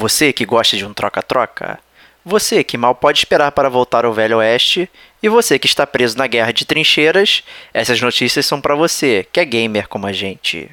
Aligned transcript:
Você 0.00 0.32
que 0.32 0.46
gosta 0.46 0.76
de 0.76 0.86
um 0.86 0.94
troca-troca? 0.94 1.80
Você 2.24 2.62
que 2.62 2.78
mal 2.78 2.94
pode 2.94 3.18
esperar 3.18 3.50
para 3.50 3.68
voltar 3.68 4.04
ao 4.04 4.14
Velho 4.14 4.38
Oeste? 4.38 4.88
E 5.20 5.28
você 5.28 5.58
que 5.58 5.66
está 5.66 5.84
preso 5.84 6.16
na 6.16 6.28
guerra 6.28 6.52
de 6.52 6.64
trincheiras? 6.64 7.42
Essas 7.74 8.00
notícias 8.00 8.46
são 8.46 8.60
para 8.60 8.76
você, 8.76 9.26
que 9.32 9.40
é 9.40 9.44
gamer 9.44 9.88
como 9.88 10.06
a 10.06 10.12
gente. 10.12 10.70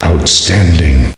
Outstanding. 0.00 1.17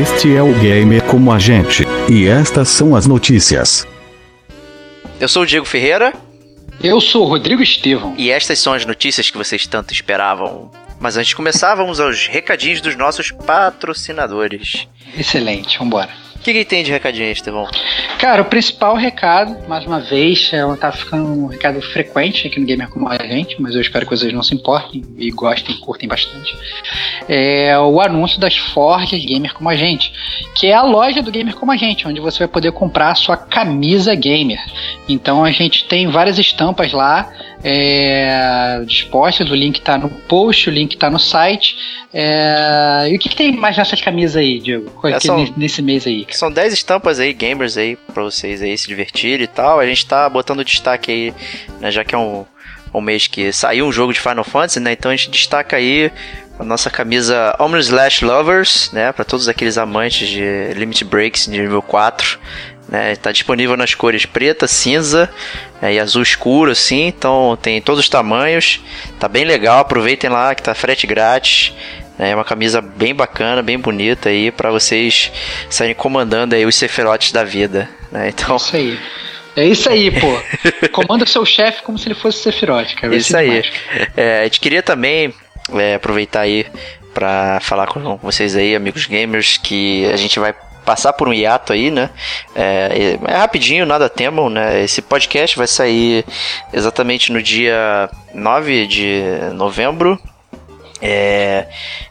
Este 0.00 0.34
é 0.36 0.42
o 0.42 0.52
Gamer 0.58 1.02
como 1.04 1.30
a 1.32 1.38
gente, 1.38 1.84
e 2.08 2.26
estas 2.26 2.68
são 2.68 2.94
as 2.96 3.06
notícias. 3.06 3.86
Eu 5.20 5.28
sou 5.28 5.42
o 5.42 5.46
Diego 5.46 5.66
Ferreira 5.66 6.12
Eu 6.82 7.00
sou 7.00 7.24
o 7.24 7.28
Rodrigo 7.28 7.62
Estevão. 7.62 8.14
e 8.16 8.30
estas 8.30 8.58
são 8.58 8.72
as 8.72 8.86
notícias 8.86 9.30
que 9.30 9.36
vocês 9.36 9.66
tanto 9.66 9.92
esperavam. 9.92 10.70
Mas 10.98 11.16
antes 11.16 11.28
de 11.30 11.36
começar, 11.36 11.74
vamos 11.74 12.00
aos 12.00 12.26
recadinhos 12.26 12.80
dos 12.80 12.96
nossos 12.96 13.30
patrocinadores. 13.32 14.86
Excelente, 15.16 15.78
vambora. 15.78 16.10
O 16.42 16.44
que, 16.44 16.52
que 16.54 16.64
tem 16.64 16.82
de 16.82 16.90
recadinho 16.90 17.26
aí, 17.26 17.32
Estevão? 17.32 17.68
Cara, 18.18 18.42
o 18.42 18.44
principal 18.44 18.96
recado, 18.96 19.56
mais 19.68 19.86
uma 19.86 20.00
vez, 20.00 20.50
é, 20.52 20.60
tá 20.74 20.90
ficando 20.90 21.24
um 21.24 21.46
recado 21.46 21.80
frequente 21.80 22.48
aqui 22.48 22.58
no 22.58 22.66
Gamer 22.66 22.88
Como 22.88 23.08
a 23.08 23.16
Gente, 23.16 23.62
mas 23.62 23.76
eu 23.76 23.80
espero 23.80 24.04
que 24.04 24.16
vocês 24.16 24.32
não 24.32 24.42
se 24.42 24.52
importem 24.52 25.04
e 25.16 25.30
gostem, 25.30 25.76
curtem 25.76 26.08
bastante. 26.08 26.52
É 27.28 27.78
o 27.78 28.00
anúncio 28.00 28.40
das 28.40 28.56
Forjas 28.56 29.24
Gamer 29.24 29.54
Como 29.54 29.68
a 29.68 29.76
Gente, 29.76 30.12
que 30.52 30.66
é 30.66 30.74
a 30.74 30.82
loja 30.82 31.22
do 31.22 31.30
Gamer 31.30 31.54
Como 31.54 31.70
a 31.70 31.76
Gente, 31.76 32.08
onde 32.08 32.20
você 32.20 32.40
vai 32.40 32.48
poder 32.48 32.72
comprar 32.72 33.12
a 33.12 33.14
sua 33.14 33.36
camisa 33.36 34.12
gamer. 34.16 34.58
Então 35.08 35.44
a 35.44 35.52
gente 35.52 35.84
tem 35.84 36.08
várias 36.08 36.40
estampas 36.40 36.92
lá 36.92 37.30
é, 37.64 38.82
dispostas, 38.84 39.48
o 39.50 39.54
link 39.54 39.80
tá 39.80 39.96
no 39.96 40.08
post, 40.08 40.68
o 40.68 40.72
link 40.72 40.96
tá 40.96 41.08
no 41.08 41.18
site. 41.18 41.76
É, 42.12 43.08
e 43.10 43.16
o 43.16 43.18
que, 43.18 43.28
que 43.28 43.36
tem 43.36 43.52
mais 43.52 43.76
nessas 43.76 44.00
camisas 44.00 44.36
aí, 44.36 44.58
Diego? 44.58 44.90
É, 45.06 45.18
nesse 45.56 45.80
mês 45.80 46.06
aí? 46.06 46.26
São 46.32 46.50
10 46.50 46.72
estampas 46.72 47.20
aí, 47.20 47.32
gamers 47.32 47.76
aí, 47.76 47.96
pra 48.12 48.22
vocês 48.22 48.62
aí 48.62 48.76
se 48.76 48.88
divertirem 48.88 49.44
e 49.44 49.48
tal. 49.48 49.78
A 49.78 49.86
gente 49.86 50.06
tá 50.06 50.28
botando 50.28 50.64
destaque 50.64 51.10
aí, 51.10 51.34
né, 51.80 51.90
já 51.90 52.04
que 52.04 52.14
é 52.14 52.18
um, 52.18 52.44
um 52.94 53.00
mês 53.00 53.26
que 53.26 53.52
saiu 53.52 53.86
um 53.86 53.92
jogo 53.92 54.12
de 54.12 54.20
Final 54.20 54.44
Fantasy, 54.44 54.80
né? 54.80 54.92
Então 54.92 55.10
a 55.10 55.16
gente 55.16 55.30
destaca 55.30 55.76
aí 55.76 56.10
a 56.58 56.64
nossa 56.64 56.90
camisa 56.90 57.54
Omni 57.58 57.80
Slash 57.80 58.24
Lovers, 58.24 58.90
né? 58.92 59.12
Pra 59.12 59.24
todos 59.24 59.48
aqueles 59.48 59.78
amantes 59.78 60.28
de 60.28 60.72
Limit 60.74 61.04
Breaks 61.04 61.46
de 61.46 61.58
nível 61.58 61.82
4. 61.82 62.38
Né, 62.88 63.16
tá 63.16 63.32
disponível 63.32 63.74
nas 63.74 63.94
cores 63.94 64.26
preta, 64.26 64.66
cinza 64.66 65.30
né, 65.80 65.94
e 65.94 66.00
azul 66.00 66.22
escuro, 66.22 66.70
assim. 66.70 67.06
Então 67.06 67.58
tem 67.60 67.80
todos 67.80 68.00
os 68.00 68.08
tamanhos. 68.08 68.80
Tá 69.18 69.28
bem 69.28 69.44
legal, 69.44 69.78
aproveitem 69.78 70.28
lá 70.28 70.54
que 70.54 70.62
tá 70.62 70.74
frete 70.74 71.06
grátis. 71.06 71.72
É 72.18 72.34
uma 72.34 72.44
camisa 72.44 72.80
bem 72.80 73.14
bacana, 73.14 73.62
bem 73.62 73.78
bonita 73.78 74.28
aí 74.28 74.50
pra 74.50 74.70
vocês 74.70 75.32
saírem 75.68 75.94
comandando 75.94 76.54
aí 76.54 76.64
os 76.64 76.76
ceferotes 76.76 77.32
da 77.32 77.42
vida, 77.42 77.88
né? 78.10 78.28
Então, 78.28 78.56
Isso 78.56 78.76
aí. 78.76 78.98
É 79.54 79.66
isso 79.66 79.90
aí, 79.90 80.10
pô. 80.10 80.88
Comanda 80.92 81.24
o 81.24 81.28
seu 81.28 81.44
chefe 81.44 81.82
como 81.82 81.98
se 81.98 82.08
ele 82.08 82.14
fosse 82.14 82.38
Sephiroth, 82.38 82.94
cara. 82.94 83.14
Isso 83.14 83.36
aí. 83.36 83.62
É, 84.16 84.40
a 84.40 84.44
gente 84.44 84.60
queria 84.60 84.82
também 84.82 85.34
é, 85.74 85.94
aproveitar 85.94 86.40
aí 86.40 86.66
pra 87.12 87.60
falar 87.60 87.86
com 87.86 88.16
vocês 88.16 88.56
aí, 88.56 88.74
amigos 88.74 89.04
gamers, 89.04 89.58
que 89.58 90.06
a 90.06 90.16
gente 90.16 90.38
vai 90.38 90.54
passar 90.84 91.12
por 91.12 91.28
um 91.28 91.32
hiato 91.32 91.72
aí, 91.72 91.90
né? 91.90 92.10
É, 92.54 93.18
é 93.26 93.36
rapidinho, 93.36 93.86
nada 93.86 94.08
temam, 94.08 94.48
né? 94.48 94.82
Esse 94.82 95.02
podcast 95.02 95.56
vai 95.56 95.66
sair 95.66 96.24
exatamente 96.72 97.30
no 97.30 97.42
dia 97.42 98.08
9 98.34 98.86
de 98.86 99.22
novembro. 99.54 100.18
É, 101.04 101.66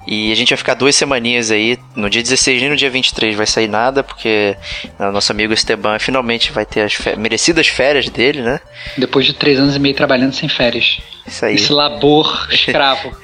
e 0.05 0.33
a 0.33 0.35
gente 0.35 0.49
vai 0.49 0.57
ficar 0.57 0.73
duas 0.73 0.93
semaninhas 0.97 1.49
aí. 1.49 1.79
No 1.95 2.09
dia 2.09 2.21
16 2.21 2.59
nem 2.59 2.69
no 2.69 2.75
dia 2.75 2.89
23 2.89 3.35
vai 3.37 3.47
sair 3.47 3.69
nada, 3.69 4.03
porque 4.03 4.57
o 4.99 5.11
nosso 5.13 5.31
amigo 5.31 5.53
Esteban 5.53 5.97
finalmente 5.97 6.51
vai 6.51 6.65
ter 6.65 6.81
as 6.81 6.93
fé- 6.93 7.15
merecidas 7.15 7.67
férias 7.67 8.09
dele, 8.09 8.41
né? 8.41 8.59
Depois 8.97 9.25
de 9.25 9.31
três 9.33 9.57
anos 9.57 9.77
e 9.77 9.79
meio 9.79 9.95
trabalhando 9.95 10.33
sem 10.33 10.49
férias. 10.49 10.99
Isso 11.25 11.45
aí. 11.45 11.55
Esse 11.55 11.71
labor 11.71 12.47
escravo. 12.51 13.15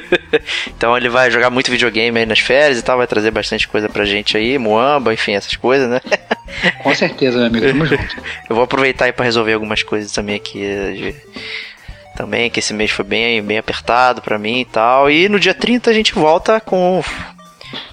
então 0.74 0.96
ele 0.96 1.10
vai 1.10 1.30
jogar 1.30 1.50
muito 1.50 1.70
videogame 1.70 2.18
aí 2.20 2.24
nas 2.26 2.38
férias 2.38 2.78
e 2.78 2.82
tal, 2.82 2.96
vai 2.96 3.06
trazer 3.06 3.30
bastante 3.30 3.68
coisa 3.68 3.88
pra 3.90 4.06
gente 4.06 4.36
aí, 4.36 4.56
Muamba, 4.56 5.12
enfim, 5.12 5.32
essas 5.34 5.56
coisas, 5.56 5.90
né? 5.90 6.00
Com 6.82 6.94
certeza, 6.94 7.36
meu 7.38 7.46
amigo. 7.48 7.66
Tamo 7.66 7.84
junto. 7.86 8.16
Eu 8.48 8.56
vou 8.56 8.64
aproveitar 8.64 9.04
aí 9.06 9.12
pra 9.12 9.24
resolver 9.26 9.52
algumas 9.52 9.82
coisas 9.82 10.10
também 10.10 10.36
aqui. 10.36 10.58
de- 10.60 11.14
Também, 12.16 12.50
que 12.50 12.60
esse 12.60 12.74
mês 12.74 12.90
foi 12.90 13.04
bem, 13.04 13.42
bem 13.42 13.58
apertado 13.58 14.20
pra 14.20 14.38
mim 14.38 14.60
e 14.60 14.64
tal. 14.64 15.10
E 15.10 15.28
no 15.28 15.40
dia 15.40 15.54
30 15.54 15.90
a 15.90 15.94
gente 15.94 16.14
volta 16.14 16.60
com 16.60 17.02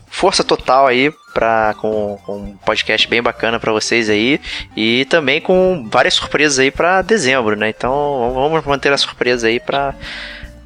força 0.07 0.43
total 0.43 0.87
aí 0.87 1.11
pra, 1.33 1.73
com, 1.79 2.17
com 2.25 2.37
um 2.37 2.57
podcast 2.57 3.07
bem 3.07 3.21
bacana 3.21 3.59
pra 3.59 3.71
vocês 3.71 4.09
aí. 4.09 4.41
E 4.75 5.05
também 5.05 5.39
com 5.39 5.87
várias 5.89 6.15
surpresas 6.15 6.59
aí 6.59 6.71
pra 6.71 7.01
dezembro, 7.01 7.55
né? 7.55 7.69
Então 7.69 8.33
vamos 8.33 8.65
manter 8.65 8.91
a 8.91 8.97
surpresa 8.97 9.47
aí 9.47 9.59
pra, 9.59 9.95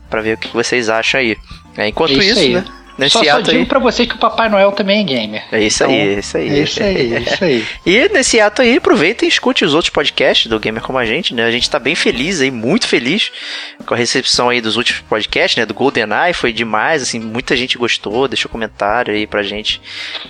pra 0.09 0.21
ver 0.21 0.35
o 0.35 0.37
que 0.37 0.49
vocês 0.53 0.89
acham 0.89 1.19
aí. 1.19 1.37
É, 1.77 1.87
enquanto 1.87 2.19
É 2.19 2.23
isso 2.23 2.49
né? 2.49 2.65
Nesse 2.97 3.13
só 3.13 3.23
só 3.23 3.31
ato 3.31 3.43
digo 3.43 3.59
aí. 3.59 3.65
pra 3.65 3.79
vocês 3.79 4.07
que 4.07 4.15
o 4.15 4.17
Papai 4.19 4.49
Noel 4.49 4.71
também 4.71 5.01
é 5.01 5.03
gamer. 5.03 5.43
É 5.51 5.61
isso 5.61 5.83
Então, 5.83 5.95
aí, 5.95 5.99
é 5.99 6.19
isso 6.19 6.37
aí. 6.37 6.49
É 6.49 6.63
isso 6.63 6.83
aí, 6.83 7.13
é 7.13 7.19
isso 7.19 7.43
aí. 7.43 7.65
E 7.85 8.09
nesse 8.09 8.39
ato 8.39 8.61
aí, 8.61 8.77
aproveita 8.77 9.25
e 9.25 9.27
escute 9.27 9.65
os 9.65 9.73
outros 9.73 9.89
podcasts 9.89 10.47
do 10.47 10.59
Gamer 10.59 10.81
Como 10.81 10.97
a 10.97 11.05
Gente, 11.05 11.33
né? 11.33 11.45
A 11.45 11.51
gente 11.51 11.69
tá 11.69 11.79
bem 11.79 11.95
feliz 11.95 12.39
aí, 12.41 12.51
muito 12.51 12.87
feliz 12.87 13.31
com 13.85 13.93
a 13.93 13.97
recepção 13.97 14.49
aí 14.49 14.61
dos 14.61 14.77
últimos 14.77 15.01
podcasts, 15.01 15.57
né? 15.57 15.65
Do 15.65 15.73
GoldenEye, 15.73 16.33
foi 16.33 16.53
demais, 16.53 17.01
assim, 17.01 17.19
muita 17.19 17.55
gente 17.55 17.77
gostou, 17.77 18.27
deixou 18.27 18.49
comentário 18.49 19.13
aí 19.13 19.27
pra 19.27 19.43
gente 19.43 19.81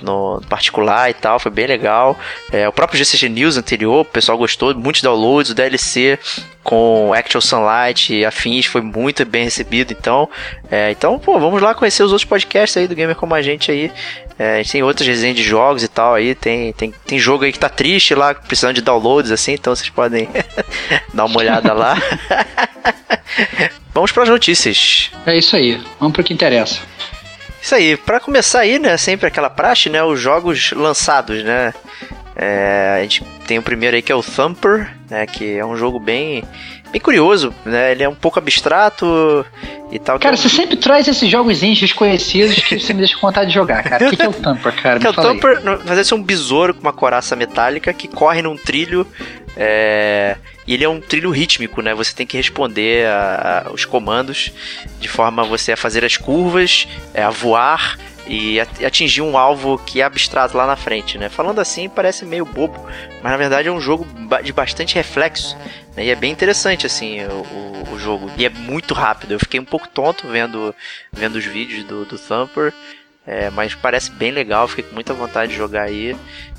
no 0.01 0.41
particular 0.49 1.09
e 1.09 1.13
tal, 1.13 1.39
foi 1.39 1.51
bem 1.51 1.67
legal. 1.67 2.17
É, 2.51 2.67
o 2.67 2.71
próprio 2.71 2.97
GCG 2.97 3.29
News 3.29 3.57
anterior, 3.57 4.01
o 4.01 4.05
pessoal 4.05 4.37
gostou, 4.37 4.73
muitos 4.75 5.01
downloads, 5.01 5.51
o 5.51 5.55
DLC 5.55 6.17
com 6.63 7.13
Actual 7.13 7.41
Sunlight 7.41 8.13
e 8.13 8.25
afins 8.25 8.65
foi 8.65 8.81
muito 8.81 9.25
bem 9.25 9.43
recebido, 9.43 9.91
então, 9.91 10.29
é, 10.71 10.91
então, 10.91 11.19
pô, 11.19 11.37
vamos 11.39 11.61
lá 11.61 11.75
conhecer 11.75 12.03
os 12.03 12.11
outros 12.11 12.27
podcasts 12.27 12.77
aí 12.77 12.87
do 12.87 12.95
Gamer 12.95 13.15
Como 13.15 13.35
a 13.35 13.41
Gente 13.41 13.71
aí. 13.71 13.91
É, 14.39 14.55
a 14.55 14.57
gente 14.57 14.71
tem 14.71 14.83
outras 14.83 15.07
resenhas 15.07 15.37
de 15.37 15.43
jogos 15.43 15.83
e 15.83 15.87
tal 15.87 16.15
aí. 16.15 16.33
Tem, 16.33 16.73
tem, 16.73 16.91
tem 17.05 17.19
jogo 17.19 17.43
aí 17.43 17.51
que 17.51 17.59
tá 17.59 17.69
triste 17.69 18.15
lá, 18.15 18.33
precisando 18.33 18.75
de 18.75 18.81
downloads 18.81 19.31
assim, 19.31 19.53
então 19.53 19.75
vocês 19.75 19.89
podem 19.89 20.27
dar 21.13 21.25
uma 21.25 21.37
olhada 21.37 21.73
lá. 21.73 21.95
Vamos 23.93 24.11
para 24.11 24.23
as 24.23 24.29
notícias. 24.29 25.11
É 25.25 25.37
isso 25.37 25.55
aí. 25.55 25.79
Vamos 25.99 26.13
pro 26.13 26.23
que 26.23 26.33
interessa. 26.33 26.79
Isso 27.61 27.75
aí, 27.75 27.95
pra 27.95 28.19
começar 28.19 28.61
aí, 28.61 28.77
né, 28.77 28.97
sempre 28.97 29.27
aquela 29.27 29.49
praxe, 29.49 29.89
né, 29.89 30.03
os 30.03 30.19
jogos 30.19 30.71
lançados, 30.73 31.43
né. 31.43 31.73
É, 32.35 32.95
a 32.99 33.01
gente 33.03 33.23
tem 33.47 33.59
o 33.59 33.61
primeiro 33.61 33.95
aí 33.95 34.01
que 34.01 34.11
é 34.11 34.15
o 34.15 34.23
Thumper, 34.23 34.91
né, 35.09 35.25
que 35.27 35.57
é 35.57 35.65
um 35.65 35.77
jogo 35.77 35.99
bem, 35.99 36.43
bem 36.91 36.99
curioso, 36.99 37.53
né, 37.63 37.91
ele 37.91 38.01
é 38.03 38.09
um 38.09 38.15
pouco 38.15 38.39
abstrato 38.39 39.45
e 39.91 39.99
tal. 39.99 40.17
Cara, 40.19 40.35
é 40.35 40.37
um- 40.37 40.41
você 40.41 40.49
sempre 40.49 40.75
traz 40.75 41.07
esses 41.07 41.29
jogos 41.29 41.61
indies 41.61 41.79
desconhecidos 41.81 42.55
que 42.55 42.79
você 42.79 42.91
me 42.93 42.99
deixa 42.99 43.15
com 43.15 43.27
vontade 43.27 43.49
de 43.49 43.53
jogar, 43.53 43.83
cara. 43.83 44.07
O 44.07 44.09
que, 44.09 44.15
que 44.17 44.23
é 44.23 44.29
o 44.29 44.33
Tamper, 44.33 44.73
cara? 44.81 44.99
Que 44.99 45.05
é 45.05 45.09
o. 45.09 45.13
Thumper, 45.13 45.63
na 45.63 45.75
verdade, 45.75 46.11
é 46.11 46.15
um 46.15 46.23
besouro 46.23 46.73
com 46.73 46.81
uma 46.81 46.93
coraça 46.93 47.35
metálica 47.35 47.93
que 47.93 48.07
corre 48.07 48.41
num 48.41 48.57
trilho. 48.57 49.05
é, 49.55 50.35
E 50.65 50.73
ele 50.73 50.83
é 50.83 50.89
um 50.89 50.99
trilho 51.01 51.29
rítmico, 51.29 51.81
né? 51.81 51.93
Você 51.93 52.15
tem 52.15 52.25
que 52.25 52.37
responder 52.37 53.05
a- 53.05 53.63
a- 53.67 53.71
os 53.71 53.83
comandos 53.85 54.51
de 54.99 55.07
forma 55.09 55.41
a 55.43 55.45
você 55.45 55.73
a 55.73 55.77
fazer 55.77 56.03
as 56.05 56.15
curvas, 56.17 56.87
é, 57.13 57.21
a 57.21 57.29
voar 57.29 57.99
e 58.27 58.59
atingir 58.59 59.21
um 59.21 59.37
alvo 59.37 59.77
que 59.77 60.01
é 60.01 60.03
abstrato 60.03 60.55
lá 60.57 60.65
na 60.65 60.75
frente, 60.75 61.17
né? 61.17 61.27
Falando 61.29 61.59
assim 61.59 61.89
parece 61.89 62.25
meio 62.25 62.45
bobo, 62.45 62.81
mas 63.21 63.31
na 63.31 63.37
verdade 63.37 63.67
é 63.67 63.71
um 63.71 63.81
jogo 63.81 64.07
de 64.43 64.53
bastante 64.53 64.95
reflexo. 64.95 65.57
né? 65.95 66.05
E 66.05 66.09
é 66.09 66.15
bem 66.15 66.31
interessante, 66.31 66.85
assim, 66.85 67.19
o, 67.25 67.93
o- 67.93 67.99
jogo. 67.99 68.29
E 68.37 68.45
é 68.45 68.49
muito 68.49 68.93
rápido. 68.93 69.31
Eu 69.33 69.39
fiquei 69.39 69.59
um 69.59 69.65
pouco 69.65 69.87
tonto 69.87 70.27
vendo, 70.27 70.73
vendo 71.11 71.35
os 71.35 71.45
vídeos 71.45 71.83
do, 71.85 72.03
do 72.05 72.17
Thumper. 72.17 72.73
É, 73.25 73.49
mas 73.51 73.73
parece 73.75 74.11
bem 74.11 74.31
legal, 74.31 74.67
fiquei 74.67 74.83
com 74.83 74.93
muita 74.95 75.13
vontade 75.13 75.51
de 75.51 75.57
jogar 75.57 75.83
aí. 75.83 76.13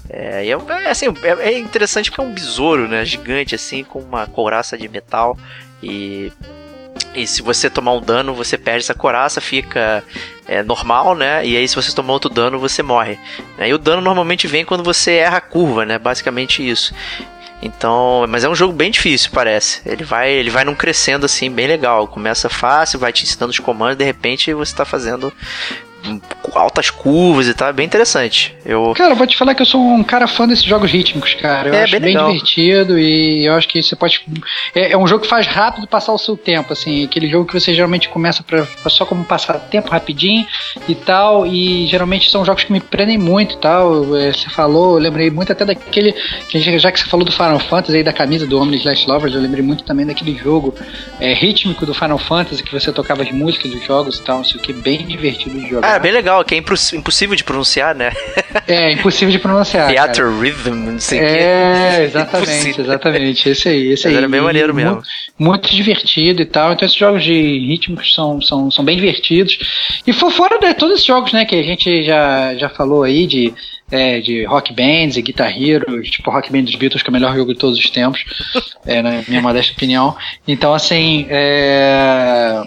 É, 0.08 0.46
é, 0.46 0.50
é, 0.50 0.90
assim, 0.90 1.06
é, 1.22 1.48
é 1.50 1.58
interessante 1.58 2.10
porque 2.10 2.22
é 2.22 2.28
um 2.28 2.32
besouro, 2.32 2.88
né? 2.88 3.04
Gigante, 3.04 3.54
assim, 3.54 3.84
com 3.84 3.98
uma 3.98 4.26
couraça 4.26 4.78
de 4.78 4.88
metal. 4.88 5.36
E 5.82 6.32
E 7.14 7.26
se 7.26 7.42
você 7.42 7.70
tomar 7.70 7.92
um 7.92 8.00
dano, 8.00 8.34
você 8.34 8.58
perde 8.58 8.84
essa 8.84 8.94
coraça, 8.94 9.40
fica 9.40 10.02
é, 10.46 10.62
normal, 10.62 11.14
né? 11.14 11.46
E 11.46 11.56
aí, 11.56 11.66
se 11.66 11.76
você 11.76 11.94
tomar 11.94 12.14
outro 12.14 12.28
dano, 12.28 12.58
você 12.58 12.82
morre. 12.82 13.18
E 13.58 13.72
o 13.72 13.78
dano 13.78 14.02
normalmente 14.02 14.46
vem 14.46 14.64
quando 14.64 14.82
você 14.82 15.12
erra 15.12 15.38
a 15.38 15.40
curva, 15.40 15.84
né? 15.84 15.98
Basicamente 15.98 16.68
isso. 16.68 16.94
Então, 17.62 18.26
mas 18.28 18.44
é 18.44 18.48
um 18.48 18.54
jogo 18.54 18.74
bem 18.74 18.90
difícil, 18.90 19.30
parece. 19.32 19.80
Ele 19.86 20.04
vai, 20.04 20.30
ele 20.30 20.50
vai 20.50 20.64
num 20.64 20.74
crescendo 20.74 21.24
assim, 21.24 21.50
bem 21.50 21.66
legal. 21.66 22.06
Começa 22.06 22.48
fácil, 22.48 22.98
vai 22.98 23.12
te 23.12 23.24
ensinando 23.24 23.52
os 23.52 23.58
comandos, 23.58 23.96
de 23.96 24.04
repente 24.04 24.52
você 24.52 24.72
está 24.72 24.84
fazendo 24.84 25.32
altas 26.54 26.90
curvas 26.90 27.46
e 27.48 27.54
tal, 27.54 27.68
é 27.68 27.72
bem 27.72 27.86
interessante. 27.86 28.54
Eu... 28.64 28.92
Cara, 28.96 29.12
eu 29.12 29.16
vou 29.16 29.26
te 29.26 29.36
falar 29.36 29.54
que 29.54 29.62
eu 29.62 29.66
sou 29.66 29.80
um 29.80 30.02
cara 30.02 30.26
fã 30.26 30.46
desses 30.46 30.64
jogos 30.64 30.90
rítmicos, 30.90 31.34
cara. 31.34 31.68
Eu 31.68 31.74
É, 31.74 31.82
acho 31.84 31.92
bem 31.92 32.14
bem, 32.14 32.26
divertido 32.26 32.98
e 32.98 33.44
eu 33.46 33.54
acho 33.54 33.68
que 33.68 33.82
você 33.82 33.94
pode. 33.96 34.20
É, 34.74 34.92
é 34.92 34.98
um 34.98 35.06
jogo 35.06 35.22
que 35.22 35.28
faz 35.28 35.46
rápido 35.46 35.86
passar 35.86 36.12
o 36.12 36.18
seu 36.18 36.36
tempo, 36.36 36.72
assim. 36.72 37.04
Aquele 37.04 37.28
jogo 37.28 37.46
que 37.46 37.58
você 37.58 37.74
geralmente 37.74 38.08
começa 38.08 38.42
pra, 38.42 38.66
só 38.88 39.04
como 39.04 39.24
passar 39.24 39.54
tempo 39.58 39.90
rapidinho 39.90 40.46
e 40.88 40.94
tal. 40.94 41.46
E 41.46 41.86
geralmente 41.86 42.30
são 42.30 42.44
jogos 42.44 42.64
que 42.64 42.72
me 42.72 42.80
prendem 42.80 43.18
muito 43.18 43.54
e 43.56 43.58
tal. 43.58 44.16
É, 44.16 44.32
Você 44.32 44.48
falou, 44.50 44.94
eu 44.96 45.00
lembrei 45.02 45.30
muito 45.30 45.52
até 45.52 45.64
daquele. 45.64 46.12
que 46.48 46.60
já- 46.78 46.90
que 46.92 47.00
você 47.00 47.06
falou 47.06 47.24
do 47.26 47.32
Final 47.32 47.58
Fantasy 47.58 47.98
aí, 47.98 48.02
da 48.02 48.12
camisa 48.12 48.46
do 48.46 48.58
Omni 48.60 48.76
Slash 48.76 49.08
Lovers, 49.08 49.34
eu 49.34 49.40
lembrei 49.40 49.62
muito 49.62 49.84
também 49.84 50.06
daquele 50.06 50.36
jogo 50.36 50.74
é, 51.20 51.32
rítmico 51.32 51.84
do 51.86 51.94
Final 51.94 52.18
Fantasy 52.18 52.62
que 52.62 52.72
você 52.72 52.92
tocava 52.92 53.22
as 53.22 53.30
músicas 53.30 53.70
dos 53.70 53.84
jogos 53.84 54.18
e 54.18 54.22
tal, 54.22 54.38
não 54.38 54.44
sei 54.44 54.56
o 54.60 54.62
que, 54.62 54.72
bem 54.72 54.98
divertido 55.06 55.58
de 55.58 55.68
jogar. 55.68 55.94
Ah, 55.96 55.98
bem 55.98 56.12
legal, 56.12 56.43
que 56.44 56.54
é 56.54 56.58
imposs- 56.58 56.92
impossível 56.92 57.34
de 57.34 57.42
pronunciar, 57.44 57.94
né? 57.94 58.12
É, 58.68 58.92
impossível 58.92 59.32
de 59.32 59.38
pronunciar. 59.40 59.88
cara. 59.92 59.94
Theater 60.14 60.30
Rhythm, 60.38 60.74
não 60.92 61.00
sei 61.00 61.18
o 61.18 61.22
quê. 61.22 61.26
É, 61.28 62.04
exatamente, 62.04 62.50
Impossível. 62.52 62.84
exatamente. 62.84 63.48
Esse 63.48 63.68
aí, 63.68 63.88
esse 63.88 64.04
Mas 64.04 64.12
aí. 64.12 64.16
era 64.18 64.28
bem 64.28 64.40
maneiro 64.40 64.72
mesmo. 64.72 64.92
Muito, 64.94 65.06
muito 65.38 65.74
divertido 65.74 66.40
e 66.40 66.46
tal. 66.46 66.72
Então 66.72 66.86
esses 66.86 66.96
jogos 66.96 67.24
de 67.24 67.32
ritmos 67.66 68.14
são, 68.14 68.40
são, 68.40 68.70
são 68.70 68.84
bem 68.84 68.94
divertidos. 68.96 69.58
E 70.06 70.12
for 70.12 70.30
fora 70.30 70.58
de 70.60 70.72
todos 70.74 70.94
esses 70.94 71.06
jogos, 71.06 71.32
né, 71.32 71.44
que 71.44 71.56
a 71.56 71.62
gente 71.64 72.04
já, 72.04 72.54
já 72.54 72.68
falou 72.68 73.02
aí 73.02 73.26
de, 73.26 73.52
é, 73.90 74.20
de 74.20 74.44
rock 74.44 74.72
bands 74.72 75.16
e 75.16 75.22
guitar 75.22 75.50
hero, 75.60 76.00
tipo 76.04 76.30
rock 76.30 76.50
band 76.52 76.62
dos 76.62 76.76
Beatles, 76.76 77.02
que 77.02 77.08
é 77.08 77.10
o 77.10 77.12
melhor 77.12 77.34
jogo 77.34 77.52
de 77.52 77.58
todos 77.58 77.76
os 77.76 77.90
tempos, 77.90 78.24
é, 78.86 79.02
na 79.02 79.20
minha 79.26 79.42
modesta 79.42 79.72
opinião. 79.72 80.16
Então, 80.46 80.72
assim, 80.72 81.26
é, 81.28 82.62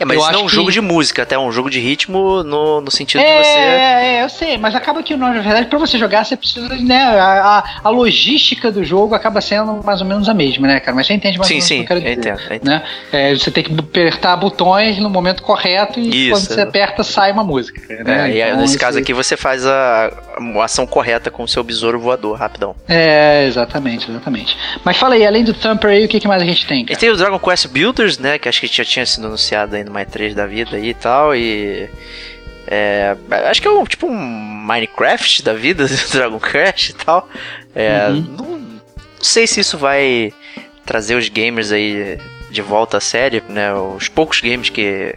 É, 0.00 0.04
mas 0.04 0.16
Eu 0.16 0.22
isso 0.22 0.32
não 0.32 0.40
é 0.40 0.42
um 0.42 0.46
que- 0.46 0.54
jogo 0.54 0.72
de 0.72 0.80
música, 0.80 1.22
até 1.22 1.34
é 1.34 1.38
um 1.38 1.52
jogo 1.52 1.68
de 1.70 1.78
ritmo 1.78 2.42
no, 2.42 2.80
no 2.80 2.90
sentido 2.90 3.20
de 3.20 3.26
É, 3.26 3.42
você. 3.42 3.58
é, 3.58 4.24
eu 4.24 4.28
sei, 4.28 4.56
mas 4.58 4.74
acaba 4.74 5.02
que, 5.02 5.14
na 5.14 5.30
verdade, 5.32 5.66
pra 5.68 5.78
você 5.78 5.98
jogar, 5.98 6.24
você 6.24 6.36
precisa, 6.36 6.68
né, 6.76 7.02
a, 7.02 7.58
a, 7.58 7.64
a 7.84 7.88
logística 7.90 8.72
do 8.72 8.82
jogo 8.82 9.14
acaba 9.14 9.40
sendo 9.40 9.82
mais 9.84 10.00
ou 10.00 10.06
menos 10.06 10.28
a 10.28 10.34
mesma, 10.34 10.66
né, 10.66 10.80
cara? 10.80 10.94
Mas 10.96 11.06
você 11.06 11.12
entende 11.14 11.36
mais 11.38 11.48
Sim, 11.48 11.54
ou 11.54 11.56
menos 11.58 11.68
sim, 11.68 11.74
o 11.74 11.86
que 11.86 11.92
eu 11.92 12.00
quero 12.00 12.00
dizer. 12.00 12.12
entendo. 12.18 12.38
eu 12.50 12.56
entendo. 12.56 12.64
Né? 12.70 12.82
É, 13.12 13.34
você 13.34 13.50
tem 13.50 13.62
que 13.62 13.78
apertar 13.78 14.36
botões 14.36 14.98
no 14.98 15.10
momento 15.10 15.42
correto 15.42 16.00
e 16.00 16.28
Isso, 16.30 16.30
quando 16.40 16.46
você 16.54 16.60
aperta, 16.62 17.02
sai 17.04 17.30
uma 17.32 17.44
música. 17.44 17.80
Né? 18.02 18.30
É, 18.30 18.32
e 18.36 18.42
aí, 18.42 18.48
Então, 18.50 18.60
nesse 18.62 18.72
isso- 18.74 18.80
caso 18.80 18.98
aqui 18.98 19.12
você 19.12 19.36
faz 19.36 19.66
a, 19.66 20.06
a 20.38 20.64
ação 20.64 20.86
correta 20.86 21.30
com 21.30 21.42
o 21.42 21.48
seu 21.48 21.62
besouro 21.62 22.00
voador, 22.00 22.38
rapidão. 22.38 22.74
É, 22.88 23.44
exatamente, 23.46 24.10
exatamente. 24.10 24.56
Mas 24.84 24.96
fala 24.96 25.14
aí, 25.14 25.26
além 25.26 25.44
do 25.44 25.52
Thumper 25.52 25.90
aí, 25.90 26.04
o 26.04 26.08
que, 26.08 26.18
que 26.20 26.26
mais 26.28 26.40
a 26.40 26.44
gente 26.46 26.66
tem, 26.66 26.82
E 26.82 26.86
cara? 26.86 26.98
tem 26.98 27.10
o 27.10 27.16
Dragon 27.16 27.38
Quest 27.38 27.66
Builders, 27.68 28.18
né? 28.18 28.38
Que 28.38 28.48
acho 28.48 28.60
que 28.60 28.66
já 28.66 28.84
tinha 28.84 29.04
sido 29.04 29.26
anunciado 29.26 29.76
aí 29.76 29.84
no 29.90 29.94
Mais 29.94 30.08
3 30.08 30.34
da 30.34 30.46
vida 30.46 30.76
aí 30.76 30.90
e 30.90 30.94
tal. 30.94 31.34
E. 31.34 31.88
é, 32.66 33.14
acho 33.48 33.60
que 33.60 33.68
é 33.68 33.70
um, 33.70 33.84
tipo 33.84 34.06
um 34.06 34.16
Minecraft 34.16 35.42
da 35.42 35.52
vida 35.52 35.86
Dragon 36.12 36.38
Quest 36.40 36.90
e 36.90 36.92
tal. 36.94 37.28
É, 37.74 38.08
Uhum. 38.08 38.20
não, 38.38 38.58
não 38.58 38.80
sei 39.20 39.46
se 39.46 39.60
isso 39.60 39.76
vai 39.76 40.32
trazer 40.86 41.14
os 41.16 41.28
gamers 41.28 41.72
aí 41.72 42.18
de 42.50 42.62
volta 42.62 42.96
à 42.96 43.00
série, 43.00 43.42
né? 43.48 43.72
Os 43.74 44.08
poucos 44.08 44.40
games 44.40 44.70
que. 44.70 45.14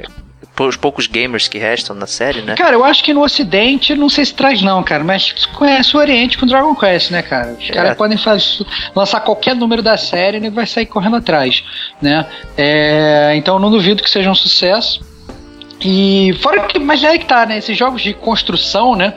Os 0.60 0.78
poucos 0.78 1.08
gamers 1.08 1.48
que 1.48 1.58
restam 1.58 1.96
na 1.96 2.06
série, 2.06 2.42
né? 2.42 2.54
Cara, 2.56 2.76
eu 2.76 2.84
acho 2.84 3.04
que 3.04 3.12
no 3.12 3.24
Ocidente, 3.24 3.96
não 3.96 4.08
sei 4.08 4.24
se 4.24 4.34
traz 4.36 4.62
não, 4.62 4.84
cara, 4.84 5.04
mas 5.04 5.32
conhece 5.48 5.98
o 5.98 6.00
Oriente 6.00 6.38
com 6.38 6.46
Dragon 6.46 6.76
Quest, 6.76 7.10
né, 7.10 7.24
cara? 7.24 7.58
Os 7.60 7.70
É. 7.70 7.74
caras 7.74 7.98
podem 7.98 8.18
faz- 8.20 8.62
lançar 8.96 9.20
qualquer 9.22 9.56
número 9.56 9.82
da 9.82 9.98
série 9.98 10.38
e 10.38 10.50
vai 10.52 10.68
sair 10.68 10.86
correndo 10.86 11.16
atrás, 11.16 11.64
né? 12.00 12.28
É, 12.56 13.34
então 13.36 13.56
eu 13.56 13.60
não 13.60 13.72
duvido 13.72 14.04
que 14.04 14.10
seja 14.10 14.30
um 14.30 14.36
sucesso. 14.36 15.02
E 15.86 16.34
fora 16.42 16.62
que, 16.68 16.80
mas 16.80 17.04
é 17.04 17.18
que 17.18 17.26
tá, 17.26 17.46
né? 17.46 17.58
Esses 17.58 17.76
jogos 17.78 18.02
de 18.02 18.14
construção, 18.14 18.96
né? 18.96 19.14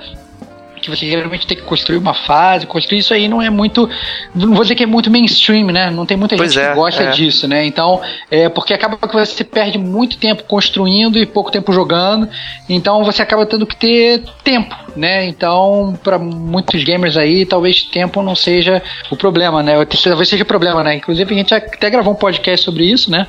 Que 0.87 0.91
você 0.91 1.11
geralmente 1.11 1.49
tem 1.49 1.57
que 1.57 1.65
construir 1.65 1.97
uma 1.97 2.15
fase, 2.15 2.65
construir 2.65 2.99
isso 2.99 3.13
aí 3.13 3.27
não 3.27 3.43
é 3.43 3.51
muito. 3.51 3.91
Não 4.33 4.55
vou 4.55 4.63
dizer 4.63 4.77
que 4.77 4.85
é 4.85 4.87
muito 4.87 5.11
mainstream, 5.11 5.67
né? 5.67 5.91
Não 5.91 6.07
tem 6.07 6.17
muita 6.17 6.37
Pois 6.37 6.53
gente 6.53 6.65
é, 6.65 6.69
que 6.69 6.75
gosta 6.77 7.03
é. 7.03 7.11
disso, 7.11 7.49
né? 7.49 7.67
Então, 7.67 8.01
é 8.31 8.49
porque 8.49 8.73
acaba 8.73 8.97
que 8.97 9.13
você 9.13 9.43
perde 9.43 9.79
muito 9.79 10.17
tempo 10.17 10.45
construindo 10.45 11.19
e 11.19 11.27
pouco 11.27 11.51
tempo 11.51 11.73
jogando. 11.73 12.29
Então 12.69 13.03
você 13.03 13.21
acaba 13.21 13.45
tendo 13.45 13.67
que 13.67 13.77
ter 13.77 14.23
tempo, 14.45 14.77
né? 14.95 15.27
Então, 15.27 15.99
para 16.05 16.21
muitos 16.21 16.85
gamers 16.85 17.17
aí, 17.17 17.45
talvez 17.45 17.83
tempo 17.83 18.23
não 18.23 18.37
seja 18.37 18.81
o 19.11 19.17
problema, 19.17 19.61
né? 19.63 19.73
Talvez 19.85 20.29
seja 20.29 20.45
o 20.45 20.47
problema, 20.47 20.85
né? 20.85 20.95
Inclusive 20.95 21.35
a 21.35 21.37
gente 21.37 21.53
até 21.53 21.91
gravou 21.91 22.13
um 22.13 22.17
podcast 22.17 22.65
sobre 22.65 22.85
isso, 22.85 23.11
né? 23.11 23.27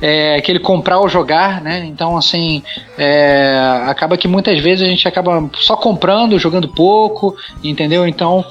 É, 0.00 0.36
aquele 0.36 0.60
comprar 0.60 0.98
ou 1.00 1.08
jogar, 1.08 1.60
né? 1.60 1.84
Então, 1.84 2.16
assim, 2.16 2.62
é, 2.96 3.58
acaba 3.86 4.16
que 4.16 4.28
muitas 4.28 4.60
vezes 4.60 4.86
a 4.86 4.90
gente 4.90 5.06
acaba 5.08 5.50
só 5.54 5.76
comprando, 5.76 6.38
jogando 6.38 6.68
pouco, 6.68 7.34
entendeu? 7.64 8.06
Então, 8.06 8.44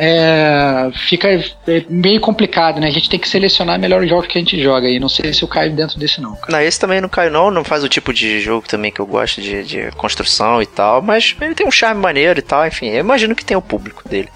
é, 0.00 0.90
fica 0.94 1.28
é, 1.28 1.84
meio 1.88 2.20
complicado, 2.20 2.80
né? 2.80 2.86
A 2.86 2.90
gente 2.90 3.10
tem 3.10 3.18
que 3.18 3.28
selecionar 3.28 3.78
melhor 3.78 4.02
os 4.02 4.08
jogos 4.08 4.28
que 4.28 4.38
a 4.38 4.40
gente 4.40 4.60
joga 4.62 4.88
e 4.88 5.00
não 5.00 5.08
sei 5.08 5.32
se 5.32 5.42
eu 5.42 5.48
caio 5.48 5.74
dentro 5.74 5.98
desse 5.98 6.20
não. 6.20 6.36
cara. 6.36 6.52
Não, 6.52 6.60
esse 6.60 6.78
também 6.78 7.00
não 7.00 7.08
cai 7.08 7.28
não, 7.28 7.50
não 7.50 7.64
faz 7.64 7.82
o 7.82 7.88
tipo 7.88 8.12
de 8.12 8.40
jogo 8.40 8.66
também 8.68 8.92
que 8.92 9.00
eu 9.00 9.06
gosto 9.06 9.42
de, 9.42 9.64
de 9.64 9.90
construção 9.96 10.62
e 10.62 10.66
tal, 10.66 11.02
mas 11.02 11.34
ele 11.40 11.54
tem 11.54 11.66
um 11.66 11.70
charme 11.70 12.00
maneiro 12.00 12.38
e 12.38 12.42
tal, 12.42 12.64
enfim, 12.66 12.86
eu 12.86 13.00
imagino 13.00 13.34
que 13.34 13.44
tem 13.44 13.56
o 13.56 13.62
público 13.62 14.08
dele. 14.08 14.28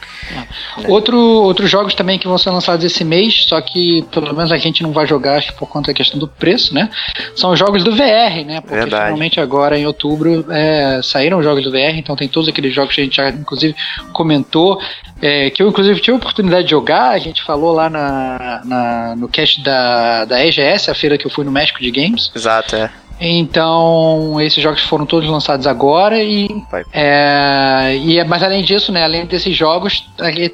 Outro, 0.88 1.16
outros 1.16 1.70
jogos 1.70 1.94
também 1.94 2.18
que 2.18 2.26
vão 2.26 2.38
ser 2.38 2.50
lançados 2.50 2.84
esse 2.84 3.04
mês, 3.04 3.44
só 3.44 3.60
que 3.60 4.02
pelo 4.10 4.34
menos 4.34 4.50
a 4.50 4.56
gente 4.56 4.82
não 4.82 4.90
vai 4.90 5.06
jogar 5.06 5.38
acho, 5.38 5.54
por 5.54 5.68
conta 5.68 5.92
da 5.92 5.94
questão 5.94 6.18
do 6.18 6.26
preço, 6.26 6.74
né? 6.74 6.90
São 7.36 7.52
os 7.52 7.58
jogos 7.58 7.84
do 7.84 7.92
VR, 7.92 8.44
né? 8.44 8.60
Porque 8.60 8.74
Verdade. 8.74 9.04
finalmente 9.04 9.38
agora 9.38 9.78
em 9.78 9.86
outubro 9.86 10.44
é, 10.50 11.00
saíram 11.02 11.38
os 11.38 11.44
jogos 11.44 11.62
do 11.62 11.70
VR, 11.70 11.96
então 11.96 12.16
tem 12.16 12.28
todos 12.28 12.48
aqueles 12.48 12.74
jogos 12.74 12.94
que 12.94 13.00
a 13.00 13.04
gente 13.04 13.16
já 13.16 13.28
inclusive 13.30 13.74
comentou, 14.12 14.80
é, 15.20 15.50
que 15.52 15.62
eu 15.62 15.68
inclusive 15.68 16.00
tive 16.00 16.14
a 16.14 16.16
oportunidade 16.18 16.64
de 16.64 16.70
jogar, 16.70 17.10
a 17.10 17.18
gente 17.18 17.42
falou 17.42 17.72
lá 17.72 17.88
na, 17.90 18.60
na- 18.64 19.14
no 19.16 19.28
cast 19.28 19.62
da, 19.62 20.24
da 20.24 20.44
EGS, 20.44 20.88
a 20.90 20.94
feira 20.94 21.16
que 21.18 21.26
eu 21.26 21.30
fui 21.30 21.44
no 21.44 21.52
México 21.52 21.80
de 21.80 21.90
Games. 21.90 22.30
Exato, 22.34 22.74
é. 22.76 22.90
Então, 23.24 24.40
esses 24.40 24.60
jogos 24.62 24.82
foram 24.82 25.06
todos 25.06 25.28
lançados 25.28 25.64
agora 25.66 26.20
e, 26.22 26.48
é, 26.92 27.96
e 27.96 28.24
mas 28.24 28.42
além 28.42 28.64
disso, 28.64 28.90
né, 28.90 29.04
além 29.04 29.26
desses 29.26 29.56
jogos, 29.56 30.04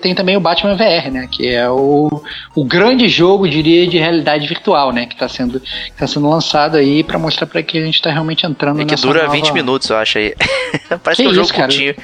tem 0.03 0.15
também 0.15 0.37
o 0.37 0.41
Batman 0.41 0.75
VR, 0.75 1.11
né, 1.11 1.29
que 1.31 1.49
é 1.49 1.69
o, 1.71 2.23
o 2.55 2.65
grande 2.65 3.09
jogo, 3.09 3.49
diria, 3.49 3.87
de 3.87 3.97
realidade 3.99 4.47
virtual, 4.47 4.93
né, 4.93 5.07
que 5.07 5.15
está 5.15 5.29
sendo 5.29 5.61
que 5.61 5.93
tá 5.97 6.07
sendo 6.07 6.29
lançado 6.29 6.77
aí 6.77 7.03
para 7.03 7.19
mostrar 7.19 7.47
para 7.47 7.63
que 7.63 7.79
a 7.79 7.83
gente 7.85 7.95
está 7.95 8.11
realmente 8.11 8.45
entrando 8.47 8.83
É 8.83 8.85
que 8.85 8.95
dura 8.97 9.23
nova... 9.23 9.33
20 9.33 9.53
minutos, 9.53 9.89
eu 9.89 9.97
acho 9.97 10.19
aí. 10.19 10.35
Parece 11.03 11.23
Que 11.23 11.23
que, 11.23 11.29
é 11.29 11.31
um 11.31 11.35
jogo 11.35 11.45
isso, 11.47 11.55
cara? 11.55 11.69
curtinho. 11.69 11.95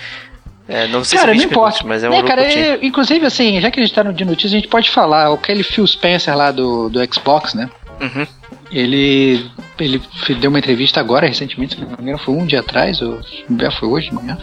É, 0.66 0.86
não 0.88 1.04
sei 1.04 1.18
Cara, 1.18 1.32
se 1.32 1.36
não 1.38 1.42
20 1.44 1.50
importa. 1.52 1.84
mas 1.84 2.02
é 2.02 2.08
um 2.08 2.12
né, 2.12 2.22
cara, 2.22 2.42
é- 2.42 2.78
inclusive, 2.82 3.26
assim, 3.26 3.60
já 3.60 3.70
que 3.70 3.78
a 3.80 3.82
gente 3.84 3.94
tá 3.94 4.02
no 4.02 4.12
de 4.14 4.24
notícias, 4.24 4.52
a 4.52 4.56
gente 4.56 4.68
pode 4.68 4.90
falar. 4.90 5.32
Aquele 5.32 5.62
Phil 5.62 5.86
Spencer 5.86 6.34
lá 6.36 6.50
do, 6.50 6.88
do 6.88 7.00
Xbox, 7.12 7.52
né? 7.54 7.68
Uhum. 8.00 8.26
Ele, 8.74 9.46
ele 9.78 10.02
deu 10.40 10.50
uma 10.50 10.58
entrevista 10.58 10.98
agora, 10.98 11.26
recentemente, 11.28 11.76
se 11.76 11.80
não 11.80 11.90
me 11.90 12.02
engano, 12.02 12.18
foi 12.18 12.34
um 12.34 12.44
dia 12.44 12.58
atrás, 12.60 13.00
ou 13.00 13.20
é, 13.60 13.70
foi 13.70 13.88
hoje 13.88 14.08
de 14.10 14.14
manhã, 14.16 14.36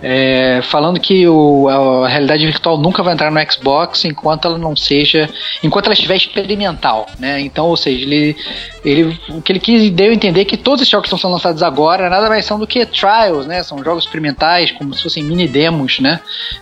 é, 0.00 0.60
falando 0.62 1.00
que 1.00 1.26
o, 1.26 1.68
a, 1.68 2.06
a 2.06 2.08
realidade 2.08 2.46
virtual 2.46 2.78
nunca 2.78 3.02
vai 3.02 3.14
entrar 3.14 3.30
no 3.32 3.52
Xbox 3.52 4.04
enquanto 4.04 4.46
ela 4.46 4.58
não 4.58 4.76
seja. 4.76 5.28
enquanto 5.62 5.86
ela 5.86 5.94
estiver 5.94 6.16
experimental, 6.16 7.06
né? 7.18 7.40
Então, 7.40 7.66
ou 7.66 7.76
seja, 7.76 8.04
ele, 8.04 8.36
ele 8.84 9.18
o 9.30 9.42
que 9.42 9.50
ele 9.50 9.58
quis 9.60 9.90
deu 9.90 10.10
a 10.10 10.14
entender 10.14 10.44
que 10.44 10.56
todos 10.56 10.82
os 10.82 10.88
jogos 10.88 11.08
que 11.08 11.14
estão 11.14 11.18
sendo 11.18 11.32
lançados 11.32 11.62
agora 11.62 12.08
nada 12.08 12.28
mais 12.28 12.44
são 12.44 12.58
do 12.58 12.66
que 12.66 12.86
trials, 12.86 13.46
né? 13.46 13.62
São 13.62 13.82
jogos 13.82 14.04
experimentais, 14.04 14.70
como 14.72 14.94
se 14.94 15.02
fossem 15.02 15.24
mini 15.24 15.48
demos, 15.48 15.98
né? 15.98 16.20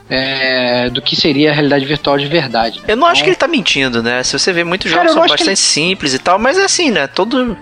É, 0.09 0.89
do 0.91 1.03
que 1.03 1.15
seria 1.15 1.51
a 1.51 1.55
realidade 1.55 1.85
virtual 1.85 2.17
de 2.17 2.27
verdade. 2.27 2.79
né? 2.81 2.85
Eu 2.89 2.97
não 2.97 3.07
acho 3.07 3.17
Então, 3.21 3.25
que 3.25 3.31
ele 3.31 3.37
tá 3.37 3.49
mentindo, 3.49 4.03
né? 4.03 4.23
Se 4.23 4.39
você 4.39 4.53
vê 4.53 4.65
muitos 4.65 4.91
Cara, 4.91 5.03
jogos 5.05 5.11
eu 5.11 5.15
são 5.15 5.23
acho 5.25 5.35
bastante 5.35 5.59
simples 5.61 6.15
e 6.15 6.19
tal, 6.19 6.39
mas 6.39 6.59
é 6.59 6.65
assim, 6.65 6.91
né? 6.91 7.02
Todo. 7.09 7.57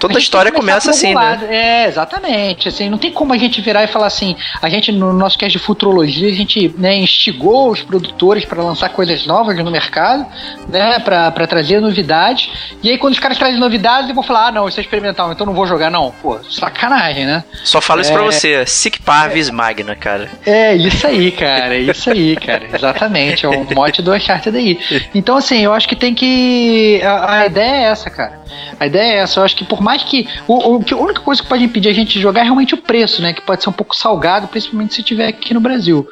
Toda 0.00 0.16
a 0.16 0.18
história 0.18 0.50
começa 0.50 0.90
assim, 0.90 1.14
né? 1.14 1.38
É, 1.50 1.86
exatamente. 1.86 2.68
Assim, 2.68 2.88
não 2.88 2.96
tem 2.96 3.12
como 3.12 3.34
a 3.34 3.38
gente 3.38 3.60
virar 3.60 3.84
e 3.84 3.86
falar 3.86 4.06
assim, 4.06 4.34
a 4.62 4.68
gente 4.70 4.90
no 4.90 5.12
nosso 5.12 5.38
cast 5.38 5.56
de 5.56 5.62
futurologia, 5.62 6.30
a 6.30 6.34
gente 6.34 6.74
né, 6.78 6.96
instigou 6.96 7.70
os 7.70 7.82
produtores 7.82 8.46
para 8.46 8.62
lançar 8.62 8.88
coisas 8.88 9.26
novas 9.26 9.56
no 9.58 9.70
mercado, 9.70 10.26
né, 10.68 10.98
para 11.00 11.46
trazer 11.46 11.80
novidades. 11.80 12.50
E 12.82 12.90
aí 12.90 12.96
quando 12.96 13.12
os 13.12 13.20
caras 13.20 13.36
trazem 13.36 13.60
novidades, 13.60 14.08
eu 14.08 14.14
vou 14.14 14.24
falar, 14.24 14.48
ah, 14.48 14.52
não, 14.52 14.68
isso 14.68 14.80
é 14.80 14.82
experimental, 14.82 15.30
então 15.32 15.44
não 15.44 15.52
vou 15.52 15.66
jogar 15.66 15.90
não. 15.90 16.14
Pô, 16.22 16.38
sacanagem, 16.44 17.26
né? 17.26 17.44
Só 17.62 17.80
falo 17.82 18.00
isso 18.00 18.12
pra 18.12 18.22
você, 18.22 18.64
Sic 18.64 19.00
Parvis 19.02 19.50
é, 19.50 19.52
Magna, 19.52 19.94
cara. 19.94 20.30
É, 20.46 20.74
isso 20.74 21.06
aí, 21.06 21.30
cara, 21.30 21.76
isso 21.76 22.10
aí, 22.10 22.36
cara. 22.36 22.68
Exatamente, 22.72 23.44
é 23.44 23.48
o 23.50 23.74
mote 23.74 24.00
do 24.00 24.14
Uncharted 24.14 24.56
aí. 24.56 24.78
Então, 25.14 25.36
assim, 25.36 25.62
eu 25.62 25.74
acho 25.74 25.86
que 25.86 25.94
tem 25.94 26.14
que... 26.14 27.02
A, 27.02 27.40
a 27.40 27.46
ideia 27.46 27.70
é 27.70 27.82
essa, 27.82 28.08
cara. 28.08 28.40
A 28.78 28.86
ideia 28.86 29.12
é 29.12 29.16
essa. 29.18 29.40
Eu 29.40 29.44
acho 29.44 29.56
que 29.56 29.64
por 29.64 29.80
mais 29.80 29.89
que. 29.98 30.28
O, 30.46 30.76
o, 30.76 30.84
a 30.90 30.96
única 30.96 31.20
coisa 31.20 31.42
que 31.42 31.48
pode 31.48 31.64
impedir 31.64 31.88
a 31.88 31.92
gente 31.92 32.14
de 32.14 32.20
jogar 32.20 32.40
é 32.40 32.44
realmente 32.44 32.74
o 32.74 32.78
preço, 32.78 33.22
né? 33.22 33.32
Que 33.32 33.42
pode 33.42 33.62
ser 33.62 33.68
um 33.68 33.72
pouco 33.72 33.94
salgado, 33.94 34.48
principalmente 34.48 34.94
se 34.94 35.02
tiver 35.02 35.28
aqui 35.28 35.54
no 35.54 35.60
Brasil. 35.60 36.08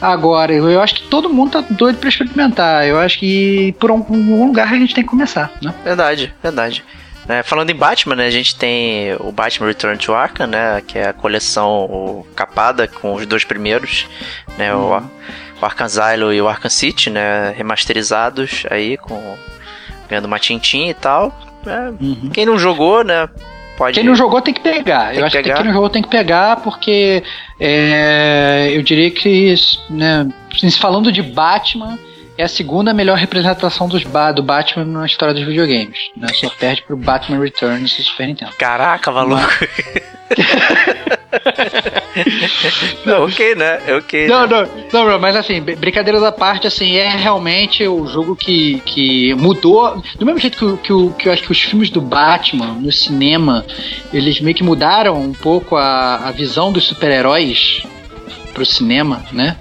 Agora, 0.00 0.52
eu 0.52 0.80
acho 0.80 0.94
que 0.94 1.02
todo 1.08 1.28
mundo 1.28 1.52
tá 1.52 1.64
doido 1.70 1.98
para 1.98 2.08
experimentar. 2.08 2.86
Eu 2.86 2.98
acho 2.98 3.18
que 3.18 3.74
por 3.78 3.90
um, 3.90 4.04
um, 4.08 4.46
lugar 4.46 4.72
a 4.72 4.78
gente 4.78 4.94
tem 4.94 5.04
que 5.04 5.10
começar, 5.10 5.50
né? 5.62 5.72
Verdade, 5.84 6.32
verdade. 6.42 6.84
É, 7.28 7.42
falando 7.42 7.70
em 7.70 7.74
Batman, 7.74 8.16
né, 8.16 8.26
a 8.26 8.30
gente 8.30 8.56
tem 8.56 9.14
o 9.20 9.30
Batman 9.30 9.68
Return 9.68 9.96
to 9.96 10.12
Arkham, 10.12 10.48
né, 10.48 10.82
que 10.84 10.98
é 10.98 11.08
a 11.08 11.12
coleção 11.12 12.26
capada 12.34 12.88
com 12.88 13.14
os 13.14 13.24
dois 13.26 13.44
primeiros, 13.44 14.08
né, 14.58 14.74
uhum. 14.74 14.90
o, 14.90 15.10
o 15.62 15.64
Arkham 15.64 15.86
Asylum 15.86 16.32
e 16.32 16.42
o 16.42 16.48
Arkham 16.48 16.68
City, 16.68 17.10
né, 17.10 17.54
remasterizados 17.56 18.64
aí 18.68 18.96
com 18.96 19.36
ganhando 20.08 20.26
uma 20.26 20.38
tintinha 20.38 20.90
e 20.90 20.94
tal. 20.94 21.32
É, 21.66 22.04
uhum. 22.04 22.30
Quem 22.32 22.46
não 22.46 22.58
jogou, 22.58 23.04
né? 23.04 23.28
Pode... 23.76 23.94
Quem 23.94 24.04
não 24.04 24.14
jogou 24.14 24.40
tem 24.40 24.52
que 24.52 24.60
pegar. 24.60 25.10
Tem 25.10 25.20
eu 25.20 25.26
acho 25.26 25.36
pegar. 25.36 25.54
que 25.54 25.56
quem 25.56 25.66
não 25.66 25.72
jogou 25.72 25.90
tem 25.90 26.02
que 26.02 26.08
pegar, 26.08 26.56
porque 26.56 27.22
é, 27.58 28.70
eu 28.72 28.82
diria 28.82 29.10
que, 29.10 29.54
né, 29.88 30.28
falando 30.78 31.10
de 31.10 31.22
Batman, 31.22 31.98
é 32.36 32.44
a 32.44 32.48
segunda 32.48 32.92
melhor 32.92 33.16
representação 33.16 33.88
dos 33.88 34.04
ba 34.04 34.32
do 34.32 34.42
Batman 34.42 34.84
na 34.84 35.06
história 35.06 35.34
dos 35.34 35.44
videogames. 35.44 36.10
Né? 36.16 36.28
Só 36.34 36.48
perde 36.50 36.82
pro 36.82 36.96
Batman 36.96 37.40
Returns 37.40 37.96
do 37.96 38.02
Super 38.02 38.26
Nintendo. 38.26 38.52
Caraca, 38.58 39.10
maluco. 39.10 39.42
não, 43.06 43.24
ok, 43.24 43.54
né? 43.54 43.80
É 43.86 43.94
ok. 43.94 44.26
Não, 44.26 44.46
né? 44.46 44.68
não, 44.92 45.04
não, 45.06 45.18
mas 45.18 45.34
assim, 45.34 45.60
brincadeiras 45.60 46.22
à 46.22 46.30
parte, 46.30 46.66
assim, 46.66 46.96
é 46.96 47.08
realmente 47.08 47.86
o 47.86 48.06
jogo 48.06 48.36
que, 48.36 48.80
que 48.84 49.34
mudou. 49.34 50.02
Do 50.18 50.26
mesmo 50.26 50.38
jeito 50.40 50.78
que, 50.82 50.88
que, 50.88 51.22
que 51.22 51.28
eu 51.28 51.32
acho 51.32 51.42
que 51.42 51.52
os 51.52 51.60
filmes 51.60 51.90
do 51.90 52.00
Batman 52.00 52.74
no 52.74 52.92
cinema, 52.92 53.64
eles 54.12 54.40
meio 54.40 54.56
que 54.56 54.64
mudaram 54.64 55.20
um 55.20 55.32
pouco 55.32 55.76
a, 55.76 56.28
a 56.28 56.30
visão 56.30 56.72
dos 56.72 56.84
super-heróis 56.84 57.82
pro 58.52 58.64
cinema, 58.66 59.24
né? 59.32 59.56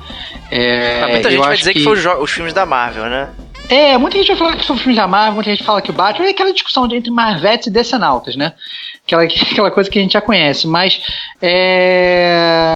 É, 0.49 1.07
muita 1.07 1.31
gente 1.31 1.39
vai 1.39 1.55
dizer 1.55 1.73
que, 1.73 1.79
que 1.79 1.85
foi 1.85 1.97
os, 1.97 2.05
os 2.05 2.31
filmes 2.31 2.53
da 2.53 2.65
Marvel, 2.65 3.05
né? 3.05 3.29
É, 3.69 3.97
muita 3.97 4.17
gente 4.17 4.27
vai 4.27 4.35
falar 4.35 4.57
que 4.57 4.65
são 4.65 4.77
filmes 4.77 4.97
da 4.97 5.07
Marvel, 5.07 5.35
muita 5.35 5.49
gente 5.49 5.63
fala 5.63 5.81
que 5.81 5.89
o 5.89 5.93
Batman 5.93 6.27
é 6.27 6.31
aquela 6.31 6.51
discussão 6.51 6.85
entre 6.91 7.09
Marvetes 7.09 7.67
e 7.67 7.71
Decenautas, 7.71 8.35
né? 8.35 8.51
Aquela, 9.15 9.23
aquela 9.51 9.71
coisa 9.71 9.89
que 9.89 9.99
a 9.99 10.01
gente 10.01 10.13
já 10.13 10.21
conhece, 10.21 10.67
mas 10.67 11.01
é 11.41 12.73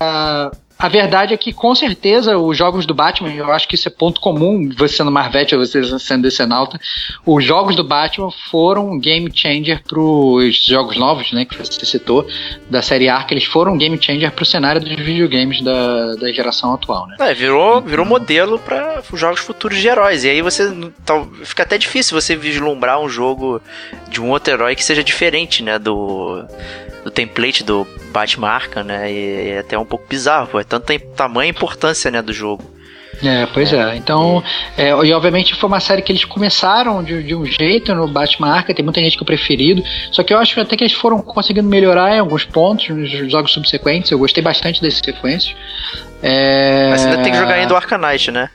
a 0.78 0.90
verdade 0.90 1.34
é 1.34 1.38
que, 1.38 1.54
com 1.54 1.74
certeza, 1.74 2.38
os 2.38 2.58
jogos 2.58 2.86
do 2.86 2.94
Batman, 2.94 3.32
eu 3.32 3.52
acho 3.52 3.68
que 3.68 3.76
isso 3.76 3.88
é 3.88 3.92
ponto 3.92 4.20
comum, 4.20 4.70
você 4.78 4.98
sendo 4.98 5.12
Marvete 5.12 5.56
ou 5.56 5.66
você 5.66 5.84
sendo 6.00 6.24
Decenalta, 6.24 6.80
os 7.26 7.44
jogos 7.44 7.76
do 7.76 7.84
Batman 7.84 8.30
foram 8.52 8.92
um 8.92 9.00
game 9.00 9.32
changer 9.34 9.82
para 9.84 10.00
os 10.00 10.66
jogos 10.66 10.98
novos, 10.98 11.32
né, 11.32 11.46
que 11.46 11.58
você 11.58 11.86
citou, 11.86 12.28
da 12.70 12.82
série 12.82 13.08
Ark, 13.08 13.32
eles 13.32 13.46
foram 13.46 13.74
um 13.74 13.78
game 13.78 13.98
changer 14.02 14.32
para 14.32 14.44
o 14.44 14.46
cenário 14.46 14.82
dos 14.82 14.96
videogames 14.96 15.64
da, 15.64 16.16
da 16.16 16.32
geração 16.32 16.74
atual, 16.74 17.08
né? 17.08 17.16
É, 17.20 17.34
virou, 17.34 17.82
virou 17.82 18.06
modelo 18.06 18.60
para 18.60 19.02
os 19.12 19.20
jogos 19.20 19.40
futuros 19.40 19.80
de 19.80 19.88
heróis, 19.88 20.24
e 20.24 20.30
aí 20.30 20.42
você, 20.42 20.70
tá, 21.06 21.26
fica 21.44 21.64
até 21.64 21.78
difícil 21.78 22.20
você 22.20 22.36
vislumbrar 22.36 23.00
um 23.00 23.08
jogo 23.08 23.62
de 24.10 24.22
um 24.22 24.30
outro 24.30 24.54
herói 24.54 24.76
que 24.76 24.84
seja 24.84 25.04
diferente, 25.04 25.64
né, 25.64 25.80
do 25.80 25.96
do 25.96 26.46
template 27.16 27.64
do 27.64 27.88
Batman 28.12 28.50
Arkham, 28.50 28.84
né? 28.84 29.12
E 29.12 29.50
é 29.52 29.60
até 29.60 29.80
um 29.80 29.86
pouco 29.86 30.06
bizarro, 30.08 30.48
pô. 30.48 30.60
É 30.60 30.64
tanto 30.64 31.00
tamanho 31.16 31.48
e 31.48 31.52
importância, 31.52 32.12
né, 32.12 32.22
do 32.22 32.34
jogo. 32.34 32.76
É, 33.24 33.48
pois 33.54 33.72
é. 33.72 33.94
é. 33.94 33.96
Então, 33.96 34.44
é, 34.78 34.90
e 34.90 35.14
obviamente 35.14 35.56
foi 35.56 35.68
uma 35.68 35.80
série 35.80 36.02
que 36.02 36.12
eles 36.12 36.26
começaram 36.26 37.02
de, 37.02 37.24
de, 37.24 37.34
um 37.34 37.46
jeito 37.46 37.96
no 37.96 38.08
Batman 38.08 38.50
Arkham, 38.50 38.76
tem 38.76 38.84
muita 38.84 39.00
gente 39.00 39.18
que 39.18 39.24
é 39.24 39.26
preferido, 39.26 39.82
só 40.12 40.22
que 40.22 40.34
eu 40.34 40.38
acho 40.38 40.60
até 40.60 40.76
que 40.76 40.84
eles 40.84 40.94
foram 40.94 41.22
conseguindo 41.22 41.68
melhorar 41.68 42.14
em 42.14 42.20
alguns 42.20 42.44
pontos 42.44 42.90
nos 42.90 43.32
jogos 43.32 43.54
subsequentes, 43.54 44.12
eu 44.12 44.20
gostei 44.20 44.44
bastante 44.44 44.82
desses 44.82 45.00
sequências. 45.00 45.56
É... 46.22 46.90
Mas 46.90 47.02
você 47.02 47.08
ainda 47.08 47.24
tem 47.24 47.32
que 47.32 47.38
jogar 47.38 47.54
ainda 47.56 47.74
o 47.74 47.78
Arcanite, 47.78 48.32
né? 48.32 48.50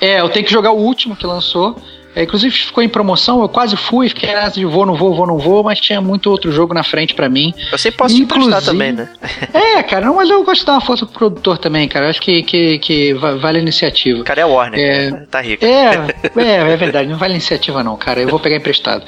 É, 0.00 0.20
eu 0.20 0.28
tenho 0.28 0.46
que 0.46 0.52
jogar 0.52 0.70
o 0.70 0.78
último 0.78 1.16
que 1.16 1.26
lançou, 1.26 1.76
é, 2.18 2.24
inclusive 2.24 2.52
ficou 2.52 2.82
em 2.82 2.88
promoção, 2.88 3.40
eu 3.40 3.48
quase 3.48 3.76
fui, 3.76 4.08
fiquei 4.08 4.34
nessa 4.34 4.58
de 4.58 4.64
vou, 4.64 4.84
não 4.84 4.96
vou, 4.96 5.14
vou, 5.14 5.24
não 5.24 5.38
vou, 5.38 5.62
mas 5.62 5.78
tinha 5.78 6.00
muito 6.00 6.28
outro 6.28 6.50
jogo 6.50 6.74
na 6.74 6.82
frente 6.82 7.14
para 7.14 7.28
mim. 7.28 7.54
Eu 7.70 7.78
sempre 7.78 7.96
posso 7.96 8.16
inclusive, 8.16 8.60
também, 8.60 8.90
né? 8.90 9.08
é, 9.54 9.80
cara, 9.84 10.04
não, 10.04 10.16
mas 10.16 10.28
eu 10.28 10.42
gosto 10.42 10.62
de 10.62 10.66
dar 10.66 10.72
uma 10.72 10.80
força 10.80 11.06
pro 11.06 11.14
produtor 11.14 11.58
também, 11.58 11.86
cara. 11.86 12.06
Eu 12.06 12.10
acho 12.10 12.20
que, 12.20 12.42
que, 12.42 12.80
que 12.80 13.14
vale 13.14 13.58
a 13.58 13.62
iniciativa. 13.62 14.20
O 14.20 14.24
cara 14.24 14.40
é 14.40 14.44
Warner, 14.44 14.80
é, 14.80 15.10
tá 15.30 15.40
rico. 15.40 15.64
É, 15.64 15.92
é, 16.42 16.72
é 16.72 16.76
verdade, 16.76 17.08
não 17.08 17.16
vale 17.16 17.34
a 17.34 17.36
iniciativa 17.36 17.84
não, 17.84 17.96
cara. 17.96 18.20
Eu 18.20 18.26
vou 18.26 18.40
pegar 18.40 18.56
emprestado. 18.56 19.04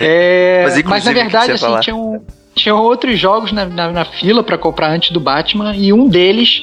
É, 0.00 0.62
mas, 0.70 0.82
mas, 0.84 1.04
na 1.04 1.12
verdade, 1.12 1.50
assim, 1.50 1.80
tinha 1.80 1.96
um, 1.96 2.24
tinham 2.54 2.80
outros 2.80 3.18
jogos 3.18 3.50
na, 3.50 3.66
na, 3.66 3.90
na 3.90 4.04
fila 4.04 4.44
para 4.44 4.56
comprar 4.56 4.88
antes 4.90 5.10
do 5.10 5.18
Batman 5.18 5.74
e 5.74 5.92
um 5.92 6.08
deles 6.08 6.62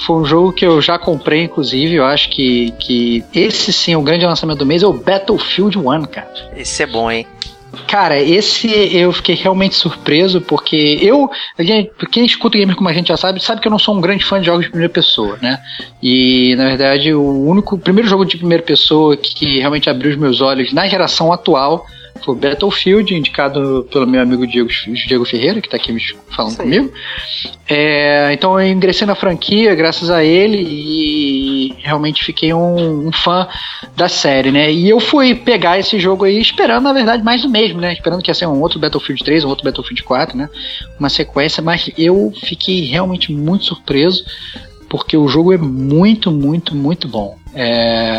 foi 0.00 0.16
um 0.16 0.24
jogo 0.24 0.52
que 0.52 0.64
eu 0.64 0.80
já 0.80 0.98
comprei, 0.98 1.42
inclusive. 1.42 1.94
Eu 1.94 2.04
acho 2.04 2.30
que, 2.30 2.72
que 2.78 3.24
esse 3.34 3.72
sim, 3.72 3.94
o 3.96 4.02
grande 4.02 4.24
lançamento 4.24 4.58
do 4.58 4.66
mês 4.66 4.82
é 4.82 4.86
o 4.86 4.92
Battlefield 4.92 5.78
1, 5.78 6.02
cara. 6.04 6.28
Esse 6.56 6.82
é 6.82 6.86
bom, 6.86 7.10
hein? 7.10 7.26
Cara, 7.86 8.20
esse 8.20 8.68
eu 8.96 9.12
fiquei 9.12 9.34
realmente 9.34 9.76
surpreso, 9.76 10.40
porque 10.40 10.98
eu. 11.00 11.30
Quem 12.10 12.24
escuta 12.24 12.58
gamer 12.58 12.74
como 12.74 12.88
a 12.88 12.92
gente 12.92 13.08
já 13.08 13.16
sabe, 13.16 13.40
sabe 13.40 13.60
que 13.60 13.68
eu 13.68 13.70
não 13.70 13.78
sou 13.78 13.96
um 13.96 14.00
grande 14.00 14.24
fã 14.24 14.40
de 14.40 14.46
jogos 14.46 14.64
de 14.64 14.70
primeira 14.70 14.92
pessoa, 14.92 15.38
né? 15.40 15.60
E, 16.02 16.54
na 16.56 16.64
verdade, 16.64 17.14
o 17.14 17.44
único. 17.46 17.76
O 17.76 17.78
primeiro 17.78 18.08
jogo 18.08 18.24
de 18.24 18.36
primeira 18.36 18.62
pessoa 18.62 19.16
que 19.16 19.60
realmente 19.60 19.88
abriu 19.88 20.10
os 20.10 20.16
meus 20.16 20.40
olhos 20.40 20.72
na 20.72 20.88
geração 20.88 21.32
atual 21.32 21.86
foi 22.24 22.34
Battlefield, 22.34 23.14
indicado 23.14 23.86
pelo 23.90 24.06
meu 24.06 24.20
amigo 24.20 24.46
Diego, 24.46 24.68
Diego 25.06 25.24
Ferreira, 25.24 25.60
que 25.60 25.66
está 25.66 25.76
aqui 25.76 25.96
falando 26.34 26.56
comigo. 26.56 26.92
É, 27.68 28.32
então 28.32 28.60
eu 28.60 28.68
ingressei 28.68 29.06
na 29.06 29.14
franquia 29.14 29.74
graças 29.74 30.10
a 30.10 30.24
ele 30.24 30.58
e 30.58 31.76
realmente 31.78 32.24
fiquei 32.24 32.52
um, 32.52 33.08
um, 33.08 33.12
fã 33.12 33.48
da 33.96 34.08
série, 34.08 34.50
né? 34.50 34.72
E 34.72 34.88
eu 34.88 35.00
fui 35.00 35.34
pegar 35.34 35.78
esse 35.78 35.98
jogo 35.98 36.24
aí 36.24 36.38
esperando, 36.40 36.84
na 36.84 36.92
verdade, 36.92 37.22
mais 37.22 37.42
do 37.42 37.48
mesmo, 37.48 37.80
né? 37.80 37.92
Esperando 37.92 38.22
que 38.22 38.30
ia 38.30 38.34
ser 38.34 38.46
um 38.46 38.60
outro 38.60 38.78
Battlefield 38.78 39.24
3, 39.24 39.44
um 39.44 39.48
outro 39.48 39.64
Battlefield 39.64 40.02
4, 40.02 40.36
né? 40.36 40.48
Uma 40.98 41.08
sequência, 41.08 41.62
mas 41.62 41.90
eu 41.96 42.32
fiquei 42.44 42.84
realmente 42.84 43.32
muito 43.32 43.64
surpreso 43.64 44.24
porque 44.90 45.16
o 45.16 45.28
jogo 45.28 45.52
é 45.52 45.56
muito, 45.56 46.32
muito, 46.32 46.74
muito 46.74 47.06
bom. 47.06 47.38
É, 47.54 48.12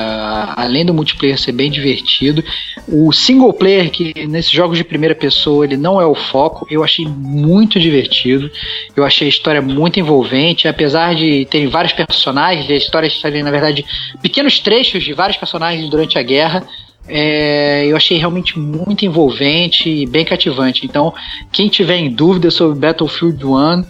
além 0.55 0.85
do 0.85 0.93
multiplayer 0.93 1.37
ser 1.37 1.51
bem 1.51 1.69
divertido, 1.69 2.41
o 2.87 3.11
single 3.11 3.51
player 3.51 3.91
que 3.91 4.25
nesses 4.25 4.51
jogos 4.51 4.77
de 4.77 4.83
primeira 4.83 5.13
pessoa 5.13 5.65
ele 5.65 5.75
não 5.75 5.99
é 5.99 6.05
o 6.05 6.15
foco, 6.15 6.65
eu 6.71 6.81
achei 6.81 7.05
muito 7.05 7.77
divertido. 7.77 8.49
Eu 8.95 9.03
achei 9.03 9.27
a 9.27 9.29
história 9.29 9.61
muito 9.61 9.99
envolvente, 9.99 10.65
apesar 10.65 11.13
de 11.13 11.45
terem 11.45 11.67
vários 11.67 11.91
personagens, 11.91 12.69
a 12.69 12.73
história 12.73 13.07
estarem 13.07 13.43
na 13.43 13.51
verdade 13.51 13.85
pequenos 14.21 14.59
trechos 14.59 15.03
de 15.03 15.13
vários 15.13 15.37
personagens 15.37 15.89
durante 15.89 16.17
a 16.17 16.23
guerra. 16.23 16.63
É, 17.05 17.85
eu 17.85 17.97
achei 17.97 18.17
realmente 18.17 18.57
muito 18.57 19.03
envolvente 19.05 19.89
e 19.89 20.05
bem 20.05 20.23
cativante. 20.23 20.85
Então, 20.85 21.13
quem 21.51 21.67
tiver 21.67 21.97
em 21.97 22.09
dúvida 22.09 22.49
sobre 22.49 22.79
Battlefield 22.79 23.45
1, 23.45 23.83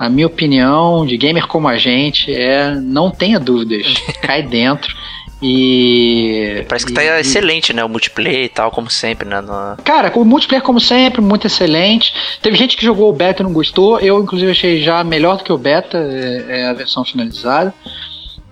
a 0.00 0.08
minha 0.08 0.26
opinião 0.26 1.04
de 1.04 1.14
gamer 1.18 1.46
como 1.46 1.68
a 1.68 1.76
gente 1.76 2.34
é 2.34 2.74
não 2.74 3.10
tenha 3.10 3.38
dúvidas, 3.38 3.86
cai 4.22 4.42
dentro. 4.42 4.96
E. 5.42 6.64
Parece 6.68 6.86
que 6.86 6.92
tá 6.92 7.04
e, 7.04 7.08
tá 7.08 7.20
excelente, 7.20 7.72
né? 7.74 7.84
O 7.84 7.88
multiplayer 7.88 8.44
e 8.44 8.48
tal, 8.48 8.70
como 8.70 8.90
sempre, 8.90 9.28
né? 9.28 9.42
No... 9.42 9.76
Cara, 9.84 10.10
o 10.14 10.24
multiplayer, 10.24 10.62
como 10.62 10.80
sempre, 10.80 11.20
muito 11.20 11.46
excelente. 11.46 12.14
Teve 12.40 12.56
gente 12.56 12.76
que 12.78 12.84
jogou 12.84 13.10
o 13.10 13.12
beta 13.12 13.42
e 13.42 13.44
não 13.44 13.52
gostou. 13.52 13.98
Eu, 14.00 14.22
inclusive, 14.22 14.50
achei 14.50 14.82
já 14.82 15.04
melhor 15.04 15.36
do 15.36 15.44
que 15.44 15.52
o 15.52 15.58
beta, 15.58 15.98
é, 15.98 16.60
é 16.60 16.66
a 16.68 16.72
versão 16.74 17.04
finalizada. 17.04 17.74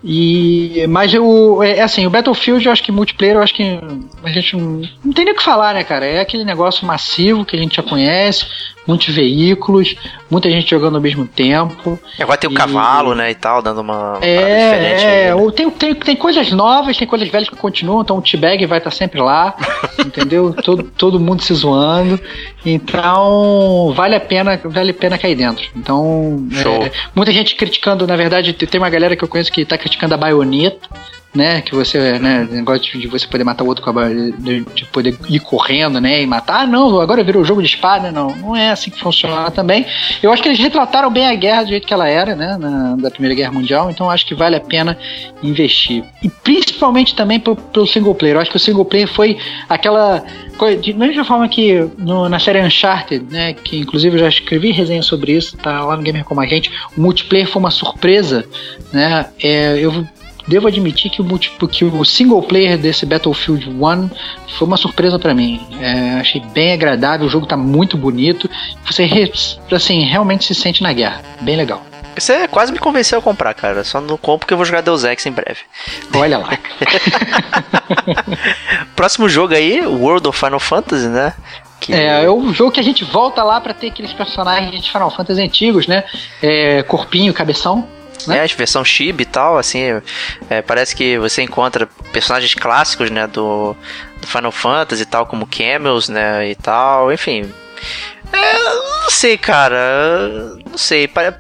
E, 0.03 0.87
mas 0.89 1.13
eu, 1.13 1.63
é, 1.63 1.79
é, 1.79 1.83
assim, 1.83 2.07
o 2.07 2.11
Battlefield, 2.11 2.65
eu 2.65 2.73
acho 2.73 2.83
que 2.83 2.93
multiplayer, 2.93 3.37
eu 3.37 3.43
acho 3.43 3.55
que 3.55 3.81
a 4.23 4.31
gente 4.31 4.57
não, 4.57 4.83
não 5.05 5.13
tem 5.13 5.25
nem 5.25 5.35
o 5.35 5.37
que 5.37 5.43
falar, 5.43 5.75
né, 5.75 5.83
cara? 5.83 6.07
É 6.07 6.21
aquele 6.21 6.45
negócio 6.45 6.87
massivo 6.87 7.45
que 7.45 7.57
a 7.57 7.59
gente 7.59 7.77
já 7.77 7.83
conhece, 7.83 8.47
muitos 8.89 9.15
veículos, 9.15 9.95
muita 10.31 10.51
gente 10.51 10.69
jogando 10.71 10.95
ao 10.97 11.01
mesmo 11.01 11.27
tempo. 11.27 11.99
Agora 12.19 12.39
tem 12.39 12.49
o 12.49 12.53
E- 12.53 12.57
cavalo, 12.57 13.15
né, 13.15 13.31
e 13.31 13.35
tal, 13.35 13.61
dando 13.61 13.83
uma 13.83 14.19
É, 14.23 14.65
diferente. 14.65 15.05
é, 15.05 15.09
aí, 15.09 15.25
né? 15.27 15.35
ou 15.35 15.53
tem, 15.53 15.69
tem, 15.71 15.95
tem 15.95 16.17
coisas 16.17 16.51
novas, 16.51 16.97
tem 16.97 17.07
coisas 17.07 17.29
velhas 17.29 17.49
que 17.51 17.57
continuam, 17.57 18.01
então 18.01 18.17
o 18.17 18.23
T-Bag 18.23 18.65
vai 18.65 18.79
estar 18.79 18.91
sempre 18.91 19.21
lá, 19.21 19.55
entendeu? 20.05 20.55
Todo, 20.55 20.83
todo 20.85 21.21
mundo 21.21 21.43
se 21.43 21.53
zoando. 21.53 22.19
Então, 22.65 23.93
vale 23.95 24.15
a 24.17 24.21
pena, 24.21 24.59
vale 24.65 24.91
a 24.91 24.95
pena 24.95 25.19
cair 25.19 25.35
dentro. 25.35 25.69
Então, 25.77 26.47
é, 26.85 26.91
muita 27.15 27.31
gente 27.33 27.55
criticando, 27.55 28.07
na 28.07 28.17
verdade, 28.17 28.53
tem 28.55 28.81
uma 28.81 28.89
galera 28.91 29.15
que 29.15 29.23
eu 29.23 29.29
conheço 29.29 29.53
que 29.53 29.65
tá 29.65 29.77
criticando 29.77 30.15
a 30.15 30.17
baioneta. 30.17 30.89
Né, 31.35 31.61
que 31.61 31.75
você, 31.75 32.19
né, 32.19 32.49
negócio 32.51 32.99
de, 32.99 33.07
você 33.07 33.27
poder 33.27 33.45
matar 33.45 33.63
o 33.63 33.67
outro 33.67 33.85
com 33.85 33.97
a 33.99 34.09
de, 34.09 34.65
de 34.75 34.85
poder 34.87 35.15
ir 35.29 35.39
correndo, 35.41 36.01
né, 36.01 36.23
e 36.23 36.27
matar. 36.27 36.63
Ah, 36.63 36.67
não, 36.67 36.99
agora 37.01 37.23
virou 37.23 37.45
jogo 37.45 37.61
de 37.61 37.69
espada, 37.69 38.11
não, 38.11 38.35
não 38.35 38.57
é 38.57 38.71
assim 38.71 38.91
que 38.91 38.99
funciona 38.99 39.51
também. 39.51 39.85
Eu 40.23 40.33
acho 40.33 40.43
que 40.43 40.49
eles 40.49 40.59
retrataram 40.59 41.11
bem 41.11 41.27
a 41.27 41.35
guerra 41.35 41.65
do 41.65 41.69
jeito 41.69 41.87
que 41.87 41.93
ela 41.93 42.09
era, 42.09 42.35
né, 42.35 42.57
na, 42.59 42.97
da 42.97 43.11
Primeira 43.11 43.35
Guerra 43.37 43.53
Mundial, 43.53 43.91
então 43.91 44.11
acho 44.11 44.27
que 44.27 44.35
vale 44.35 44.57
a 44.57 44.61
pena 44.61 44.97
investir. 45.43 46.03
E 46.23 46.31
principalmente 46.31 47.15
também 47.15 47.39
pelo, 47.39 47.57
pelo 47.57 47.87
single 47.87 48.15
player. 48.15 48.37
Eu 48.37 48.41
acho 48.41 48.51
que 48.51 48.57
o 48.57 48.61
single 48.61 48.87
player 48.87 49.07
foi 49.07 49.37
aquela 49.69 50.25
de 50.81 50.93
mesma 50.93 51.25
forma 51.25 51.49
que 51.49 51.89
no- 51.99 52.29
na 52.29 52.41
série 52.41 52.61
Uncharted, 52.61 53.25
né, 53.31 53.53
que 53.53 53.79
inclusive 53.79 54.17
eu 54.17 54.21
já 54.21 54.29
escrevi 54.29 54.73
resenha 54.73 55.03
sobre 55.03 55.33
isso, 55.33 55.57
tá 55.59 55.85
lá 55.85 55.97
no 55.97 56.03
Gamer 56.03 56.25
Como 56.25 56.41
a 56.41 56.47
Gente, 56.47 56.71
o 56.97 57.01
multiplayer 57.01 57.47
foi 57.47 57.61
uma 57.61 57.71
surpresa, 57.71 58.45
né, 58.93 59.27
é, 59.41 59.79
eu 59.79 60.05
devo 60.49 60.67
admitir 60.67 61.11
que 61.11 61.21
o, 61.23 61.39
que 61.69 61.85
o 61.85 62.05
single 62.05 62.43
player 62.43 62.79
desse 62.79 63.07
Battlefield 63.07 63.69
1 63.69 64.11
foi 64.57 64.67
uma 64.67 64.77
surpresa 64.77 65.19
pra 65.19 65.35
mim. 65.35 65.61
É, 65.81 66.21
achei 66.21 66.41
bem 66.41 66.73
agradável, 66.73 67.27
o 67.27 67.31
jogo 67.31 67.47
tá 67.47 67.57
muito 67.57 67.97
bonito. 67.97 68.51
Você 68.85 69.09
assim, 69.71 70.05
realmente 70.05 70.45
se 70.45 70.55
sente 70.55 70.83
na 70.83 70.93
guerra. 70.93 71.23
Bem 71.43 71.57
legal. 71.57 71.85
Você 72.17 72.49
quase 72.49 72.73
me 72.73 72.79
convenceu 72.79 73.21
a 73.21 73.23
comprar, 73.23 73.55
cara. 73.55 73.85
Só 73.85 74.01
não 74.01 74.17
compro 74.17 74.41
porque 74.41 74.53
eu 74.53 74.57
vou 74.57 74.67
jogar 74.67 74.81
Deus 74.81 75.05
Ex 75.05 75.25
em 75.27 75.31
breve. 75.31 75.61
Olha 76.15 76.39
lá. 76.39 76.59
Próximo 78.97 79.29
jogo 79.29 79.55
aí, 79.55 79.87
World 79.87 80.27
of 80.27 80.39
Final 80.39 80.59
Fantasy, 80.59 81.07
né? 81.07 81.33
Que... 81.79 81.95
É, 81.95 82.25
é 82.25 82.31
o 82.31 82.53
jogo 82.53 82.73
que 82.73 82.81
a 82.81 82.83
gente 82.83 83.05
volta 83.05 83.45
lá 83.45 83.61
pra 83.61 83.73
ter 83.73 83.89
aqueles 83.89 84.13
personagens 84.13 84.83
de 84.83 84.91
Final 84.91 85.11
Fantasy 85.11 85.41
antigos, 85.41 85.87
né? 85.87 86.03
É, 86.43 86.83
corpinho, 86.83 87.33
cabeção. 87.33 87.87
Né? 88.27 88.39
É, 88.39 88.43
a 88.43 88.47
versão 88.57 88.85
chibi 88.85 89.23
e 89.23 89.27
tal, 89.27 89.57
assim, 89.59 89.83
é, 90.51 90.63
parece 90.63 90.95
que 90.97 91.19
você 91.19 91.43
encontra 91.43 91.89
personagens 92.13 92.55
clássicos, 92.55 93.11
né, 93.11 93.27
do, 93.27 93.77
do 94.21 94.27
Final 94.27 94.53
Fantasy 94.53 95.03
e 95.03 95.07
tal, 95.07 95.27
como 95.27 95.47
Camels, 95.47 96.09
né, 96.09 96.51
e 96.51 96.55
tal, 96.55 97.13
enfim. 97.13 97.51
É, 98.33 98.65
não 99.03 99.11
sei, 99.11 99.39
cara, 99.39 99.79
não 100.71 100.77
sei, 100.77 101.07
pare- 101.09 101.35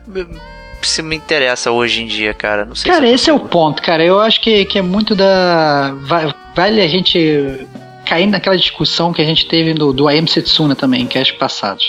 se 0.80 1.02
me 1.02 1.16
interessa 1.16 1.70
hoje 1.72 2.02
em 2.02 2.06
dia, 2.06 2.32
cara, 2.32 2.64
não 2.64 2.74
sei 2.74 2.90
Cara, 2.90 3.06
se 3.06 3.12
esse 3.12 3.30
é 3.30 3.32
o 3.32 3.40
ponto, 3.40 3.82
cara. 3.82 4.04
Eu 4.04 4.20
acho 4.20 4.40
que, 4.40 4.64
que 4.64 4.78
é 4.78 4.82
muito 4.82 5.14
da. 5.16 5.92
va- 6.02 6.34
Vale 6.54 6.80
a 6.80 6.86
gente 6.88 7.66
cair 8.06 8.26
naquela 8.26 8.56
discussão 8.56 9.12
que 9.12 9.20
a 9.20 9.24
gente 9.24 9.46
teve 9.46 9.74
do, 9.74 9.92
do 9.92 10.08
AM 10.08 10.26
Setsuna 10.28 10.74
também, 10.76 11.02
em 11.02 11.06
casts 11.06 11.36
passados. 11.36 11.84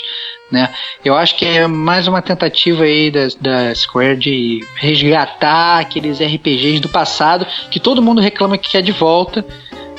Né? 0.50 0.68
Eu 1.04 1.16
acho 1.16 1.36
que 1.36 1.44
é 1.44 1.66
mais 1.66 2.08
uma 2.08 2.20
tentativa 2.20 2.82
aí 2.82 3.10
da, 3.10 3.28
da 3.40 3.74
Square 3.74 4.16
de 4.16 4.66
resgatar 4.74 5.78
aqueles 5.78 6.20
RPGs 6.20 6.80
do 6.80 6.88
passado 6.88 7.46
que 7.70 7.78
todo 7.78 8.02
mundo 8.02 8.20
reclama 8.20 8.58
que 8.58 8.70
quer 8.70 8.82
de 8.82 8.92
volta. 8.92 9.44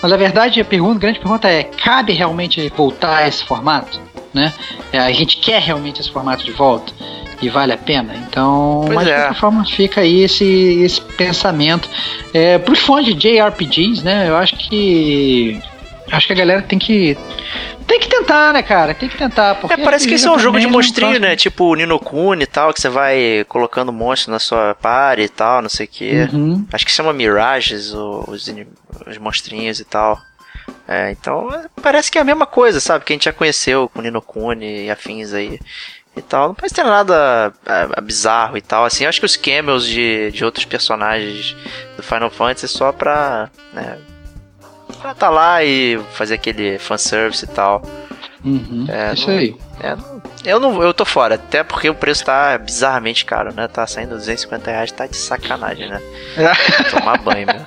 Mas 0.02 0.12
a 0.12 0.18
verdade, 0.18 0.60
a 0.60 0.66
pergunta, 0.66 0.98
a 0.98 1.00
grande 1.00 1.20
pergunta 1.20 1.48
é: 1.48 1.64
cabe 1.64 2.12
realmente 2.12 2.68
voltar 2.76 3.18
a 3.18 3.28
esse 3.28 3.44
formato? 3.46 4.00
Né? 4.34 4.54
É, 4.92 5.00
A 5.00 5.12
gente 5.12 5.38
quer 5.38 5.62
realmente 5.62 6.02
esse 6.02 6.12
formato 6.12 6.44
de 6.44 6.52
volta? 6.52 6.94
E 7.42 7.50
vale 7.50 7.74
a 7.74 7.78
pena? 7.78 8.14
Então, 8.28 8.84
Pois 8.86 8.96
mas 8.96 9.06
de 9.08 9.12
é. 9.12 9.16
qualquer 9.16 9.40
forma 9.40 9.66
fica 9.66 10.02
aí 10.02 10.22
esse, 10.22 10.46
esse 10.84 11.02
pensamento. 11.02 11.90
É, 12.34 12.60
Para 12.60 12.72
os 12.72 12.80
fãs 12.80 13.04
de 13.04 13.14
JRPGs, 13.14 14.04
né? 14.04 14.30
Eu 14.30 14.38
acho 14.38 14.56
que. 14.58 15.60
Acho 16.12 16.28
que 16.28 16.34
a 16.34 16.36
galera 16.36 16.62
tem 16.62 16.78
que. 16.78 17.18
Tem 17.88 18.00
que 18.00 18.08
tentar, 18.08 18.54
né, 18.54 18.62
cara? 18.62 18.94
Tem 18.94 19.08
que 19.10 19.18
tentar. 19.18 19.56
Porque 19.56 19.80
É, 19.80 19.84
parece 19.84 20.08
que 20.08 20.14
esse 20.14 20.28
é 20.28 20.32
um 20.32 20.40
jogo 20.40 20.60
de 20.60 20.68
monstrinho, 20.68 21.20
né? 21.20 21.36
Tipo 21.36 21.66
o 21.66 21.76
Nino 21.76 22.00
Kuni 22.00 22.44
e 22.44 22.48
tal, 22.48 22.74
que 22.74 22.82
você 22.82 22.90
vai 22.90 23.46
colocando 23.48 23.92
monstros 23.92 24.32
na 24.32 24.40
sua 24.40 24.76
party 24.76 25.24
e 25.24 25.30
tal, 25.30 25.62
não 25.62 25.70
sei 25.70 25.86
o 25.86 25.90
que. 25.90 26.30
Uhum. 26.34 26.66
Acho 26.72 26.86
que 26.86 26.92
chama 26.92 27.14
Mirages, 27.14 27.94
os, 27.94 28.48
os 29.08 29.18
monstrinhos 29.18 29.80
e 29.80 29.86
tal. 29.86 30.22
É, 30.88 31.12
então 31.12 31.50
é, 31.54 31.66
parece 31.82 32.12
que 32.12 32.18
é 32.18 32.22
a 32.22 32.26
mesma 32.26 32.46
coisa, 32.46 32.80
sabe? 32.80 33.06
Que 33.06 33.14
a 33.14 33.16
gente 33.16 33.26
já 33.26 33.34
conheceu 33.34 33.90
com 33.90 34.02
Nino 34.02 34.22
Kuni 34.22 34.86
e 34.86 34.92
afins 34.92 35.34
aí 35.34 35.60
e 36.16 36.22
tal. 36.22 36.50
Não 36.50 36.56
parece 36.56 36.76
ter 36.76 36.84
nada 36.84 37.54
é, 37.66 38.02
bizarro 38.02 38.58
e 38.58 38.62
tal. 38.62 38.86
Assim, 38.86 39.04
eu 39.04 39.10
acho 39.10 39.20
que 39.20 39.26
os 39.26 39.38
camels 39.38 39.86
de, 39.86 40.32
de 40.32 40.44
outros 40.44 40.66
personagens 40.66 41.56
do 41.96 42.04
Final 42.04 42.30
Fantasy 42.30 42.66
é 42.66 42.68
só 42.68 42.92
pra. 42.92 43.50
Né, 43.74 43.98
pra 44.92 45.14
tá 45.14 45.30
lá 45.30 45.64
e 45.64 46.00
fazer 46.14 46.36
aquele 46.36 46.78
fanservice 46.80 47.46
e 47.46 47.48
tal. 47.48 47.82
Uhum. 48.44 48.88
É, 48.90 49.14
Isso 49.14 49.30
não- 49.30 49.38
aí. 49.38 49.56
É, 49.84 49.96
não- 49.96 50.22
eu 50.44 50.60
não 50.60 50.82
eu 50.84 50.94
tô 50.96 51.06
fora, 51.06 51.36
até 51.36 51.64
porque 51.64 51.88
o 51.90 51.94
preço 51.94 52.26
tá 52.26 52.58
bizarramente 52.58 53.24
caro, 53.24 53.54
né? 53.54 53.68
Tá 53.68 53.86
saindo 53.86 54.16
250 54.16 54.72
reais, 54.72 54.92
tá 54.92 55.06
de 55.06 55.16
sacanagem, 55.16 55.88
né? 55.88 56.02
Tomar 56.90 57.18
banho, 57.20 57.46
meu. 57.46 57.62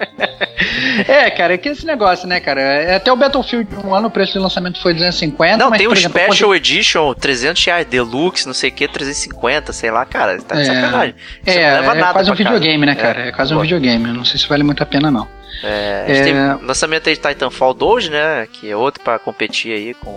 É, 1.07 1.31
cara, 1.31 1.54
é 1.54 1.58
que 1.58 1.69
esse 1.69 1.87
negócio, 1.87 2.26
né, 2.26 2.41
cara? 2.41 2.60
É, 2.60 2.97
Até 2.97 3.13
o 3.13 3.17
Battlefield 3.17 3.69
um 3.84 3.95
ano 3.95 4.08
o 4.08 4.10
preço 4.10 4.32
de 4.32 4.39
lançamento 4.41 4.80
foi 4.82 4.95
250. 4.95 5.56
Não, 5.56 5.71
mas, 5.71 5.78
tem 5.78 5.87
o 5.87 5.93
exemplo, 5.93 6.21
Special 6.21 6.54
Edition, 6.54 7.15
300 7.15 7.65
reais, 7.65 7.87
Deluxe, 7.87 8.47
não 8.47 8.54
sei 8.54 8.71
o 8.71 8.73
que, 8.73 8.89
350, 8.89 9.73
sei 9.73 9.91
lá, 9.93 10.04
cara, 10.04 10.41
tá 10.43 10.56
de 10.56 10.63
É. 10.63 10.65
sacanagem. 10.65 11.15
Você 11.45 11.50
É, 11.58 11.71
não 11.75 11.80
leva 11.82 11.93
é 11.97 12.00
nada 12.00 12.13
quase 12.15 12.30
um 12.30 12.34
pra 12.34 12.45
casa. 12.45 12.56
videogame, 12.56 12.87
né, 12.87 12.95
cara? 12.97 13.21
É, 13.28 13.32
quase 13.32 13.52
um 13.52 13.56
pô. 13.56 13.63
videogame. 13.63 14.13
Não 14.13 14.25
sei 14.25 14.39
se 14.41 14.49
vale 14.49 14.63
muito 14.65 14.82
a 14.82 14.87
pena, 14.87 15.08
não. 15.10 15.28
É, 15.62 16.04
a 16.08 16.14
gente 16.14 16.30
É. 16.30 16.54
lançamento 16.67 17.08
aí 17.08 17.14
de 17.17 17.21
Titanfall 17.21 17.75
2, 17.75 18.08
né? 18.08 18.49
Que 18.52 18.71
é 18.71 18.76
outro 18.76 19.02
pra 19.02 19.19
competir 19.19 19.73
aí 19.73 19.95
com, 19.95 20.12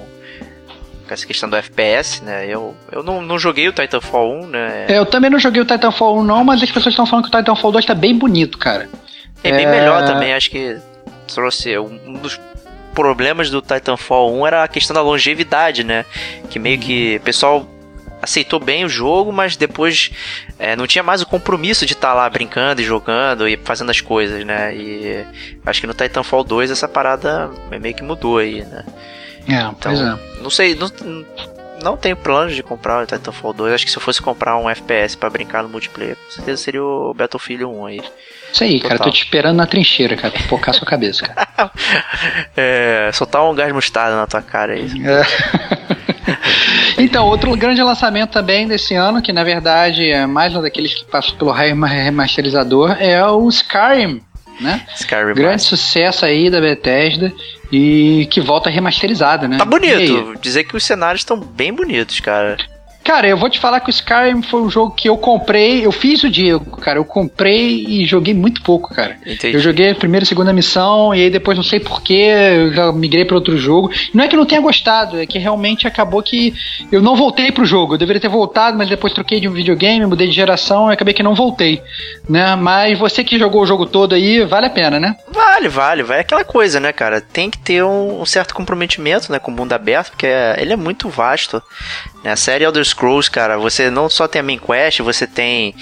com 1.07 1.13
essa 1.13 1.25
questão 1.25 1.49
do 1.49 1.55
FPS, 1.55 2.23
né? 2.23 2.45
Eu, 2.47 2.75
eu 2.91 3.01
não, 3.03 3.21
não 3.21 3.37
joguei 3.39 3.67
o 3.67 3.71
Titanfall 3.73 4.41
1, 4.43 4.47
né? 4.47 4.85
É, 4.89 4.97
eu 4.97 5.05
também 5.05 5.29
não 5.29 5.39
joguei 5.39 5.61
o 5.61 5.65
Titanfall 5.65 6.17
1, 6.19 6.23
não, 6.23 6.43
mas 6.43 6.61
as 6.61 6.69
pessoas 6.69 6.93
estão 6.93 7.05
falando 7.05 7.29
que 7.29 7.35
o 7.35 7.39
Titanfall 7.39 7.71
2 7.71 7.85
tá 7.85 7.95
bem 7.95 8.17
bonito, 8.17 8.57
cara. 8.57 8.89
É 9.43 9.51
bem 9.51 9.65
É. 9.65 9.71
melhor 9.71 10.05
também, 10.05 10.33
acho 10.33 10.49
que 10.49 10.77
trouxe 11.27 11.77
um 11.77 12.13
dos 12.13 12.39
problemas 12.93 13.49
do 13.49 13.61
Titanfall 13.61 14.33
1 14.33 14.47
era 14.47 14.63
a 14.63 14.67
questão 14.67 14.93
da 14.93 15.01
longevidade, 15.01 15.83
né? 15.83 16.03
Que 16.49 16.57
meio 16.57 16.79
que 16.79 17.17
o 17.17 17.21
pessoal 17.21 17.65
aceitou 18.21 18.59
bem 18.59 18.85
o 18.85 18.89
jogo, 18.89 19.31
mas 19.31 19.55
depois 19.55 20.11
é, 20.57 20.75
não 20.75 20.87
tinha 20.87 21.03
mais 21.03 21.21
o 21.21 21.25
compromisso 21.25 21.85
de 21.85 21.93
estar 21.93 22.13
lá 22.13 22.29
brincando 22.29 22.81
e 22.81 22.85
jogando 22.85 23.47
e 23.47 23.57
fazendo 23.57 23.91
as 23.91 24.01
coisas, 24.01 24.43
né? 24.45 24.75
E 24.75 25.25
acho 25.65 25.81
que 25.81 25.87
no 25.87 25.93
Titanfall 25.93 26.43
2 26.43 26.71
essa 26.71 26.87
parada 26.87 27.49
meio 27.79 27.95
que 27.95 28.03
mudou 28.03 28.37
aí, 28.37 28.63
né? 28.63 28.83
É, 29.47 29.61
Então, 29.61 29.75
pois 29.79 29.99
é. 29.99 30.17
não 30.41 30.49
sei, 30.49 30.75
não, 30.75 30.91
não 31.83 31.97
tenho 31.97 32.17
planos 32.17 32.55
de 32.55 32.63
comprar 32.63 33.03
o 33.03 33.05
Titanfall 33.05 33.53
2. 33.53 33.73
Acho 33.73 33.85
que 33.85 33.91
se 33.91 33.97
eu 33.97 34.01
fosse 34.01 34.21
comprar 34.21 34.57
um 34.57 34.69
FPS 34.69 35.15
pra 35.15 35.29
brincar 35.29 35.63
no 35.63 35.69
multiplayer, 35.69 36.15
com 36.15 36.31
certeza 36.31 36.61
seria 36.61 36.83
o 36.83 37.13
Battlefield 37.13 37.65
1 37.65 37.85
aí. 37.85 38.01
Isso 38.57 38.63
aí, 38.63 38.79
cara. 38.79 38.93
total. 38.95 39.07
Tô 39.07 39.13
te 39.13 39.23
esperando 39.23 39.57
na 39.57 39.65
trincheira, 39.67 40.15
cara, 40.15 40.31
pra 40.33 40.41
focar 40.43 40.73
sua 40.73 40.85
cabeça, 40.87 41.25
cara. 41.27 41.71
É, 42.55 43.09
soltar 43.13 43.43
um 43.43 43.53
gás 43.53 43.71
mostarda 43.71 44.15
na 44.15 44.25
tua 44.27 44.41
cara 44.41 44.73
aí. 44.73 44.87
Então, 46.97 47.25
outro 47.27 47.55
grande 47.55 47.81
lançamento 47.81 48.31
também 48.31 48.67
desse 48.67 48.95
ano, 48.95 49.21
que 49.21 49.31
na 49.31 49.43
verdade 49.43 50.09
é 50.09 50.25
mais 50.25 50.55
um 50.55 50.61
daqueles 50.61 50.93
que 50.95 51.05
passou 51.05 51.35
pelo 51.37 51.51
rema- 51.51 51.87
remasterizador, 51.87 52.97
é 52.99 53.23
o 53.25 53.47
Skyrim, 53.49 54.21
né? 54.59 54.81
Skyrim. 54.95 55.33
Grande 55.35 55.61
sucesso 55.61 56.25
aí 56.25 56.49
da 56.49 56.59
Bethesda 56.59 57.31
e 57.71 58.27
que 58.31 58.41
volta 58.41 58.69
remasterizada, 58.69 59.47
né? 59.47 59.57
Tá 59.57 59.65
bonito. 59.65 60.35
Dizer 60.41 60.63
que 60.63 60.75
os 60.75 60.83
cenários 60.83 61.21
estão 61.21 61.39
bem 61.39 61.71
bonitos, 61.71 62.19
cara. 62.19 62.57
Cara, 63.07 63.25
eu 63.25 63.37
vou 63.37 63.49
te 63.49 63.57
falar 63.57 63.79
que 63.79 63.89
o 63.89 63.89
Skyrim 63.89 64.41
foi 64.41 64.61
um 64.61 64.69
jogo 64.69 64.91
que 64.93 65.07
eu 65.07 65.17
comprei, 65.17 65.85
eu 65.85 65.93
fiz 65.93 66.23
o 66.25 66.29
Diego, 66.29 66.75
cara, 66.75 66.99
eu 66.99 67.05
comprei 67.05 67.85
e 67.87 68.05
joguei 68.05 68.33
muito 68.33 68.61
pouco, 68.61 68.93
cara. 68.93 69.15
Entendi. 69.25 69.55
Eu 69.55 69.61
joguei 69.61 69.91
a 69.91 69.95
primeira 69.95 70.25
e 70.25 70.27
segunda 70.27 70.51
missão, 70.51 71.15
e 71.15 71.21
aí 71.21 71.29
depois 71.29 71.55
não 71.55 71.63
sei 71.63 71.79
porquê, 71.79 72.27
eu 72.57 72.73
já 72.73 72.91
migrei 72.91 73.23
para 73.23 73.35
outro 73.35 73.57
jogo. 73.57 73.89
Não 74.13 74.25
é 74.25 74.27
que 74.27 74.35
eu 74.35 74.39
não 74.39 74.45
tenha 74.45 74.59
gostado, 74.59 75.17
é 75.21 75.25
que 75.25 75.39
realmente 75.39 75.87
acabou 75.87 76.21
que 76.21 76.53
eu 76.91 77.01
não 77.01 77.15
voltei 77.15 77.49
pro 77.49 77.63
jogo. 77.65 77.93
Eu 77.93 77.97
deveria 77.97 78.19
ter 78.19 78.27
voltado, 78.27 78.77
mas 78.77 78.89
depois 78.89 79.13
troquei 79.13 79.39
de 79.39 79.47
um 79.47 79.53
videogame, 79.53 80.05
mudei 80.05 80.27
de 80.27 80.33
geração 80.33 80.89
e 80.89 80.93
acabei 80.93 81.13
que 81.13 81.23
não 81.23 81.33
voltei. 81.33 81.81
Né? 82.27 82.57
Mas 82.57 82.99
você 82.99 83.23
que 83.23 83.39
jogou 83.39 83.61
o 83.61 83.65
jogo 83.65 83.85
todo 83.85 84.15
aí, 84.15 84.43
vale 84.43 84.65
a 84.65 84.69
pena, 84.69 84.99
né? 84.99 85.15
Vale, 85.31 85.69
vale, 85.69 86.03
vai. 86.03 86.17
É 86.17 86.21
aquela 86.21 86.43
coisa, 86.43 86.77
né, 86.81 86.91
cara? 86.91 87.21
Tem 87.21 87.49
que 87.49 87.57
ter 87.57 87.81
um, 87.85 88.19
um 88.21 88.25
certo 88.25 88.53
comprometimento, 88.53 89.31
né, 89.31 89.39
com 89.39 89.49
o 89.49 89.55
mundo 89.55 89.71
aberto, 89.71 90.09
porque 90.09 90.27
é- 90.27 90.57
ele 90.59 90.73
é 90.73 90.75
muito 90.75 91.07
vasto. 91.07 91.63
Né? 92.23 92.31
A 92.31 92.35
série 92.35 92.63
Elder 92.63 92.83
Scrolls, 92.83 93.29
cara, 93.29 93.57
você 93.57 93.89
não 93.89 94.09
só 94.09 94.27
tem 94.27 94.39
a 94.39 94.43
main 94.43 94.59
quest, 94.59 94.99
você 95.01 95.25
tem 95.27 95.73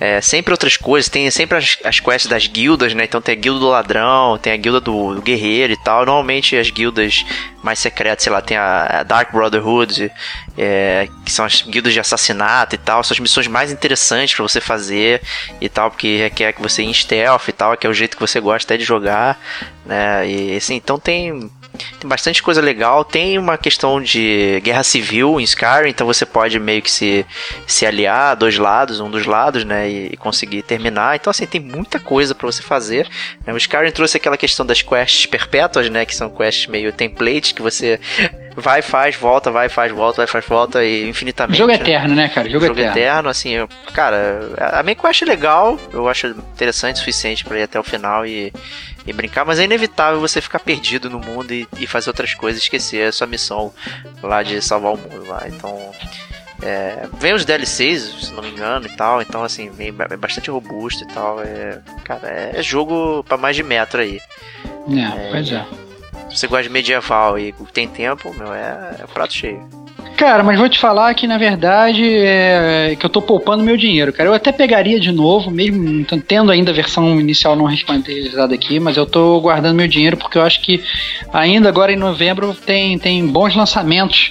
é, 0.00 0.18
sempre 0.22 0.52
outras 0.52 0.78
coisas, 0.78 1.10
tem 1.10 1.30
sempre 1.30 1.58
as, 1.58 1.76
as 1.84 2.00
quests 2.00 2.26
das 2.26 2.46
guildas, 2.46 2.94
né? 2.94 3.04
Então 3.04 3.20
tem 3.20 3.34
a 3.36 3.38
guilda 3.38 3.60
do 3.60 3.68
ladrão, 3.68 4.38
tem 4.38 4.50
a 4.50 4.56
guilda 4.56 4.80
do, 4.80 5.14
do 5.14 5.20
guerreiro 5.20 5.74
e 5.74 5.76
tal. 5.76 6.06
Normalmente 6.06 6.56
as 6.56 6.70
guildas 6.70 7.22
mais 7.62 7.78
secretas, 7.78 8.24
sei 8.24 8.32
lá, 8.32 8.40
tem 8.40 8.56
a 8.56 9.02
Dark 9.02 9.30
Brotherhood, 9.30 10.10
é, 10.56 11.06
que 11.22 11.30
são 11.30 11.44
as 11.44 11.60
guildas 11.60 11.92
de 11.92 12.00
assassinato 12.00 12.74
e 12.74 12.78
tal, 12.78 13.04
são 13.04 13.14
as 13.14 13.20
missões 13.20 13.46
mais 13.46 13.70
interessantes 13.70 14.34
para 14.34 14.42
você 14.42 14.58
fazer 14.58 15.20
e 15.60 15.68
tal, 15.68 15.90
porque 15.90 16.16
requer 16.16 16.54
que 16.54 16.62
você 16.62 16.82
em 16.82 16.94
stealth 16.94 17.48
e 17.48 17.52
tal, 17.52 17.76
que 17.76 17.86
é 17.86 17.90
o 17.90 17.94
jeito 17.94 18.16
que 18.16 18.22
você 18.22 18.40
gosta 18.40 18.66
até 18.66 18.78
de 18.78 18.84
jogar, 18.84 19.38
né? 19.84 20.26
E 20.26 20.56
assim, 20.56 20.76
então 20.76 20.98
tem 20.98 21.50
tem 21.98 22.08
bastante 22.08 22.42
coisa 22.42 22.60
legal. 22.60 23.04
Tem 23.04 23.38
uma 23.38 23.58
questão 23.58 24.00
de 24.00 24.60
guerra 24.62 24.82
civil 24.82 25.40
em 25.40 25.44
Skyrim, 25.44 25.88
então 25.88 26.06
você 26.06 26.24
pode 26.24 26.58
meio 26.58 26.82
que 26.82 26.90
se, 26.90 27.26
se 27.66 27.86
aliar 27.86 28.32
a 28.32 28.34
dois 28.34 28.58
lados, 28.58 29.00
um 29.00 29.10
dos 29.10 29.26
lados, 29.26 29.64
né? 29.64 29.90
E, 29.90 30.06
e 30.12 30.16
conseguir 30.16 30.62
terminar. 30.62 31.16
Então, 31.16 31.30
assim, 31.30 31.46
tem 31.46 31.60
muita 31.60 31.98
coisa 31.98 32.34
para 32.34 32.46
você 32.46 32.62
fazer. 32.62 33.08
Né? 33.46 33.52
O 33.52 33.56
Skyrim 33.56 33.90
trouxe 33.90 34.16
aquela 34.16 34.36
questão 34.36 34.64
das 34.64 34.82
quests 34.82 35.26
perpétuas, 35.26 35.88
né? 35.90 36.04
Que 36.04 36.14
são 36.14 36.30
quests 36.30 36.66
meio 36.66 36.92
templates 36.92 37.52
que 37.52 37.62
você 37.62 38.00
vai, 38.56 38.82
faz, 38.82 39.16
volta, 39.16 39.50
vai, 39.50 39.68
faz, 39.68 39.92
volta, 39.92 40.18
vai, 40.18 40.26
faz, 40.26 40.46
volta 40.46 40.84
e 40.84 41.08
infinitamente. 41.08 41.58
Jogo 41.58 41.72
né? 41.72 41.76
eterno, 41.76 42.14
né, 42.14 42.28
cara? 42.28 42.48
Jogo, 42.48 42.66
Jogo 42.66 42.78
eterno. 42.78 42.98
eterno, 42.98 43.28
assim, 43.28 43.50
eu, 43.50 43.68
cara, 43.92 44.40
a 44.72 44.82
minha 44.82 44.94
quest 44.94 45.22
é 45.22 45.24
legal, 45.24 45.78
eu 45.92 46.08
acho 46.08 46.28
interessante 46.28 46.96
o 46.96 46.98
suficiente 46.98 47.44
para 47.44 47.58
ir 47.58 47.62
até 47.62 47.78
o 47.78 47.84
final 47.84 48.26
e 48.26 48.52
e 49.06 49.12
brincar, 49.12 49.44
mas 49.44 49.58
é 49.58 49.64
inevitável 49.64 50.20
você 50.20 50.40
ficar 50.40 50.60
perdido 50.60 51.08
no 51.08 51.18
mundo 51.18 51.52
e, 51.52 51.66
e 51.78 51.86
fazer 51.86 52.10
outras 52.10 52.34
coisas, 52.34 52.62
esquecer 52.62 53.08
a 53.08 53.12
sua 53.12 53.26
missão 53.26 53.72
lá 54.22 54.42
de 54.42 54.60
salvar 54.60 54.92
o 54.92 54.96
mundo 54.96 55.26
lá. 55.26 55.42
Então, 55.46 55.90
é, 56.62 57.08
vem 57.18 57.32
os 57.32 57.44
DLCs, 57.44 58.26
se 58.26 58.32
não 58.32 58.42
me 58.42 58.50
engano, 58.50 58.86
e 58.86 58.90
tal. 58.90 59.22
Então, 59.22 59.42
assim, 59.42 59.70
vem, 59.70 59.94
é 60.10 60.16
bastante 60.16 60.50
robusto 60.50 61.04
e 61.04 61.06
tal. 61.06 61.40
É, 61.40 61.80
cara, 62.04 62.28
é, 62.28 62.52
é 62.56 62.62
jogo 62.62 63.24
para 63.24 63.36
mais 63.36 63.56
de 63.56 63.62
metro 63.62 64.00
aí. 64.00 64.20
É, 64.88 65.26
é, 65.26 65.30
pois 65.30 65.52
é. 65.52 65.66
Se 66.30 66.38
você 66.40 66.46
gosta 66.46 66.62
de 66.64 66.70
medieval 66.70 67.38
e 67.38 67.52
tem 67.72 67.88
tempo, 67.88 68.32
meu, 68.34 68.52
é, 68.54 68.96
é 69.00 69.06
prato 69.12 69.34
cheio. 69.34 69.68
Cara, 70.16 70.42
mas 70.42 70.58
vou 70.58 70.68
te 70.68 70.78
falar 70.78 71.14
que 71.14 71.26
na 71.26 71.38
verdade 71.38 72.04
é 72.04 72.94
que 72.98 73.06
eu 73.06 73.08
tô 73.08 73.22
poupando 73.22 73.64
meu 73.64 73.74
dinheiro, 73.74 74.12
cara. 74.12 74.28
Eu 74.28 74.34
até 74.34 74.52
pegaria 74.52 75.00
de 75.00 75.10
novo, 75.10 75.50
mesmo 75.50 76.04
tendo 76.26 76.52
ainda 76.52 76.70
a 76.70 76.74
versão 76.74 77.18
inicial 77.18 77.56
não 77.56 77.64
remasterizada 77.64 78.54
aqui, 78.54 78.78
mas 78.78 78.98
eu 78.98 79.06
tô 79.06 79.40
guardando 79.40 79.76
meu 79.76 79.88
dinheiro 79.88 80.18
porque 80.18 80.36
eu 80.36 80.42
acho 80.42 80.60
que 80.60 80.84
ainda 81.32 81.70
agora 81.70 81.90
em 81.90 81.96
novembro 81.96 82.54
tem, 82.54 82.98
tem 82.98 83.26
bons 83.26 83.56
lançamentos 83.56 84.30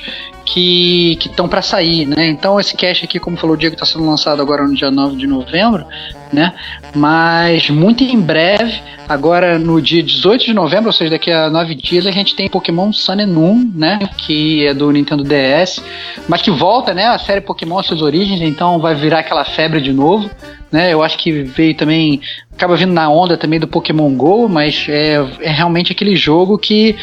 que 0.53 1.17
estão 1.27 1.47
para 1.47 1.62
sair, 1.62 2.07
né? 2.07 2.27
Então 2.27 2.59
esse 2.59 2.75
cache 2.75 3.05
aqui, 3.05 3.19
como 3.19 3.38
falou 3.38 3.55
o 3.55 3.57
Diego, 3.57 3.75
está 3.75 3.85
sendo 3.85 4.05
lançado 4.05 4.41
agora 4.41 4.67
no 4.67 4.73
dia 4.73 4.89
9 4.89 5.15
de 5.15 5.27
novembro, 5.27 5.85
né? 6.33 6.53
Mas 6.95 7.69
muito 7.69 8.03
em 8.03 8.19
breve, 8.19 8.81
agora 9.07 9.59
no 9.59 9.79
dia 9.79 10.01
18 10.01 10.45
de 10.45 10.53
novembro, 10.53 10.88
ou 10.88 10.93
seja, 10.93 11.12
daqui 11.12 11.31
a 11.31 11.51
nove 11.51 11.75
dias, 11.75 12.07
a 12.07 12.12
gente 12.12 12.35
tem 12.35 12.49
Pokémon 12.49 12.91
Sun 12.91 13.19
and 13.21 13.27
Moon, 13.27 13.71
né? 13.75 13.99
Que 14.17 14.65
é 14.65 14.73
do 14.73 14.91
Nintendo 14.91 15.23
DS, 15.23 15.83
mas 16.27 16.41
que 16.41 16.49
volta, 16.49 16.93
né? 16.95 17.05
A 17.05 17.19
série 17.19 17.41
Pokémon 17.41 17.81
suas 17.83 18.01
origens, 18.01 18.41
então 18.41 18.79
vai 18.79 18.95
virar 18.95 19.19
aquela 19.19 19.45
febre 19.45 19.79
de 19.79 19.93
novo, 19.93 20.29
né? 20.71 20.91
Eu 20.91 21.03
acho 21.03 21.17
que 21.17 21.43
veio 21.43 21.75
também 21.75 22.21
acaba 22.53 22.75
vindo 22.75 22.91
na 22.91 23.09
onda 23.09 23.38
também 23.38 23.59
do 23.59 23.67
Pokémon 23.67 24.13
Go, 24.15 24.49
mas 24.49 24.85
é, 24.89 25.15
é 25.41 25.49
realmente 25.49 25.93
aquele 25.93 26.15
jogo 26.15 26.57
que 26.57 26.95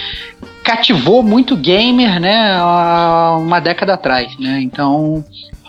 cativou 0.67 1.23
muito 1.23 1.57
gamer, 1.57 2.19
né, 2.19 2.61
uma 3.39 3.61
década 3.61 3.95
atrás, 3.95 4.37
né? 4.37 4.61
Então 4.61 5.25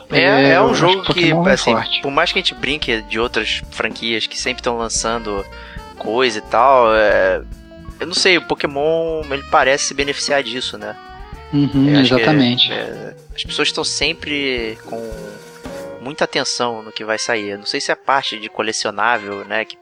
é, 0.09 0.53
é, 0.53 0.61
um 0.61 0.73
jogo 0.73 1.03
que, 1.13 1.31
é 1.31 1.51
assim, 1.51 1.75
por 2.01 2.11
mais 2.11 2.31
que 2.31 2.39
a 2.39 2.41
gente 2.41 2.55
brinque 2.55 3.03
de 3.03 3.19
outras 3.19 3.61
franquias 3.69 4.25
que 4.25 4.35
sempre 4.35 4.61
estão 4.61 4.75
lançando 4.75 5.45
coisa 5.99 6.39
e 6.39 6.41
tal, 6.41 6.95
é, 6.95 7.43
eu 7.99 8.07
não 8.07 8.15
sei, 8.15 8.39
o 8.39 8.41
Pokémon 8.41 9.21
ele 9.29 9.43
parece 9.51 9.85
se 9.85 9.93
beneficiar 9.93 10.41
disso, 10.41 10.79
né? 10.79 10.95
Uhum, 11.53 11.99
exatamente. 11.99 12.73
É, 12.73 13.15
as 13.35 13.43
pessoas 13.43 13.67
estão 13.67 13.83
sempre 13.83 14.79
com 14.85 14.99
muita 16.01 16.23
atenção 16.23 16.81
no 16.81 16.91
que 16.91 17.05
vai 17.05 17.19
sair. 17.19 17.49
Eu 17.49 17.59
não 17.59 17.65
sei 17.67 17.79
se 17.79 17.91
é 17.91 17.93
a 17.93 17.97
parte 17.97 18.39
de 18.39 18.49
colecionável, 18.49 19.45
né, 19.45 19.63
que 19.63 19.77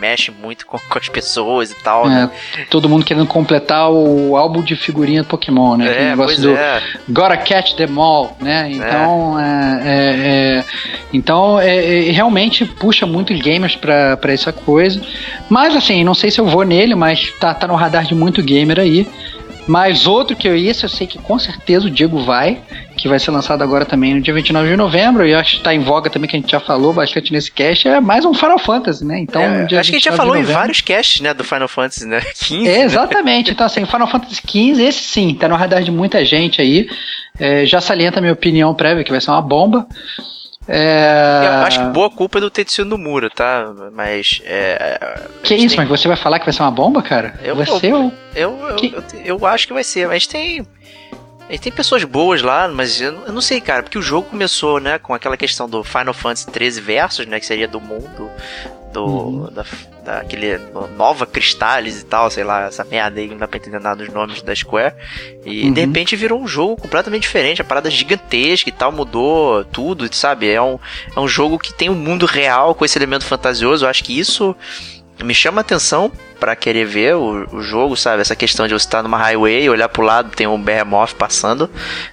mexe 0.00 0.30
muito 0.30 0.66
com, 0.66 0.78
com 0.78 0.98
as 0.98 1.08
pessoas 1.08 1.70
e 1.70 1.74
tal. 1.74 2.06
É, 2.06 2.08
né? 2.08 2.30
Todo 2.70 2.88
mundo 2.88 3.04
querendo 3.04 3.26
completar 3.26 3.90
o 3.90 4.36
álbum 4.36 4.62
de 4.62 4.74
figurinha 4.74 5.22
Pokémon, 5.22 5.76
né? 5.76 6.06
É, 6.06 6.10
negócio 6.10 6.40
do 6.40 6.56
é. 6.56 6.82
Gotta 7.08 7.36
Catch 7.36 7.74
Them 7.74 7.98
All, 7.98 8.36
né? 8.40 8.70
Então, 8.70 9.38
é. 9.38 9.82
é, 9.84 10.60
é 10.60 10.64
então 11.12 11.58
realmente 12.12 12.64
puxa 12.64 13.04
muito 13.04 13.34
gamers 13.34 13.76
pra, 13.76 14.16
pra 14.16 14.32
essa 14.32 14.52
coisa. 14.52 15.00
Mas 15.48 15.76
assim, 15.76 16.02
não 16.02 16.14
sei 16.14 16.30
se 16.30 16.40
eu 16.40 16.46
vou 16.46 16.64
nele, 16.64 16.94
mas 16.94 17.30
tá, 17.38 17.52
tá 17.52 17.66
no 17.66 17.74
radar 17.74 18.04
de 18.04 18.14
muito 18.14 18.42
gamer 18.42 18.78
aí. 18.78 19.06
Mas 19.70 20.04
outro 20.04 20.34
que 20.34 20.48
eu 20.48 20.56
ia, 20.56 20.72
eu 20.72 20.88
sei 20.88 21.06
que 21.06 21.16
com 21.16 21.38
certeza 21.38 21.86
o 21.86 21.90
Diego 21.90 22.18
vai, 22.24 22.58
que 22.96 23.06
vai 23.06 23.20
ser 23.20 23.30
lançado 23.30 23.62
agora 23.62 23.84
também 23.84 24.16
no 24.16 24.20
dia 24.20 24.34
29 24.34 24.68
de 24.68 24.76
novembro, 24.76 25.24
e 25.24 25.32
acho 25.32 25.52
que 25.52 25.56
está 25.58 25.72
em 25.72 25.78
voga 25.78 26.10
também, 26.10 26.28
que 26.28 26.34
a 26.34 26.40
gente 26.40 26.50
já 26.50 26.58
falou 26.58 26.92
bastante 26.92 27.32
nesse 27.32 27.52
cast, 27.52 27.86
é 27.86 28.00
mais 28.00 28.24
um 28.24 28.34
Final 28.34 28.58
Fantasy, 28.58 29.04
né? 29.04 29.20
Então, 29.20 29.40
é, 29.40 29.62
acho 29.62 29.68
que 29.68 29.76
a 29.76 29.82
gente 29.82 30.02
já 30.02 30.12
falou 30.12 30.36
em 30.36 30.42
vários 30.42 30.80
casts, 30.80 31.20
né, 31.20 31.32
do 31.32 31.44
Final 31.44 31.68
Fantasy, 31.68 32.04
né? 32.04 32.20
15. 32.34 32.68
É, 32.68 32.82
exatamente. 32.82 33.52
então, 33.52 33.64
assim, 33.64 33.86
Final 33.86 34.08
Fantasy 34.08 34.42
15, 34.44 34.82
esse 34.82 35.04
sim, 35.04 35.34
tá 35.34 35.46
no 35.46 35.54
radar 35.54 35.84
de 35.84 35.92
muita 35.92 36.24
gente 36.24 36.60
aí. 36.60 36.88
É, 37.38 37.64
já 37.64 37.80
salienta 37.80 38.18
a 38.18 38.20
minha 38.20 38.32
opinião 38.32 38.74
prévia, 38.74 39.04
que 39.04 39.12
vai 39.12 39.20
ser 39.20 39.30
uma 39.30 39.40
bomba. 39.40 39.86
É... 40.72 41.40
Eu 41.46 41.66
acho 41.66 41.80
que 41.80 41.86
boa 41.86 42.08
culpa 42.08 42.38
é 42.38 42.40
do 42.40 42.48
Tetsuya 42.48 42.84
Nomura, 42.84 43.28
tá? 43.28 43.72
Mas. 43.92 44.40
É, 44.44 45.18
que 45.42 45.56
isso, 45.56 45.74
tem... 45.74 45.78
mas 45.78 45.88
você 45.88 46.06
vai 46.06 46.16
falar 46.16 46.38
que 46.38 46.44
vai 46.44 46.54
ser 46.54 46.62
uma 46.62 46.70
bomba, 46.70 47.02
cara? 47.02 47.34
Eu, 47.42 47.56
vai 47.56 47.68
eu, 47.68 47.80
ser 47.80 47.90
eu, 47.90 48.12
eu, 48.36 48.76
que... 48.76 48.94
eu, 48.94 49.04
eu, 49.24 49.46
acho 49.46 49.66
que 49.66 49.72
vai 49.72 49.82
ser. 49.82 50.06
Mas 50.06 50.28
tem. 50.28 50.64
Tem 51.60 51.72
pessoas 51.72 52.04
boas 52.04 52.40
lá, 52.42 52.68
mas 52.68 53.00
eu, 53.00 53.10
não 53.32 53.40
sei, 53.40 53.60
cara, 53.60 53.82
porque 53.82 53.98
o 53.98 54.02
jogo 54.02 54.30
começou, 54.30 54.78
né, 54.78 55.00
com 55.00 55.12
aquela 55.12 55.36
questão 55.36 55.68
do 55.68 55.82
Final 55.82 56.14
Fantasy 56.14 56.46
13 56.46 56.80
versos, 56.80 57.26
né, 57.26 57.40
que 57.40 57.46
seria 57.46 57.66
do 57.66 57.80
mundo 57.80 58.30
do 58.92 59.04
uhum. 59.04 59.48
da, 59.52 59.64
daquele 60.04 60.58
Nova 60.96 61.26
Cristales 61.26 62.00
e 62.00 62.04
tal, 62.04 62.30
sei 62.30 62.44
lá, 62.44 62.66
essa 62.66 62.84
merda 62.84 63.20
aí, 63.20 63.28
não 63.28 63.36
dá 63.36 63.46
pra 63.46 63.58
entender 63.58 63.80
nada 63.80 64.04
dos 64.04 64.12
nomes 64.12 64.42
da 64.42 64.54
Square. 64.54 64.94
E 65.44 65.64
uhum. 65.64 65.72
de 65.72 65.80
repente 65.80 66.16
virou 66.16 66.40
um 66.40 66.46
jogo 66.46 66.76
completamente 66.76 67.22
diferente, 67.22 67.62
a 67.62 67.64
parada 67.64 67.90
gigantesca 67.90 68.68
e 68.68 68.72
tal, 68.72 68.92
mudou 68.92 69.64
tudo, 69.64 70.12
sabe? 70.14 70.50
É 70.50 70.60
um, 70.60 70.78
é 71.14 71.20
um 71.20 71.28
jogo 71.28 71.58
que 71.58 71.72
tem 71.72 71.88
um 71.88 71.94
mundo 71.94 72.26
real 72.26 72.74
com 72.74 72.84
esse 72.84 72.98
elemento 72.98 73.24
fantasioso. 73.24 73.84
Eu 73.84 73.88
acho 73.88 74.04
que 74.04 74.18
isso 74.18 74.54
me 75.24 75.34
chama 75.34 75.60
atenção 75.60 76.10
para 76.38 76.56
querer 76.56 76.86
ver 76.86 77.14
o, 77.14 77.46
o, 77.52 77.62
jogo, 77.62 77.96
sabe? 77.96 78.22
Essa 78.22 78.34
questão 78.34 78.66
de 78.66 78.72
você 78.72 78.86
estar 78.86 79.02
numa 79.02 79.18
highway, 79.18 79.68
olhar 79.68 79.88
pro 79.88 80.02
lado, 80.02 80.30
tem 80.30 80.46
um 80.46 80.60
behemoth 80.60 81.14
passando, 81.14 81.70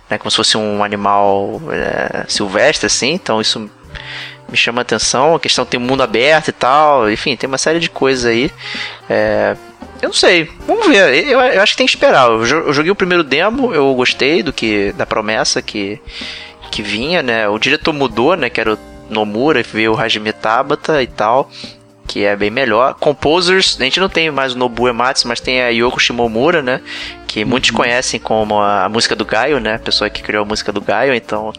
né? 0.09 0.17
Como 0.17 0.29
se 0.29 0.37
fosse 0.37 0.57
um 0.57 0.83
animal 0.83 1.61
é, 1.71 2.25
silvestre, 2.27 2.87
assim. 2.87 3.13
Então 3.13 3.39
isso 3.39 3.69
me 4.49 4.57
chama 4.57 4.81
a 4.81 4.83
atenção. 4.83 5.35
A 5.35 5.39
questão 5.39 5.65
tem 5.65 5.79
um 5.79 5.83
mundo 5.83 6.03
aberto 6.03 6.49
e 6.49 6.51
tal. 6.51 7.09
Enfim, 7.11 7.35
tem 7.35 7.47
uma 7.47 7.57
série 7.57 7.79
de 7.79 7.89
coisas 7.89 8.25
aí. 8.25 8.51
É, 9.09 9.55
eu 10.01 10.09
não 10.09 10.13
sei. 10.13 10.49
Vamos 10.65 10.87
ver. 10.87 11.27
Eu, 11.27 11.39
eu, 11.39 11.61
acho 11.61 11.73
que 11.73 11.77
tem 11.77 11.87
que 11.87 11.93
esperar. 11.93 12.29
Eu, 12.29 12.45
eu, 12.45 12.73
joguei 12.73 12.91
o 12.91 12.95
primeiro 12.95 13.23
demo, 13.23 13.73
eu 13.73 13.93
gostei 13.95 14.41
do 14.43 14.53
que 14.53 14.91
da 14.93 15.05
promessa 15.05 15.61
que, 15.61 15.99
que 16.71 16.81
vinha, 16.81 17.21
né? 17.21 17.47
O 17.47 17.59
diretor 17.59 17.93
mudou, 17.93 18.35
né? 18.35 18.49
Que 18.49 18.61
era 18.61 18.73
o 18.73 18.79
Nomura, 19.09 19.63
veio 19.63 19.93
o 19.93 19.99
Hajime 19.99 20.33
Tabata 20.33 21.01
e 21.01 21.07
tal. 21.07 21.49
Que 22.07 22.23
é 22.23 22.35
bem 22.35 22.49
melhor. 22.49 22.93
Composers, 22.93 23.75
a 23.79 23.83
gente 23.83 23.99
não 23.99 24.07
tem 24.07 24.31
mais 24.31 24.53
o 24.53 24.57
Nobu 24.57 24.87
Ematsu, 24.87 25.27
mas 25.27 25.41
tem 25.41 25.61
a 25.61 25.69
Yoko 25.69 25.99
Shimomura, 25.99 26.61
né? 26.61 26.81
Que 27.27 27.43
muitos 27.43 27.71
uhum. 27.71 27.77
conhecem 27.77 28.17
como 28.17 28.59
a, 28.61 28.85
a 28.85 28.89
música 28.89 29.13
do 29.13 29.25
Gaio, 29.25 29.59
né? 29.59 29.75
A 29.75 29.79
pessoa 29.79 30.09
que 30.09 30.23
criou 30.23 30.43
a 30.43 30.47
música 30.47 30.71
do 30.71 30.79
Gaio, 30.79 31.13
então 31.13 31.51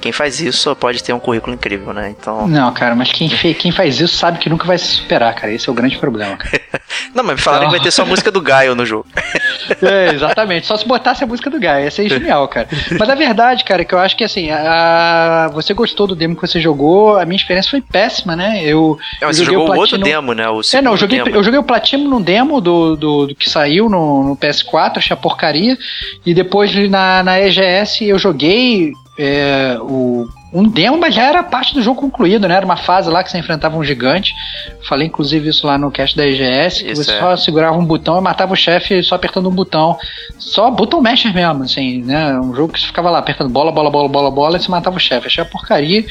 quem 0.00 0.12
faz 0.12 0.40
isso 0.40 0.74
pode 0.76 1.02
ter 1.02 1.12
um 1.12 1.18
currículo 1.18 1.54
incrível, 1.54 1.92
né? 1.92 2.14
Então. 2.18 2.46
Não, 2.46 2.72
cara, 2.72 2.94
mas 2.94 3.12
quem, 3.12 3.28
quem 3.28 3.72
faz 3.72 4.00
isso 4.00 4.16
sabe 4.16 4.38
que 4.38 4.48
nunca 4.48 4.66
vai 4.66 4.78
se 4.78 4.86
superar, 4.86 5.34
cara. 5.34 5.52
Esse 5.52 5.68
é 5.68 5.72
o 5.72 5.74
grande 5.74 5.98
problema, 5.98 6.36
cara. 6.36 6.60
Não, 7.14 7.24
mas 7.24 7.40
falaram 7.40 7.64
então... 7.64 7.72
que 7.72 7.78
vai 7.78 7.84
ter 7.84 7.90
só 7.90 8.02
a 8.02 8.06
música 8.06 8.30
do 8.30 8.40
Gaio 8.40 8.74
no 8.74 8.84
jogo. 8.84 9.06
é, 9.82 10.14
exatamente. 10.14 10.66
Só 10.66 10.76
se 10.76 10.86
botasse 10.86 11.24
a 11.24 11.26
música 11.26 11.48
do 11.48 11.58
Gaio. 11.58 11.84
Ia 11.84 11.90
ser 11.90 12.08
genial, 12.10 12.46
cara. 12.48 12.68
Mas 12.98 13.08
a 13.08 13.14
verdade, 13.14 13.64
cara, 13.64 13.82
é 13.82 13.84
que 13.84 13.94
eu 13.94 13.98
acho 13.98 14.16
que 14.16 14.24
assim, 14.24 14.50
a... 14.50 15.50
você 15.52 15.72
gostou 15.72 16.06
do 16.06 16.14
demo 16.14 16.34
que 16.34 16.46
você 16.46 16.60
jogou, 16.60 17.18
a 17.18 17.24
minha 17.24 17.36
experiência 17.36 17.70
foi 17.70 17.80
péssima, 17.80 18.36
né? 18.36 18.60
Eu. 18.62 18.98
É, 19.20 19.26
você 19.26 19.44
jogou 19.44 19.74
o 19.74 19.76
outro 19.76 19.98
demo, 19.98 20.32
né? 20.32 20.48
O 20.48 20.60
é, 20.72 20.82
não, 20.82 20.92
eu 20.92 20.96
joguei, 20.96 21.20
eu 21.20 21.42
joguei 21.42 21.58
o 21.58 21.64
Platino 21.64 22.08
no 22.08 22.20
demo 22.20 22.60
do, 22.60 22.96
do, 22.96 23.26
do 23.26 23.34
que 23.34 23.48
saiu 23.48 23.88
no, 23.88 24.22
no, 24.22 24.36
PS4, 24.36 24.98
achei 24.98 25.14
a 25.14 25.16
porcaria. 25.16 25.76
E 26.24 26.34
depois 26.34 26.74
na, 26.90 27.22
na 27.22 27.40
EGS 27.40 28.02
eu 28.02 28.18
joguei 28.18 28.92
é, 29.18 29.78
o, 29.80 30.28
um 30.52 30.68
demo, 30.68 30.98
mas 30.98 31.14
já 31.14 31.24
era 31.24 31.42
parte 31.42 31.74
do 31.74 31.82
jogo 31.82 32.00
concluído, 32.00 32.46
né? 32.46 32.54
Era 32.54 32.64
uma 32.64 32.76
fase 32.76 33.08
lá 33.10 33.24
que 33.24 33.30
você 33.30 33.38
enfrentava 33.38 33.76
um 33.76 33.84
gigante. 33.84 34.34
Falei 34.86 35.06
inclusive 35.06 35.48
isso 35.48 35.66
lá 35.66 35.78
no 35.78 35.90
cast 35.90 36.16
da 36.16 36.26
EGS, 36.26 36.82
que 36.82 36.92
isso 36.92 37.04
você 37.04 37.12
é. 37.12 37.18
só 37.18 37.36
segurava 37.36 37.76
um 37.78 37.84
botão 37.84 38.18
e 38.18 38.20
matava 38.20 38.52
o 38.52 38.56
chefe 38.56 39.02
só 39.02 39.14
apertando 39.14 39.48
um 39.48 39.54
botão. 39.54 39.96
Só 40.38 40.70
botão 40.70 41.00
masher 41.00 41.34
mesmo, 41.34 41.64
assim, 41.64 42.02
né? 42.02 42.38
Um 42.38 42.54
jogo 42.54 42.72
que 42.72 42.80
você 42.80 42.86
ficava 42.86 43.10
lá 43.10 43.18
apertando 43.18 43.50
bola, 43.50 43.72
bola, 43.72 43.90
bola, 43.90 44.08
bola, 44.08 44.30
bola 44.30 44.56
e 44.56 44.60
você 44.60 44.70
matava 44.70 44.96
o 44.96 45.00
chefe. 45.00 45.26
Achei 45.26 45.42
a 45.42 45.46
porcaria. 45.46 46.04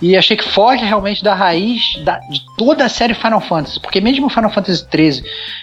E 0.00 0.16
achei 0.16 0.36
que 0.36 0.44
foge 0.44 0.84
realmente 0.84 1.24
da 1.24 1.34
raiz 1.34 1.94
da, 2.04 2.18
de 2.18 2.44
toda 2.56 2.84
a 2.84 2.88
série 2.88 3.14
Final 3.14 3.40
Fantasy. 3.40 3.80
Porque 3.80 4.00
mesmo 4.00 4.26
o 4.26 4.30
Final 4.30 4.50
Fantasy 4.50 4.86
XIII, 4.90 5.22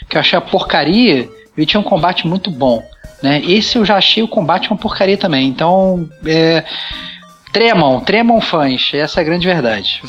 que 0.09 0.17
eu 0.17 0.19
achei 0.19 0.37
a 0.37 0.41
porcaria, 0.41 1.29
ele 1.55 1.65
tinha 1.65 1.79
um 1.79 1.83
combate 1.83 2.27
muito 2.27 2.49
bom 2.49 2.83
né? 3.21 3.41
Esse 3.43 3.77
eu 3.77 3.85
já 3.85 3.97
achei 3.97 4.23
o 4.23 4.27
combate 4.27 4.69
uma 4.69 4.77
porcaria 4.77 5.17
também. 5.17 5.47
Então, 5.47 6.09
é, 6.25 6.63
tremam, 7.51 7.99
tremam 8.01 8.39
fãs. 8.39 8.91
Essa 8.93 9.19
é 9.19 9.21
a 9.21 9.25
grande 9.25 9.47
verdade. 9.47 10.01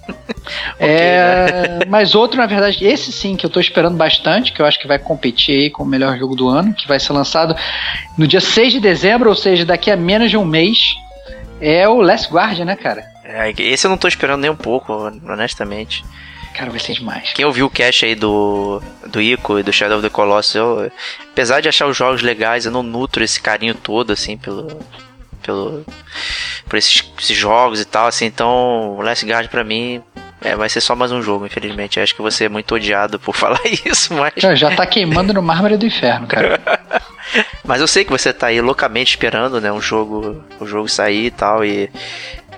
é, 0.78 1.78
né? 1.80 1.86
Mas 1.88 2.14
outro, 2.14 2.38
na 2.38 2.46
verdade, 2.46 2.84
esse 2.84 3.12
sim 3.12 3.36
que 3.36 3.46
eu 3.46 3.50
tô 3.50 3.60
esperando 3.60 3.96
bastante, 3.96 4.52
que 4.52 4.60
eu 4.60 4.66
acho 4.66 4.78
que 4.78 4.86
vai 4.86 4.98
competir 4.98 5.54
aí 5.54 5.70
com 5.70 5.82
o 5.82 5.86
melhor 5.86 6.18
jogo 6.18 6.36
do 6.36 6.48
ano, 6.48 6.74
que 6.74 6.86
vai 6.86 7.00
ser 7.00 7.12
lançado 7.12 7.56
no 8.18 8.26
dia 8.26 8.40
6 8.40 8.74
de 8.74 8.80
dezembro, 8.80 9.30
ou 9.30 9.36
seja, 9.36 9.64
daqui 9.64 9.90
a 9.90 9.96
menos 9.96 10.30
de 10.30 10.36
um 10.36 10.44
mês, 10.44 10.94
é 11.60 11.88
o 11.88 12.00
Last 12.00 12.32
Guardian, 12.32 12.64
né, 12.64 12.76
cara? 12.76 13.04
É, 13.24 13.50
esse 13.56 13.86
eu 13.86 13.90
não 13.90 13.96
tô 13.96 14.08
esperando 14.08 14.40
nem 14.40 14.50
um 14.50 14.56
pouco, 14.56 14.92
honestamente. 15.26 16.04
Cara, 16.54 16.70
vai 16.70 16.80
ser 16.80 16.94
demais. 16.94 17.32
Quem 17.32 17.44
ouviu 17.44 17.66
o 17.66 17.70
cast 17.70 18.04
aí 18.04 18.14
do, 18.14 18.82
do 19.06 19.20
Ico 19.20 19.58
e 19.58 19.62
do 19.62 19.72
Shadow 19.72 19.98
of 19.98 20.06
the 20.06 20.12
Colossus, 20.12 20.54
eu, 20.54 20.92
apesar 21.30 21.60
de 21.60 21.68
achar 21.68 21.86
os 21.86 21.96
jogos 21.96 22.22
legais, 22.22 22.66
eu 22.66 22.72
não 22.72 22.82
nutro 22.82 23.24
esse 23.24 23.40
carinho 23.40 23.74
todo, 23.74 24.12
assim, 24.12 24.36
pelo. 24.36 24.80
pelo 25.42 25.84
por 26.68 26.76
esses, 26.76 27.04
esses 27.20 27.36
jogos 27.36 27.80
e 27.80 27.84
tal, 27.84 28.06
assim, 28.06 28.26
então 28.26 28.96
o 28.96 29.02
Last 29.02 29.26
Guard 29.26 29.48
pra 29.48 29.64
mim 29.64 30.02
é, 30.44 30.56
vai 30.56 30.68
ser 30.68 30.80
só 30.80 30.96
mais 30.96 31.12
um 31.12 31.22
jogo, 31.22 31.46
infelizmente. 31.46 31.98
Eu 31.98 32.02
acho 32.02 32.14
que 32.14 32.22
você 32.22 32.44
é 32.44 32.48
muito 32.48 32.74
odiado 32.74 33.18
por 33.18 33.34
falar 33.36 33.60
isso, 33.64 34.12
mas. 34.14 34.32
Já, 34.36 34.54
já 34.54 34.74
tá 34.74 34.84
queimando 34.84 35.32
no 35.32 35.42
mármore 35.42 35.76
do 35.76 35.86
inferno, 35.86 36.26
cara. 36.26 36.60
mas 37.64 37.80
eu 37.80 37.86
sei 37.86 38.04
que 38.04 38.10
você 38.10 38.32
tá 38.32 38.48
aí 38.48 38.60
loucamente 38.60 39.10
esperando, 39.10 39.60
né? 39.60 39.72
Um 39.72 39.80
jogo, 39.80 40.44
o 40.58 40.64
um 40.64 40.66
jogo 40.66 40.88
sair 40.88 41.26
e 41.26 41.30
tal. 41.30 41.64
E. 41.64 41.88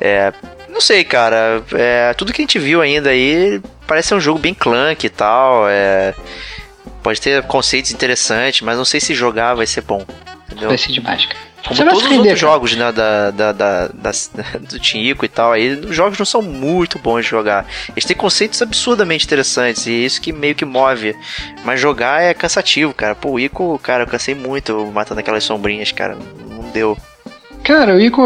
É, 0.00 0.32
não 0.68 0.80
sei, 0.80 1.04
cara. 1.04 1.62
É, 1.74 2.12
tudo 2.14 2.32
que 2.32 2.40
a 2.40 2.44
gente 2.44 2.58
viu 2.58 2.80
ainda 2.80 3.10
aí 3.10 3.60
parece 3.86 4.08
ser 4.08 4.14
um 4.14 4.20
jogo 4.20 4.38
bem 4.38 4.54
clunk 4.54 5.04
e 5.04 5.10
tal. 5.10 5.68
É, 5.68 6.14
pode 7.02 7.20
ter 7.20 7.42
conceitos 7.44 7.90
interessantes, 7.90 8.62
mas 8.62 8.76
não 8.76 8.84
sei 8.84 9.00
se 9.00 9.14
jogar 9.14 9.54
vai 9.54 9.66
ser 9.66 9.82
bom. 9.82 10.04
Entendeu? 10.46 10.68
Vai 10.68 10.78
ser 10.78 10.92
demais, 10.92 11.26
cara. 11.26 11.54
Como 11.64 11.76
Você 11.76 11.84
todos 11.84 12.04
os 12.04 12.18
outros 12.18 12.38
jogos 12.38 12.76
né, 12.76 12.92
da, 12.92 13.30
da, 13.30 13.52
da, 13.52 13.88
da, 13.88 14.10
do 14.60 14.78
Tinico 14.78 15.24
e 15.24 15.28
tal, 15.28 15.52
aí 15.52 15.70
os 15.70 15.96
jogos 15.96 16.18
não 16.18 16.26
são 16.26 16.42
muito 16.42 16.98
bons 16.98 17.22
de 17.22 17.30
jogar. 17.30 17.66
Eles 17.88 18.04
têm 18.04 18.14
conceitos 18.14 18.60
absurdamente 18.60 19.24
interessantes 19.24 19.86
e 19.86 19.90
é 19.90 19.94
isso 19.94 20.20
que 20.20 20.30
meio 20.30 20.54
que 20.54 20.66
move. 20.66 21.16
Mas 21.64 21.80
jogar 21.80 22.22
é 22.22 22.34
cansativo, 22.34 22.92
cara. 22.92 23.14
Pô, 23.14 23.30
o 23.30 23.40
Ico, 23.40 23.78
cara, 23.78 24.02
eu 24.02 24.06
cansei 24.06 24.34
muito 24.34 24.90
matando 24.92 25.20
aquelas 25.20 25.42
sombrinhas, 25.42 25.90
cara. 25.90 26.18
Não 26.50 26.70
deu. 26.70 26.98
Cara, 27.64 27.94
o 27.94 28.00
Ico. 28.00 28.22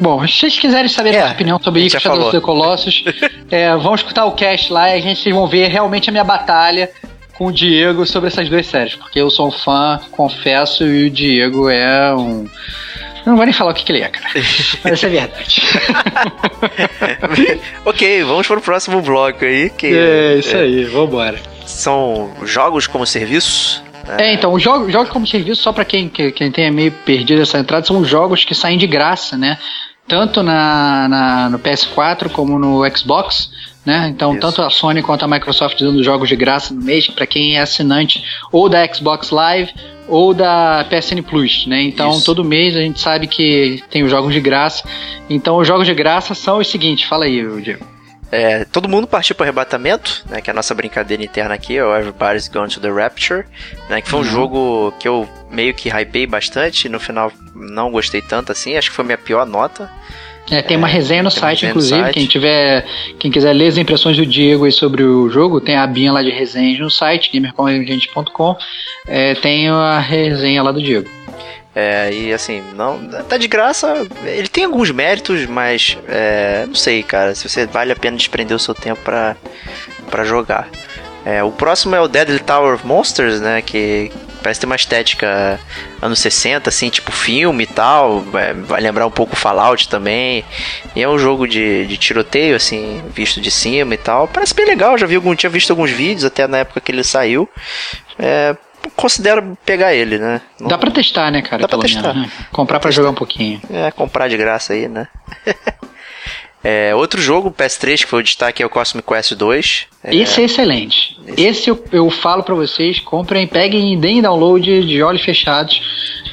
Bom, 0.00 0.26
se 0.26 0.40
vocês 0.40 0.58
quiserem 0.58 0.88
saber 0.88 1.14
é, 1.14 1.20
a 1.20 1.20
minha 1.20 1.32
opinião 1.32 1.62
sobre 1.62 1.82
Ico 1.86 2.00
Shadow 2.00 2.26
of 2.26 2.32
the 2.32 2.40
Colossus, 2.40 3.04
é, 3.48 3.74
vão 3.76 3.94
escutar 3.94 4.24
o 4.24 4.32
cast 4.32 4.72
lá 4.72 4.90
e 4.90 4.98
a 4.98 5.00
gente 5.00 5.32
vão 5.32 5.46
ver 5.46 5.68
realmente 5.68 6.10
a 6.10 6.12
minha 6.12 6.24
batalha 6.24 6.90
com 7.38 7.46
o 7.46 7.52
Diego 7.52 8.04
sobre 8.04 8.26
essas 8.26 8.48
duas 8.48 8.66
séries. 8.66 8.96
Porque 8.96 9.20
eu 9.20 9.30
sou 9.30 9.46
um 9.46 9.52
fã, 9.52 10.00
confesso, 10.10 10.84
e 10.84 11.06
o 11.06 11.10
Diego 11.10 11.70
é 11.70 12.12
um. 12.16 12.48
Eu 13.24 13.26
não 13.26 13.36
vou 13.36 13.44
nem 13.44 13.54
falar 13.54 13.70
o 13.70 13.74
que, 13.74 13.84
que 13.84 13.92
ele 13.92 14.02
é, 14.02 14.08
cara. 14.08 14.28
Mas 14.82 14.94
isso 14.94 15.06
é 15.06 15.08
verdade. 15.08 15.62
ok, 17.86 18.24
vamos 18.24 18.46
para 18.48 18.58
o 18.58 18.62
próximo 18.62 19.00
bloco 19.00 19.44
aí. 19.44 19.70
Que, 19.70 19.86
é, 19.86 20.34
isso 20.38 20.56
é, 20.56 20.62
aí, 20.62 20.84
vambora. 20.84 21.38
São 21.64 22.32
jogos 22.42 22.88
como 22.88 23.06
serviço 23.06 23.84
é, 24.18 24.32
então, 24.32 24.52
os 24.52 24.62
jogos, 24.62 24.92
jogos 24.92 25.10
como 25.10 25.26
serviço, 25.26 25.62
só 25.62 25.72
para 25.72 25.84
quem, 25.84 26.08
quem 26.08 26.50
tenha 26.50 26.70
meio 26.70 26.92
perdido 26.92 27.42
essa 27.42 27.58
entrada, 27.58 27.86
são 27.86 28.04
jogos 28.04 28.44
que 28.44 28.54
saem 28.54 28.78
de 28.78 28.86
graça, 28.86 29.36
né? 29.36 29.58
Tanto 30.08 30.42
na, 30.42 31.08
na 31.08 31.50
no 31.50 31.58
PS4 31.58 32.30
como 32.30 32.58
no 32.58 32.82
Xbox. 32.96 33.50
Né? 33.84 34.08
Então, 34.08 34.32
Isso. 34.32 34.40
tanto 34.40 34.60
a 34.60 34.68
Sony 34.68 35.02
quanto 35.02 35.24
a 35.24 35.28
Microsoft 35.28 35.80
dando 35.80 36.04
jogos 36.04 36.28
de 36.28 36.36
graça 36.36 36.74
no 36.74 36.82
mês 36.82 37.06
para 37.06 37.26
quem 37.26 37.56
é 37.56 37.60
assinante 37.60 38.22
ou 38.52 38.68
da 38.68 38.86
Xbox 38.92 39.30
Live 39.30 39.72
ou 40.06 40.34
da 40.34 40.84
PSN 40.90 41.22
Plus, 41.22 41.66
né? 41.66 41.80
Então, 41.82 42.10
Isso. 42.10 42.26
todo 42.26 42.44
mês 42.44 42.76
a 42.76 42.80
gente 42.80 43.00
sabe 43.00 43.26
que 43.26 43.82
tem 43.88 44.02
os 44.02 44.10
jogos 44.10 44.34
de 44.34 44.40
graça. 44.40 44.84
Então, 45.30 45.56
os 45.56 45.66
jogos 45.66 45.86
de 45.86 45.94
graça 45.94 46.34
são 46.34 46.58
os 46.58 46.68
seguintes, 46.68 47.08
fala 47.08 47.24
aí, 47.24 47.42
Diego. 47.62 47.86
É, 48.32 48.64
todo 48.64 48.88
mundo 48.88 49.06
partiu 49.06 49.34
para 49.34 49.42
o 49.42 49.46
arrebatamento, 49.46 50.24
né? 50.28 50.40
Que 50.40 50.50
é 50.50 50.52
a 50.52 50.54
nossa 50.54 50.74
brincadeira 50.74 51.22
interna 51.22 51.54
aqui, 51.54 51.76
é 51.76 51.84
o 51.84 51.94
Everybody's 51.94 52.48
Gone 52.48 52.70
to 52.70 52.80
the 52.80 52.90
Rapture, 52.90 53.44
né? 53.88 54.00
Que 54.00 54.08
foi 54.08 54.20
um 54.20 54.22
uhum. 54.22 54.28
jogo 54.28 54.94
que 55.00 55.08
eu 55.08 55.28
meio 55.50 55.74
que 55.74 55.88
hypei 55.88 56.26
bastante, 56.26 56.88
no 56.88 57.00
final 57.00 57.32
não 57.54 57.90
gostei 57.90 58.22
tanto 58.22 58.52
assim, 58.52 58.76
acho 58.76 58.90
que 58.90 58.96
foi 58.96 59.04
minha 59.04 59.18
pior 59.18 59.44
nota. 59.44 59.90
É, 60.50 60.62
tem 60.62 60.76
uma 60.76 60.88
é, 60.88 60.92
resenha 60.92 61.22
no 61.22 61.30
site, 61.30 61.66
inclusive. 61.66 62.00
Site. 62.00 62.14
Quem 62.14 62.26
tiver, 62.26 62.84
quem 63.18 63.30
quiser 63.30 63.52
ler 63.52 63.68
as 63.68 63.78
impressões 63.78 64.16
do 64.16 64.26
Diego 64.26 64.64
aí 64.64 64.72
sobre 64.72 65.02
o 65.02 65.28
jogo, 65.28 65.60
tem 65.60 65.76
a 65.76 65.84
abinha 65.84 66.12
lá 66.12 66.22
de 66.22 66.30
resenhas 66.30 66.78
no 66.78 66.90
site, 66.90 67.30
gamercomagente.com. 67.32 68.56
É, 69.06 69.34
tem 69.34 69.68
a 69.68 69.98
resenha 70.00 70.62
lá 70.62 70.72
do 70.72 70.82
Diego. 70.82 71.08
É, 71.74 72.12
e 72.12 72.32
assim, 72.32 72.62
não. 72.74 73.06
Tá 73.28 73.36
de 73.36 73.46
graça. 73.46 74.06
Ele 74.24 74.48
tem 74.48 74.64
alguns 74.64 74.90
méritos, 74.90 75.46
mas 75.46 75.96
é, 76.08 76.64
não 76.66 76.74
sei, 76.74 77.02
cara, 77.02 77.34
se 77.34 77.48
você 77.48 77.66
vale 77.66 77.92
a 77.92 77.96
pena 77.96 78.16
desprender 78.16 78.56
o 78.56 78.60
seu 78.60 78.74
tempo 78.74 79.00
para 79.02 79.36
para 80.10 80.24
jogar. 80.24 80.68
É, 81.24 81.42
o 81.42 81.52
próximo 81.52 81.94
é 81.94 82.00
o 82.00 82.08
Deadly 82.08 82.40
Tower 82.40 82.74
of 82.74 82.86
Monsters, 82.86 83.40
né? 83.40 83.62
Que 83.62 84.10
parece 84.42 84.60
ter 84.60 84.66
uma 84.66 84.76
estética 84.76 85.60
anos 86.00 86.18
60, 86.18 86.68
assim, 86.68 86.88
tipo 86.88 87.12
filme 87.12 87.64
e 87.64 87.66
tal. 87.66 88.24
É, 88.34 88.52
vai 88.54 88.80
lembrar 88.80 89.06
um 89.06 89.10
pouco 89.10 89.36
Fallout 89.36 89.88
também. 89.88 90.44
E 90.96 91.02
é 91.02 91.08
um 91.08 91.18
jogo 91.18 91.46
de, 91.46 91.86
de 91.86 91.96
tiroteio, 91.96 92.56
assim, 92.56 93.02
visto 93.14 93.40
de 93.40 93.50
cima 93.50 93.94
e 93.94 93.98
tal. 93.98 94.26
Parece 94.26 94.54
bem 94.54 94.66
legal, 94.66 94.98
já 94.98 95.06
vi 95.06 95.14
algum, 95.14 95.34
tinha 95.34 95.50
visto 95.50 95.70
alguns 95.70 95.90
vídeos 95.90 96.24
até 96.24 96.46
na 96.46 96.58
época 96.58 96.80
que 96.80 96.90
ele 96.90 97.04
saiu. 97.04 97.48
É, 98.18 98.56
considero 98.96 99.56
pegar 99.64 99.94
ele, 99.94 100.18
né? 100.18 100.40
Não... 100.58 100.68
Dá 100.68 100.78
pra 100.78 100.90
testar, 100.90 101.30
né, 101.30 101.42
cara? 101.42 101.62
Dá 101.62 101.68
pra 101.68 101.78
testar. 101.78 102.14
Menos, 102.14 102.28
né? 102.28 102.46
Comprar 102.52 102.80
pra 102.80 102.90
jogar 102.90 103.10
um 103.10 103.14
pouquinho. 103.14 103.60
É, 103.70 103.90
comprar 103.90 104.28
de 104.28 104.36
graça 104.36 104.72
aí, 104.72 104.88
né? 104.88 105.08
é, 106.62 106.94
outro 106.94 107.20
jogo, 107.20 107.50
PS3, 107.50 107.98
que 107.98 108.06
foi 108.06 108.20
o 108.20 108.22
destaque, 108.22 108.62
é 108.62 108.66
o 108.66 108.70
Cosmic 108.70 109.06
Quest 109.06 109.34
2. 109.34 109.86
É... 110.04 110.14
Esse 110.14 110.42
é 110.42 110.44
excelente. 110.44 111.18
Esse, 111.26 111.42
Esse 111.42 111.70
eu, 111.70 111.84
eu 111.92 112.10
falo 112.10 112.42
pra 112.42 112.54
vocês, 112.54 113.00
comprem, 113.00 113.46
peguem 113.46 113.94
e 113.94 113.96
deem 113.96 114.22
download 114.22 114.86
de 114.86 115.02
olhos 115.02 115.22
fechados. 115.22 115.80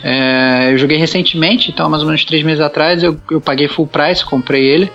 É, 0.03 0.71
eu 0.71 0.77
joguei 0.77 0.97
recentemente, 0.97 1.71
então 1.71 1.89
mais 1.89 2.03
ou 2.03 2.07
menos 2.07 2.23
três 2.23 2.43
meses 2.43 2.61
atrás, 2.61 3.01
eu, 3.01 3.19
eu 3.31 3.41
paguei 3.41 3.67
full 3.67 3.87
price, 3.87 4.23
comprei 4.23 4.63
ele. 4.63 4.91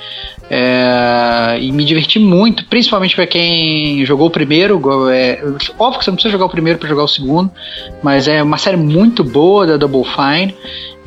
É, 0.51 1.59
e 1.61 1.73
me 1.73 1.85
diverti 1.85 2.19
muito, 2.19 2.65
principalmente 2.67 3.15
para 3.15 3.27
quem 3.27 4.05
jogou 4.05 4.27
o 4.27 4.31
primeiro. 4.31 4.81
É, 5.11 5.43
óbvio 5.79 5.99
que 5.99 6.05
você 6.05 6.11
não 6.11 6.17
precisa 6.17 6.33
jogar 6.33 6.47
o 6.47 6.51
primeiro 6.51 6.79
para 6.79 6.89
jogar 6.89 7.05
o 7.05 7.09
segundo, 7.09 7.51
mas 8.03 8.29
é 8.29 8.43
uma 8.43 8.59
série 8.59 8.77
muito 8.77 9.25
boa 9.25 9.67
da 9.67 9.77
Double 9.77 10.05
Fine. 10.05 10.55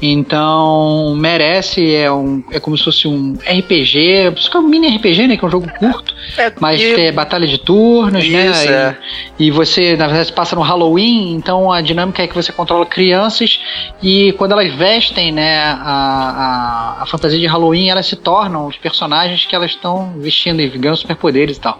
Então 0.02 1.16
merece, 1.16 1.96
é, 1.96 2.12
um, 2.12 2.44
é 2.52 2.60
como 2.60 2.78
se 2.78 2.84
fosse 2.84 3.08
um 3.08 3.34
RPG, 3.34 3.98
é 4.14 4.58
um 4.58 4.62
mini 4.62 4.96
RPG, 4.96 5.28
né? 5.28 5.38
Que 5.38 5.46
é 5.46 5.48
um 5.48 5.52
jogo 5.52 5.68
curto, 5.80 6.14
é, 6.38 6.52
mas 6.60 6.82
e... 6.82 7.02
é 7.02 7.12
batalha 7.12 7.48
de 7.48 7.58
turnos, 7.58 8.28
né, 8.28 8.48
Isso, 8.48 8.66
né? 8.66 8.76
É. 8.76 8.96
E, 9.40 9.48
e, 9.48 9.52
você, 9.52 9.96
na 9.96 10.08
verdade, 10.08 10.34
passa 10.34 10.56
no 10.56 10.62
Halloween, 10.62 11.36
então 11.36 11.72
a 11.72 11.80
dinâmica 11.80 12.24
é 12.24 12.28
que 12.28 12.36
você 12.36 12.52
controla 12.52 12.86
crianças 12.86 13.60
e 14.04 14.34
quando 14.34 14.52
elas 14.52 14.74
vestem, 14.74 15.32
né, 15.32 15.60
a, 15.60 16.98
a, 17.00 17.04
a 17.04 17.06
fantasia 17.06 17.40
de 17.40 17.48
Halloween, 17.48 17.90
elas 17.90 18.06
se 18.06 18.16
tornam 18.18 18.68
os 18.68 18.78
personagens 18.78 19.46
que 19.46 19.56
elas 19.56 19.72
estão 19.72 20.14
vestindo 20.18 20.62
e 20.62 20.68
ganham 20.70 20.96
superpoderes 20.96 21.58
e 21.58 21.62
tal. 21.62 21.80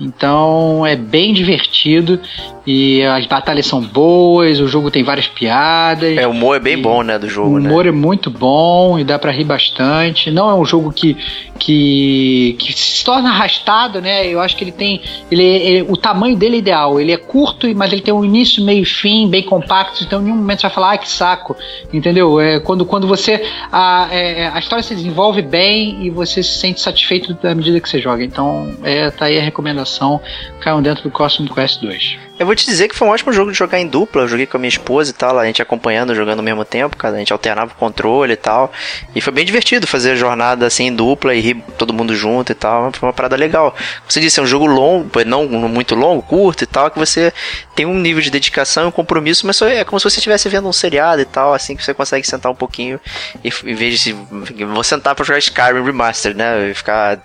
Então 0.00 0.86
é 0.86 0.94
bem 0.94 1.32
divertido 1.32 2.20
e 2.66 3.02
as 3.04 3.26
batalhas 3.26 3.66
são 3.66 3.80
boas, 3.80 4.60
o 4.60 4.66
jogo 4.66 4.90
tem 4.90 5.02
várias 5.02 5.28
piadas. 5.28 6.16
É, 6.16 6.26
o 6.26 6.30
humor 6.30 6.56
é 6.56 6.60
bem 6.60 6.74
e, 6.74 6.76
bom, 6.76 7.02
né, 7.02 7.18
do 7.18 7.28
jogo, 7.28 7.55
o 7.56 7.60
né? 7.60 7.68
humor 7.68 7.84
né? 7.84 7.90
é 7.90 7.92
muito 7.92 8.30
bom 8.30 8.98
e 8.98 9.04
dá 9.04 9.18
para 9.18 9.32
rir 9.32 9.44
bastante. 9.44 10.30
Não 10.30 10.48
é 10.50 10.54
um 10.54 10.64
jogo 10.64 10.92
que, 10.92 11.14
que, 11.58 12.56
que 12.58 12.72
se 12.72 13.04
torna 13.04 13.30
arrastado, 13.30 14.00
né? 14.00 14.26
Eu 14.26 14.40
acho 14.40 14.56
que 14.56 14.64
ele 14.64 14.72
tem. 14.72 15.00
Ele, 15.30 15.42
ele, 15.42 15.82
o 15.88 15.96
tamanho 15.96 16.36
dele 16.36 16.56
é 16.56 16.58
ideal. 16.58 17.00
Ele 17.00 17.12
é 17.12 17.16
curto, 17.16 17.66
mas 17.74 17.92
ele 17.92 18.02
tem 18.02 18.12
um 18.12 18.24
início, 18.24 18.64
meio 18.64 18.82
e 18.82 18.84
fim, 18.84 19.28
bem 19.28 19.42
compacto. 19.42 20.04
Então, 20.04 20.20
em 20.20 20.24
nenhum 20.24 20.36
momento 20.36 20.60
você 20.60 20.66
vai 20.66 20.74
falar, 20.74 20.92
ah, 20.92 20.98
que 20.98 21.08
saco. 21.08 21.56
Entendeu? 21.92 22.40
É, 22.40 22.60
quando, 22.60 22.84
quando 22.84 23.06
você. 23.06 23.44
A, 23.72 24.08
é, 24.10 24.48
a 24.48 24.58
história 24.58 24.82
se 24.82 24.94
desenvolve 24.94 25.42
bem 25.42 26.04
e 26.04 26.10
você 26.10 26.42
se 26.42 26.58
sente 26.58 26.80
satisfeito 26.80 27.34
da 27.34 27.54
medida 27.54 27.80
que 27.80 27.88
você 27.88 28.00
joga. 28.00 28.22
Então, 28.22 28.74
é, 28.82 29.10
tá 29.10 29.26
aí 29.26 29.38
a 29.38 29.42
recomendação. 29.42 30.20
Caiam 30.60 30.82
dentro 30.82 31.02
do 31.02 31.10
Cosmic 31.10 31.54
Quest 31.54 31.80
2. 31.80 32.26
Eu 32.38 32.44
vou 32.44 32.54
te 32.54 32.66
dizer 32.66 32.88
que 32.88 32.94
foi 32.94 33.08
um 33.08 33.10
ótimo 33.10 33.32
jogo 33.32 33.50
de 33.50 33.56
jogar 33.56 33.80
em 33.80 33.86
dupla. 33.86 34.22
Eu 34.22 34.28
joguei 34.28 34.44
com 34.44 34.58
a 34.58 34.60
minha 34.60 34.68
esposa 34.68 35.10
e 35.10 35.14
tal, 35.14 35.38
a 35.38 35.46
gente 35.46 35.62
acompanhando, 35.62 36.14
jogando 36.14 36.40
ao 36.40 36.44
mesmo 36.44 36.64
tempo, 36.66 36.96
cara. 36.96 37.16
A 37.16 37.18
gente 37.18 37.32
alternava 37.46 37.72
o 37.72 37.76
controle 37.76 38.32
e 38.32 38.36
tal. 38.36 38.72
E 39.14 39.20
foi 39.20 39.32
bem 39.32 39.44
divertido 39.44 39.86
fazer 39.86 40.12
a 40.12 40.14
jornada 40.16 40.66
assim 40.66 40.94
dupla 40.94 41.34
e 41.34 41.40
rir 41.40 41.62
todo 41.78 41.92
mundo 41.92 42.14
junto 42.14 42.52
e 42.52 42.54
tal. 42.54 42.92
Foi 42.92 43.08
uma 43.08 43.12
parada 43.12 43.36
legal. 43.36 43.74
Você 44.08 44.20
disse, 44.20 44.40
é 44.40 44.42
um 44.42 44.46
jogo 44.46 44.66
longo, 44.66 45.08
não 45.24 45.46
muito 45.46 45.94
longo, 45.94 46.22
curto 46.22 46.64
e 46.64 46.66
tal, 46.66 46.90
que 46.90 46.98
você 46.98 47.32
tem 47.74 47.86
um 47.86 47.98
nível 47.98 48.22
de 48.22 48.30
dedicação 48.30 48.84
e 48.84 48.86
um 48.86 48.90
compromisso, 48.90 49.46
mas 49.46 49.60
é 49.62 49.84
como 49.84 50.00
se 50.00 50.04
você 50.04 50.18
estivesse 50.18 50.48
vendo 50.48 50.68
um 50.68 50.72
seriado 50.72 51.20
e 51.22 51.24
tal, 51.24 51.52
assim, 51.54 51.76
que 51.76 51.84
você 51.84 51.94
consegue 51.94 52.26
sentar 52.26 52.50
um 52.50 52.54
pouquinho 52.54 53.00
e 53.44 53.50
em 53.64 53.74
vez 53.74 54.00
de. 54.00 54.12
Vou 54.12 54.82
sentar 54.82 55.14
pra 55.14 55.24
jogar 55.24 55.38
Skyrim 55.38 55.84
Remastered, 55.84 56.36
né? 56.36 56.70
E 56.70 56.74
ficar 56.74 57.20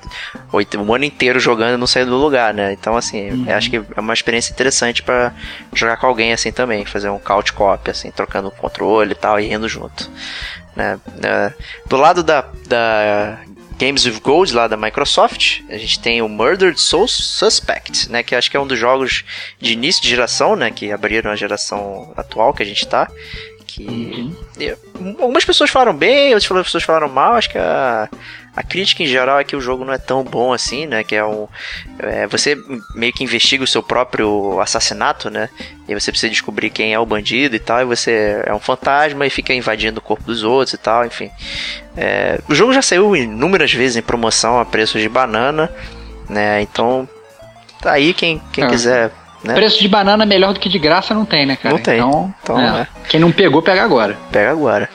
oito, 0.51 0.79
um 0.79 0.93
ano 0.93 1.05
inteiro 1.05 1.39
jogando 1.39 1.75
e 1.75 1.77
não 1.77 1.87
sair 1.87 2.05
do 2.05 2.15
lugar, 2.15 2.53
né? 2.53 2.73
Então, 2.73 2.95
assim, 2.95 3.31
uhum. 3.31 3.55
acho 3.55 3.69
que 3.69 3.77
é 3.77 3.99
uma 3.99 4.13
experiência 4.13 4.51
interessante 4.51 5.01
para 5.01 5.33
jogar 5.73 5.97
com 5.97 6.07
alguém 6.07 6.33
assim 6.33 6.51
também, 6.51 6.85
fazer 6.85 7.09
um 7.09 7.19
couch 7.19 7.53
cop, 7.53 7.89
assim, 7.89 8.11
trocando 8.11 8.51
controle 8.51 9.11
e 9.11 9.15
tal, 9.15 9.39
e 9.39 9.51
indo 9.51 9.67
junto. 9.67 10.10
Né? 10.75 10.99
Do 11.87 11.97
lado 11.97 12.23
da, 12.23 12.45
da 12.67 13.39
Games 13.81 14.05
with 14.05 14.19
Gold 14.19 14.53
lá 14.53 14.67
da 14.67 14.77
Microsoft, 14.77 15.61
a 15.67 15.77
gente 15.77 15.99
tem 15.99 16.21
o 16.21 16.29
Murdered 16.29 16.79
Soul 16.79 17.07
Suspect, 17.07 18.11
né, 18.11 18.21
que 18.21 18.35
acho 18.35 18.51
que 18.51 18.55
é 18.55 18.59
um 18.59 18.67
dos 18.67 18.77
jogos 18.77 19.23
de 19.59 19.73
início 19.73 20.03
de 20.03 20.09
geração, 20.09 20.55
né, 20.55 20.69
que 20.69 20.91
abriram 20.91 21.31
a 21.31 21.35
geração 21.35 22.13
atual 22.15 22.53
que 22.53 22.61
a 22.61 22.65
gente 22.65 22.87
tá, 22.87 23.09
que 23.65 23.87
uhum. 23.87 25.15
algumas 25.19 25.43
pessoas 25.43 25.71
falaram 25.71 25.95
bem, 25.95 26.35
outras 26.35 26.65
pessoas 26.65 26.83
falaram 26.83 27.09
mal, 27.09 27.33
acho 27.33 27.49
que 27.49 27.57
a 27.57 28.07
a 28.55 28.61
crítica 28.61 29.01
em 29.01 29.05
geral 29.05 29.39
é 29.39 29.43
que 29.43 29.55
o 29.55 29.61
jogo 29.61 29.85
não 29.85 29.93
é 29.93 29.97
tão 29.97 30.23
bom 30.23 30.51
assim, 30.51 30.85
né? 30.85 31.03
Que 31.03 31.15
é 31.15 31.23
um. 31.23 31.47
É, 31.99 32.27
você 32.27 32.57
meio 32.93 33.13
que 33.13 33.23
investiga 33.23 33.63
o 33.63 33.67
seu 33.67 33.81
próprio 33.81 34.59
assassinato, 34.59 35.29
né? 35.29 35.49
E 35.87 35.93
você 35.93 36.11
precisa 36.11 36.29
descobrir 36.29 36.69
quem 36.69 36.93
é 36.93 36.99
o 36.99 37.05
bandido 37.05 37.55
e 37.55 37.59
tal. 37.59 37.81
E 37.81 37.85
você 37.85 38.43
é 38.45 38.53
um 38.53 38.59
fantasma 38.59 39.25
e 39.25 39.29
fica 39.29 39.53
invadindo 39.53 39.99
o 39.99 40.03
corpo 40.03 40.23
dos 40.25 40.43
outros 40.43 40.73
e 40.73 40.77
tal, 40.77 41.05
enfim. 41.05 41.29
É, 41.95 42.39
o 42.49 42.53
jogo 42.53 42.73
já 42.73 42.81
saiu 42.81 43.15
inúmeras 43.15 43.73
vezes 43.73 43.95
em 43.95 44.01
promoção 44.01 44.59
a 44.59 44.65
preços 44.65 45.01
de 45.01 45.07
banana, 45.07 45.71
né? 46.29 46.61
Então. 46.61 47.07
Tá 47.81 47.93
aí 47.93 48.13
quem, 48.13 48.39
quem 48.53 48.65
é. 48.65 48.67
quiser 48.67 49.11
né? 49.43 49.55
Preço 49.55 49.79
de 49.79 49.87
banana 49.87 50.23
melhor 50.25 50.53
do 50.53 50.59
que 50.59 50.69
de 50.69 50.77
graça 50.77 51.13
não 51.13 51.25
tem, 51.25 51.47
né, 51.47 51.55
cara? 51.55 51.73
Não 51.73 51.81
tem. 51.81 51.97
Então, 51.97 52.33
então 52.43 52.59
é. 52.59 52.87
quem 53.09 53.19
não 53.19 53.31
pegou, 53.31 53.61
pega 53.61 53.83
agora. 53.83 54.15
Pega 54.31 54.51
agora. 54.51 54.87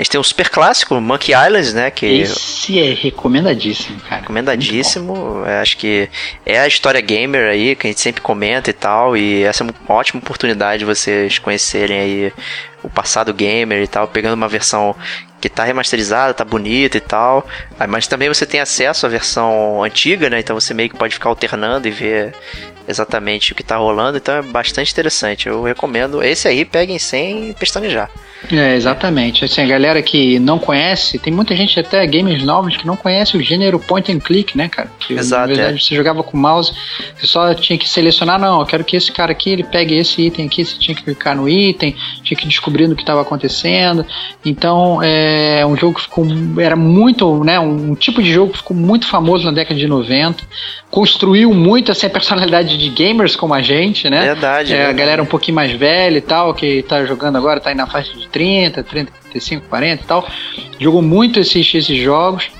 A 0.00 0.02
gente 0.02 0.12
tem 0.12 0.20
um 0.20 0.24
super 0.24 0.48
clássico, 0.48 0.98
Monkey 0.98 1.34
Island, 1.34 1.74
né? 1.74 1.90
Que 1.90 2.06
Esse 2.06 2.80
é 2.80 2.94
recomendadíssimo, 2.94 4.00
cara. 4.00 4.22
Recomendadíssimo. 4.22 5.44
É, 5.44 5.60
acho 5.60 5.76
que 5.76 6.08
é 6.46 6.58
a 6.58 6.66
história 6.66 7.02
gamer 7.02 7.50
aí, 7.50 7.76
que 7.76 7.86
a 7.86 7.90
gente 7.90 8.00
sempre 8.00 8.22
comenta 8.22 8.70
e 8.70 8.72
tal. 8.72 9.14
E 9.14 9.42
essa 9.42 9.62
é 9.62 9.64
uma 9.64 9.74
ótima 9.94 10.18
oportunidade 10.18 10.78
de 10.78 10.84
vocês 10.86 11.38
conhecerem 11.38 12.00
aí 12.00 12.32
o 12.82 12.88
passado 12.88 13.34
gamer 13.34 13.82
e 13.82 13.86
tal, 13.86 14.08
pegando 14.08 14.32
uma 14.32 14.48
versão 14.48 14.96
que 15.38 15.50
tá 15.50 15.64
remasterizada, 15.64 16.32
tá 16.32 16.46
bonita 16.46 16.96
e 16.96 17.00
tal. 17.00 17.46
Ah, 17.78 17.86
mas 17.86 18.06
também 18.06 18.28
você 18.28 18.46
tem 18.46 18.58
acesso 18.58 19.04
à 19.04 19.08
versão 19.10 19.84
antiga, 19.84 20.30
né? 20.30 20.40
Então 20.40 20.58
você 20.58 20.72
meio 20.72 20.88
que 20.88 20.96
pode 20.96 21.12
ficar 21.12 21.28
alternando 21.28 21.86
e 21.86 21.90
ver 21.90 22.32
exatamente 22.90 23.52
o 23.52 23.54
que 23.54 23.62
tá 23.62 23.76
rolando. 23.76 24.18
Então 24.18 24.34
é 24.34 24.42
bastante 24.42 24.92
interessante. 24.92 25.48
Eu 25.48 25.62
recomendo. 25.62 26.22
Esse 26.22 26.48
aí, 26.48 26.64
peguem 26.64 26.98
sem 26.98 27.52
pestanejar. 27.54 28.10
É, 28.50 28.74
exatamente. 28.74 29.44
Assim, 29.44 29.60
a 29.60 29.66
galera 29.66 30.00
que 30.00 30.38
não 30.38 30.58
conhece, 30.58 31.18
tem 31.18 31.32
muita 31.32 31.54
gente 31.54 31.78
até 31.78 32.06
gamers 32.06 32.42
novos 32.42 32.76
que 32.76 32.86
não 32.86 32.96
conhece 32.96 33.36
o 33.36 33.42
gênero 33.42 33.78
point 33.78 34.10
and 34.10 34.20
click, 34.20 34.56
né, 34.56 34.68
cara? 34.68 34.90
Que, 34.98 35.14
Exato. 35.14 35.42
Na 35.42 35.46
verdade, 35.46 35.76
é. 35.76 35.80
você 35.80 35.94
jogava 35.94 36.22
com 36.22 36.36
o 36.36 36.40
mouse, 36.40 36.72
você 37.18 37.26
só 37.26 37.52
tinha 37.54 37.78
que 37.78 37.88
selecionar, 37.88 38.40
não, 38.40 38.60
eu 38.60 38.66
quero 38.66 38.84
que 38.84 38.96
esse 38.96 39.12
cara 39.12 39.32
aqui, 39.32 39.50
ele 39.50 39.64
pegue 39.64 39.96
esse 39.96 40.22
item 40.22 40.46
aqui, 40.46 40.64
você 40.64 40.78
tinha 40.78 40.94
que 40.94 41.02
clicar 41.02 41.36
no 41.36 41.48
item, 41.48 41.94
tinha 42.22 42.38
que 42.38 42.46
descobrir 42.46 42.84
o 42.84 42.96
que 42.96 43.02
estava 43.02 43.20
acontecendo. 43.20 44.06
Então, 44.44 45.00
é 45.02 45.64
um 45.66 45.76
jogo 45.76 45.96
que 45.96 46.02
ficou, 46.02 46.26
era 46.58 46.76
muito, 46.76 47.44
né, 47.44 47.60
um, 47.60 47.94
tipo 47.94 48.22
de 48.22 48.32
jogo 48.32 48.52
que 48.52 48.58
ficou 48.58 48.76
muito 48.76 49.06
famoso 49.06 49.44
na 49.44 49.52
década 49.52 49.78
de 49.78 49.86
90 49.86 50.44
construiu 50.90 51.54
muito 51.54 51.92
assim, 51.92 52.06
a 52.06 52.10
personalidade 52.10 52.76
de 52.80 52.88
gamers 52.88 53.36
como 53.36 53.54
a 53.54 53.62
gente, 53.62 54.08
né? 54.08 54.22
Verdade. 54.22 54.72
É, 54.72 54.76
verdade. 54.76 54.94
A 54.94 54.98
galera 54.98 55.22
um 55.22 55.26
pouquinho 55.26 55.54
mais 55.54 55.72
velha 55.72 56.18
e 56.18 56.20
tal, 56.20 56.54
que 56.54 56.82
tá 56.82 57.04
jogando 57.04 57.36
agora, 57.36 57.60
tá 57.60 57.70
aí 57.70 57.76
na 57.76 57.86
faixa 57.86 58.12
de 58.12 58.28
30, 58.28 58.82
30, 58.82 59.12
35, 59.30 59.66
40 59.68 60.02
e 60.02 60.06
tal. 60.06 60.26
Jogou 60.78 61.02
muito 61.02 61.38
esses, 61.38 61.74
esses 61.74 61.98
jogos. 61.98 62.50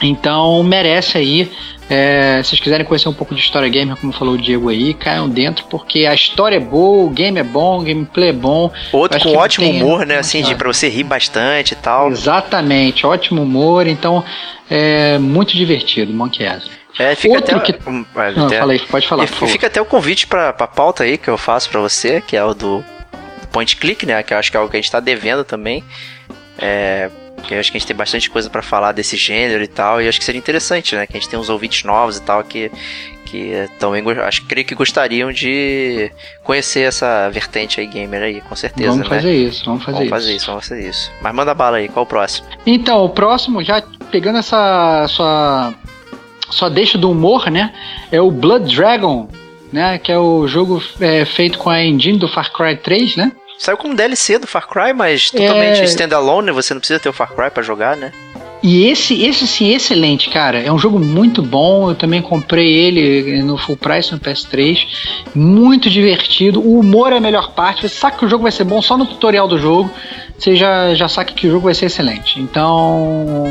Então 0.00 0.62
merece 0.62 1.18
aí. 1.18 1.50
É, 1.88 2.40
se 2.42 2.50
vocês 2.50 2.60
quiserem 2.60 2.84
conhecer 2.84 3.08
um 3.08 3.14
pouco 3.14 3.32
de 3.32 3.40
história 3.40 3.68
gamer, 3.68 3.96
como 3.96 4.12
falou 4.12 4.34
o 4.34 4.38
Diego 4.38 4.68
aí, 4.68 4.92
caiam 4.92 5.28
dentro, 5.28 5.64
porque 5.70 6.04
a 6.04 6.12
história 6.12 6.56
é 6.56 6.60
boa, 6.60 7.04
o 7.04 7.10
game 7.10 7.38
é 7.38 7.44
bom, 7.44 7.78
o 7.78 7.84
gameplay 7.84 8.30
é 8.30 8.32
bom. 8.32 8.72
Outro 8.90 9.20
com 9.20 9.36
ótimo 9.36 9.70
humor, 9.70 10.04
né? 10.04 10.18
Assim, 10.18 10.42
de, 10.42 10.54
pra 10.56 10.66
você 10.66 10.88
rir 10.88 11.04
bastante 11.04 11.72
e 11.72 11.76
tal. 11.76 12.10
Exatamente, 12.10 13.06
ótimo 13.06 13.42
humor, 13.42 13.86
então 13.86 14.24
é 14.68 15.16
muito 15.18 15.56
divertido, 15.56 16.12
Monkey 16.12 16.44
Island. 16.44 16.75
É, 16.98 17.14
fica 17.14 17.34
Outro 17.34 17.56
até. 17.56 17.72
Que... 17.72 17.90
Não, 17.90 18.46
até... 18.46 18.58
falei, 18.58 18.78
pode 18.78 19.06
falar. 19.06 19.24
E 19.24 19.26
fica 19.26 19.66
até 19.66 19.80
o 19.80 19.84
convite 19.84 20.26
pra, 20.26 20.52
pra 20.52 20.66
pauta 20.66 21.04
aí 21.04 21.18
que 21.18 21.28
eu 21.28 21.36
faço 21.36 21.68
pra 21.68 21.80
você, 21.80 22.20
que 22.20 22.36
é 22.36 22.44
o 22.44 22.54
do 22.54 22.84
point 23.52 23.76
click, 23.76 24.06
né? 24.06 24.22
Que 24.22 24.34
eu 24.34 24.38
acho 24.38 24.50
que 24.50 24.56
é 24.56 24.60
algo 24.60 24.70
que 24.70 24.76
a 24.76 24.80
gente 24.80 24.90
tá 24.90 25.00
devendo 25.00 25.44
também. 25.44 25.84
É, 26.58 27.10
porque 27.36 27.54
eu 27.54 27.60
acho 27.60 27.70
que 27.70 27.76
a 27.76 27.80
gente 27.80 27.86
tem 27.86 27.96
bastante 27.96 28.30
coisa 28.30 28.48
para 28.48 28.62
falar 28.62 28.92
desse 28.92 29.16
gênero 29.16 29.62
e 29.62 29.68
tal, 29.68 30.00
e 30.00 30.08
acho 30.08 30.18
que 30.18 30.24
seria 30.24 30.38
interessante, 30.38 30.96
né? 30.96 31.06
Que 31.06 31.16
a 31.16 31.20
gente 31.20 31.28
tem 31.28 31.38
uns 31.38 31.50
ouvintes 31.50 31.84
novos 31.84 32.16
e 32.16 32.22
tal 32.22 32.42
que 32.42 32.70
que 33.26 33.68
também 33.80 34.04
acho 34.20 34.46
creio 34.46 34.64
que 34.64 34.74
gostariam 34.74 35.32
de 35.32 36.10
conhecer 36.44 36.82
essa 36.82 37.28
vertente 37.28 37.80
aí 37.80 37.86
gamer 37.86 38.22
aí, 38.22 38.40
com 38.40 38.54
certeza, 38.54 38.90
vamos 38.90 39.08
né? 39.08 39.16
Fazer 39.16 39.34
isso, 39.34 39.64
vamos 39.64 39.84
fazer 39.84 39.96
vamos 39.96 40.10
fazer 40.10 40.36
isso. 40.36 40.46
Vamos 40.46 40.68
fazer 40.68 40.88
isso. 40.88 41.12
Mas 41.20 41.34
manda 41.34 41.52
bala 41.52 41.78
aí, 41.78 41.88
qual 41.88 42.04
o 42.04 42.08
próximo? 42.08 42.46
Então, 42.64 43.04
o 43.04 43.10
próximo, 43.10 43.64
já 43.64 43.82
pegando 44.12 44.38
essa 44.38 45.06
sua 45.08 45.74
só 46.50 46.68
deixa 46.68 46.96
do 46.98 47.10
humor, 47.10 47.50
né? 47.50 47.72
É 48.10 48.20
o 48.20 48.30
Blood 48.30 48.74
Dragon, 48.74 49.28
né? 49.72 49.98
Que 49.98 50.12
é 50.12 50.18
o 50.18 50.46
jogo 50.46 50.82
é, 51.00 51.24
feito 51.24 51.58
com 51.58 51.70
a 51.70 51.82
engine 51.82 52.18
do 52.18 52.28
Far 52.28 52.52
Cry 52.52 52.76
3, 52.76 53.16
né? 53.16 53.32
Saiu 53.58 53.76
como 53.78 53.94
DLC 53.94 54.38
do 54.38 54.46
Far 54.46 54.68
Cry, 54.68 54.92
mas 54.92 55.30
totalmente 55.30 55.80
é... 55.80 55.84
standalone? 55.84 56.50
Você 56.52 56.74
não 56.74 56.80
precisa 56.80 57.00
ter 57.00 57.08
o 57.08 57.12
Far 57.12 57.34
Cry 57.34 57.50
para 57.50 57.62
jogar, 57.62 57.96
né? 57.96 58.12
E 58.62 58.86
esse, 58.86 59.22
esse 59.22 59.46
sim, 59.46 59.72
excelente, 59.74 60.30
cara. 60.30 60.58
É 60.58 60.72
um 60.72 60.78
jogo 60.78 60.98
muito 60.98 61.42
bom. 61.42 61.90
Eu 61.90 61.94
também 61.94 62.22
comprei 62.22 62.72
ele 62.72 63.42
no 63.42 63.56
full 63.56 63.76
price 63.76 64.10
no 64.12 64.18
PS3. 64.18 64.86
Muito 65.34 65.90
divertido. 65.90 66.60
O 66.60 66.80
humor 66.80 67.12
é 67.12 67.18
a 67.18 67.20
melhor 67.20 67.52
parte. 67.52 67.82
Você 67.82 67.94
sabe 67.94 68.18
que 68.18 68.24
o 68.24 68.28
jogo 68.28 68.42
vai 68.42 68.52
ser 68.52 68.64
bom 68.64 68.80
só 68.80 68.96
no 68.96 69.06
tutorial 69.06 69.46
do 69.46 69.58
jogo. 69.58 69.90
Você 70.38 70.54
já, 70.54 70.94
já 70.94 71.08
sabe 71.08 71.32
que 71.32 71.46
o 71.46 71.50
jogo 71.50 71.64
vai 71.64 71.74
ser 71.74 71.86
excelente. 71.86 72.40
Então, 72.40 73.44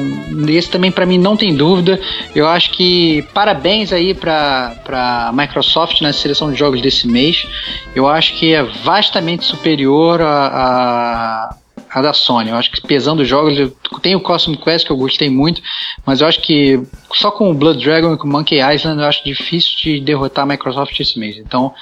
esse 0.47 0.69
também 0.69 0.91
para 0.91 1.05
mim 1.05 1.17
não 1.17 1.35
tem 1.35 1.55
dúvida. 1.55 1.99
Eu 2.35 2.47
acho 2.47 2.71
que 2.71 3.23
parabéns 3.33 3.91
aí 3.91 4.13
para 4.13 5.31
Microsoft 5.33 6.01
na 6.01 6.13
seleção 6.13 6.51
de 6.51 6.57
jogos 6.57 6.81
desse 6.81 7.07
mês. 7.07 7.47
Eu 7.95 8.07
acho 8.07 8.33
que 8.35 8.53
é 8.53 8.61
vastamente 8.61 9.45
superior 9.45 10.21
a, 10.21 10.47
a 10.47 11.55
a 11.95 12.01
da 12.01 12.11
Sony. 12.11 12.49
Eu 12.49 12.57
acho 12.57 12.69
que 12.69 12.81
pesando 12.81 13.21
os 13.21 13.27
jogos, 13.27 13.71
tem 14.01 14.17
o 14.17 14.19
Cosmic 14.19 14.61
Quest 14.61 14.85
que 14.85 14.91
eu 14.91 14.97
gostei 14.97 15.29
muito, 15.29 15.61
mas 16.05 16.19
eu 16.19 16.27
acho 16.27 16.41
que 16.41 16.83
só 17.13 17.31
com 17.31 17.49
o 17.49 17.53
Blood 17.53 17.81
Dragon 17.81 18.13
e 18.13 18.17
com 18.17 18.27
o 18.27 18.31
Monkey 18.31 18.57
Island 18.57 19.01
eu 19.01 19.07
acho 19.07 19.23
difícil 19.23 19.71
de 19.81 20.01
derrotar 20.01 20.43
a 20.43 20.45
Microsoft 20.45 20.99
esse 20.99 21.17
mês. 21.17 21.37
Então, 21.37 21.73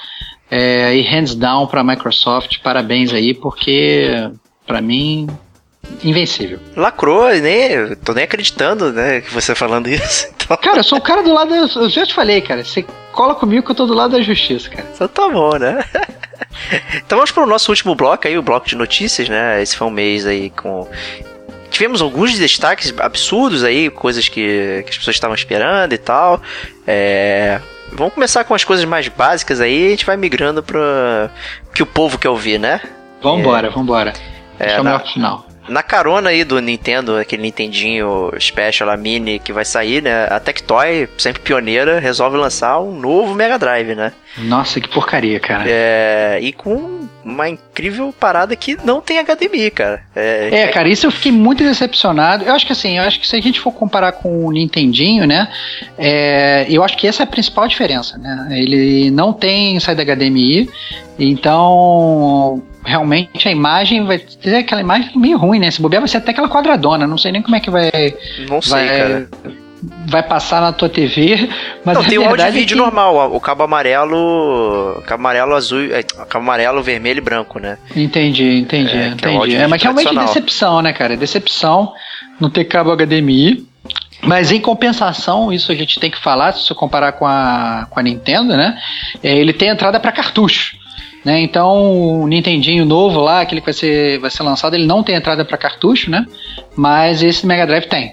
é, 0.48 0.84
aí 0.84 1.02
hands 1.02 1.34
down 1.34 1.66
para 1.66 1.80
a 1.80 1.84
Microsoft, 1.84 2.60
parabéns 2.62 3.12
aí, 3.12 3.34
porque 3.34 4.30
para 4.64 4.80
mim 4.80 5.26
invencível. 6.04 6.60
Lacrou, 6.76 7.28
nem, 7.30 7.96
tô 7.96 8.12
nem 8.12 8.22
acreditando, 8.22 8.92
né, 8.92 9.20
que 9.20 9.34
você 9.34 9.52
falando 9.54 9.88
isso. 9.88 10.32
Então... 10.44 10.58
Cara, 10.58 10.80
eu 10.80 10.84
sou 10.84 10.98
o 10.98 11.00
cara 11.00 11.22
do 11.22 11.32
lado, 11.32 11.54
eu 11.54 11.88
já 11.88 12.04
te 12.04 12.12
falei, 12.12 12.42
cara, 12.42 12.62
você 12.62 12.84
cola 13.12 13.34
comigo 13.34 13.64
que 13.64 13.70
eu 13.70 13.74
tô 13.74 13.86
do 13.86 13.94
lado 13.94 14.10
da 14.10 14.20
justiça, 14.20 14.68
cara. 14.68 14.86
Então 14.94 15.08
tá 15.08 15.26
bom, 15.26 15.56
né? 15.56 15.82
Então 16.96 17.18
vamos 17.18 17.30
para 17.30 17.42
o 17.42 17.46
nosso 17.46 17.70
último 17.70 17.94
bloco 17.94 18.26
aí, 18.26 18.36
o 18.38 18.42
bloco 18.42 18.66
de 18.68 18.76
notícias, 18.76 19.28
né? 19.28 19.62
Esse 19.62 19.76
foi 19.76 19.86
um 19.86 19.90
mês 19.90 20.26
aí 20.26 20.50
com 20.50 20.88
tivemos 21.70 22.00
alguns 22.00 22.38
destaques 22.38 22.94
absurdos 22.98 23.64
aí, 23.64 23.90
coisas 23.90 24.28
que, 24.28 24.82
que 24.84 24.90
as 24.90 24.96
pessoas 24.96 25.16
estavam 25.16 25.34
esperando 25.34 25.92
e 25.92 25.98
tal. 25.98 26.40
É, 26.86 27.60
vamos 27.92 28.14
começar 28.14 28.44
com 28.44 28.54
as 28.54 28.62
coisas 28.62 28.84
mais 28.84 29.08
básicas 29.08 29.60
aí, 29.60 29.88
a 29.88 29.90
gente 29.90 30.06
vai 30.06 30.16
migrando 30.16 30.62
para 30.62 31.30
que 31.74 31.82
o 31.82 31.86
povo 31.86 32.16
quer 32.16 32.28
ouvir, 32.28 32.58
né? 32.58 32.80
Vambora, 33.20 33.66
é, 33.66 33.70
vambora. 33.70 34.12
É, 34.58 34.80
na, 34.80 35.00
final. 35.00 35.46
Na 35.68 35.82
carona 35.82 36.30
aí 36.30 36.44
do 36.44 36.60
Nintendo, 36.60 37.16
aquele 37.16 37.42
Nintendinho 37.42 38.30
Special, 38.38 38.90
a 38.90 38.96
Mini 38.96 39.38
que 39.38 39.52
vai 39.52 39.64
sair, 39.64 40.02
né? 40.02 40.26
A 40.30 40.38
Tectoy, 40.38 41.08
sempre 41.16 41.42
pioneira, 41.42 41.98
resolve 41.98 42.36
lançar 42.36 42.80
um 42.80 42.98
novo 42.98 43.34
Mega 43.34 43.58
Drive, 43.58 43.94
né? 43.94 44.12
Nossa, 44.36 44.80
que 44.80 44.88
porcaria, 44.88 45.38
cara. 45.40 45.64
É, 45.66 46.38
e 46.42 46.52
com 46.52 47.08
uma 47.24 47.48
incrível 47.48 48.12
parada 48.18 48.54
que 48.54 48.76
não 48.84 49.00
tem 49.00 49.18
HDMI, 49.18 49.70
cara. 49.70 50.02
É, 50.14 50.50
é, 50.52 50.68
cara, 50.68 50.88
isso 50.88 51.06
eu 51.06 51.10
fiquei 51.10 51.32
muito 51.32 51.62
decepcionado. 51.64 52.44
Eu 52.44 52.52
acho 52.54 52.66
que 52.66 52.72
assim, 52.72 52.98
eu 52.98 53.04
acho 53.04 53.18
que 53.18 53.26
se 53.26 53.36
a 53.36 53.40
gente 53.40 53.60
for 53.60 53.72
comparar 53.72 54.12
com 54.12 54.44
o 54.44 54.52
Nintendinho, 54.52 55.26
né? 55.26 55.50
É, 55.96 56.66
eu 56.68 56.84
acho 56.84 56.96
que 56.96 57.06
essa 57.06 57.22
é 57.22 57.24
a 57.24 57.26
principal 57.26 57.66
diferença, 57.66 58.18
né? 58.18 58.48
Ele 58.50 59.10
não 59.10 59.32
tem 59.32 59.78
saída 59.80 60.04
HDMI, 60.04 60.68
então 61.18 62.62
realmente 62.84 63.48
a 63.48 63.50
imagem 63.50 64.04
vai 64.04 64.18
ter 64.18 64.56
aquela 64.56 64.80
imagem 64.80 65.10
meio 65.16 65.38
ruim, 65.38 65.58
né? 65.58 65.70
Se 65.70 65.80
bobear 65.80 66.00
vai 66.02 66.08
ser 66.08 66.18
até 66.18 66.30
aquela 66.32 66.48
quadradona, 66.48 67.06
não 67.06 67.18
sei 67.18 67.32
nem 67.32 67.42
como 67.42 67.56
é 67.56 67.60
que 67.60 67.70
vai. 67.70 67.90
Não 68.48 68.60
sei, 68.60 68.86
vai, 68.86 68.98
cara 68.98 69.28
vai 70.06 70.22
passar 70.22 70.60
na 70.60 70.72
tua 70.72 70.88
TV, 70.88 71.48
mas 71.84 71.96
Não, 71.96 72.04
tem 72.04 72.18
o 72.18 72.26
áudio 72.26 72.44
é 72.46 72.50
vídeo 72.50 72.76
que- 72.76 72.82
normal, 72.82 73.34
o 73.34 73.40
cabo 73.40 73.62
amarelo. 73.64 75.02
Cabo 75.06 75.20
amarelo 75.20 75.54
azul. 75.54 75.92
é, 75.92 76.02
Cabo 76.02 76.44
amarelo, 76.44 76.82
vermelho 76.82 77.18
e 77.18 77.20
branco, 77.20 77.58
né? 77.58 77.78
Entendi, 77.94 78.58
entendi, 78.58 78.96
É, 78.96 79.04
é 79.04 79.08
entendi. 79.08 79.56
É, 79.56 79.66
mas 79.66 79.82
realmente 79.82 80.14
decepção, 80.14 80.80
né, 80.80 80.92
cara? 80.92 81.16
Decepção 81.16 81.92
não 82.40 82.48
ter 82.50 82.64
cabo 82.64 82.92
HDMI. 82.92 83.66
Mas 84.22 84.50
em 84.50 84.58
compensação, 84.60 85.52
isso 85.52 85.70
a 85.70 85.74
gente 85.74 86.00
tem 86.00 86.10
que 86.10 86.18
falar, 86.18 86.52
se 86.52 86.64
você 86.66 86.74
comparar 86.74 87.12
com 87.12 87.26
a, 87.26 87.86
com 87.90 88.00
a 88.00 88.02
Nintendo, 88.02 88.56
né? 88.56 88.78
ele 89.22 89.52
tem 89.52 89.68
entrada 89.68 90.00
para 90.00 90.10
cartucho. 90.12 90.76
Né? 91.24 91.40
Então, 91.40 92.20
o 92.22 92.26
Nintendinho 92.26 92.84
novo 92.84 93.18
lá, 93.20 93.40
aquele 93.40 93.60
que 93.60 93.66
vai 93.66 93.74
ser, 93.74 94.18
vai 94.18 94.30
ser 94.30 94.42
lançado, 94.42 94.74
ele 94.74 94.86
não 94.86 95.02
tem 95.02 95.14
entrada 95.14 95.44
para 95.44 95.56
cartucho, 95.56 96.10
né? 96.10 96.26
Mas 96.76 97.22
esse 97.22 97.46
Mega 97.46 97.66
Drive 97.66 97.86
tem. 97.86 98.12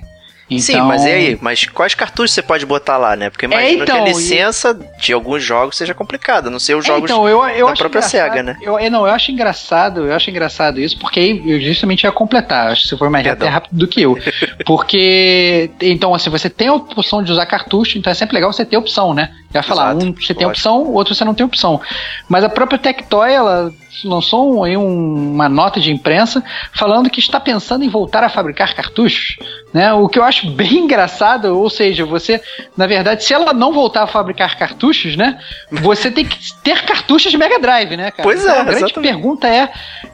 Sim, 0.60 0.74
Então- 0.74 0.86
mas 0.88 1.06
e 1.06 1.10
aí? 1.10 1.38
Mas 1.42 1.64
quais 1.64 1.96
cartuchos 1.96 2.34
você 2.34 2.42
pode 2.42 2.66
botar 2.66 2.98
lá, 2.98 3.16
né? 3.16 3.30
Porque 3.30 3.46
imagino 3.46 3.84
então, 3.84 3.96
que 3.96 4.02
a 4.02 4.04
e- 4.12 4.14
licença 4.14 4.78
de 5.00 5.14
alguns 5.14 5.42
jogos 5.42 5.78
seja 5.78 5.94
complicada, 5.94 6.50
não 6.50 6.60
sei 6.60 6.76
os 6.76 6.84
É, 6.84 6.88
jogos 6.90 7.10
então, 7.10 7.26
eu, 7.28 7.42
eu 7.48 7.68
da 7.68 7.74
própria 7.74 8.02
SEGA, 8.02 8.44
né? 8.44 8.58
Eu, 8.62 8.78
eu- 8.78 8.92
não, 8.92 9.08
eu 9.08 9.14
acho 9.14 9.32
engraçado, 9.32 10.08
eu 10.08 10.14
acho 10.14 10.30
engraçado 10.30 10.78
isso, 10.82 11.00
porque 11.00 11.42
eu 11.46 11.60
justamente 11.62 12.04
ia 12.04 12.12
completar, 12.12 12.68
acho 12.70 12.82
que 12.82 12.90
você 12.90 12.98
foi 12.98 13.08
mais 13.08 13.26
até 13.26 13.48
rápido 13.48 13.78
do 13.78 13.88
que 13.88 14.02
eu. 14.02 14.18
Porque, 14.66 15.70
então, 15.82 16.14
assim, 16.14 16.30
você 16.30 16.50
tem 16.50 16.68
a 16.68 16.74
opção 16.74 17.24
de 17.24 17.32
usar 17.32 17.46
cartucho, 17.46 17.98
então 17.98 18.12
é 18.12 18.14
sempre 18.14 18.36
legal 18.36 18.52
você 18.52 18.66
ter 18.66 18.76
opção, 18.76 19.14
né? 19.14 19.32
Já 19.54 19.62
falar, 19.64 19.96
um 19.96 20.14
você 20.14 20.34
tem 20.34 20.46
lógico. 20.48 20.50
opção, 20.50 20.94
outro 20.94 21.14
você 21.16 21.26
não 21.26 21.34
tem 21.34 21.46
opção. 21.46 21.82
Mas 22.30 22.44
a 22.44 22.50
própria 22.50 22.80
Tectoy, 22.80 23.32
ela 23.34 23.72
lançou 24.06 24.56
um- 24.56 24.64
aí 24.64 24.78
um- 24.78 25.34
uma 25.34 25.50
nota 25.50 25.80
de 25.80 25.92
imprensa 25.92 26.42
falando 26.74 27.10
que 27.10 27.20
está 27.20 27.40
pensando 27.40 27.84
em 27.84 27.90
voltar 27.90 28.24
a 28.24 28.30
fabricar 28.30 28.74
cartuchos, 28.74 29.36
né? 29.74 29.92
O 29.94 30.08
que 30.08 30.18
eu 30.18 30.24
acho 30.24 30.50
bem 30.52 30.80
engraçado, 30.80 31.46
ou 31.58 31.70
seja, 31.70 32.06
você, 32.06 32.42
na 32.78 32.88
verdade, 32.88 33.24
se 33.24 33.34
ela 33.34 33.54
não 33.54 33.74
voltar 33.74 34.04
a 34.04 34.08
fabricar 34.08 34.58
cartuchos, 34.58 35.16
né? 35.18 35.38
Você 35.72 36.10
tem 36.10 36.26
que 36.26 36.38
ter 36.64 36.84
cartuchos 36.84 37.30
de 37.32 37.38
Mega 37.38 37.60
Drive, 37.60 37.96
né, 37.98 38.10
cara? 38.12 38.24
Pois 38.24 38.42
Então, 38.42 38.56
é, 38.56 38.60
a 38.60 38.64
grande 38.64 38.86
exatamente. 38.86 39.12
pergunta 39.14 39.48
é, 39.48 39.70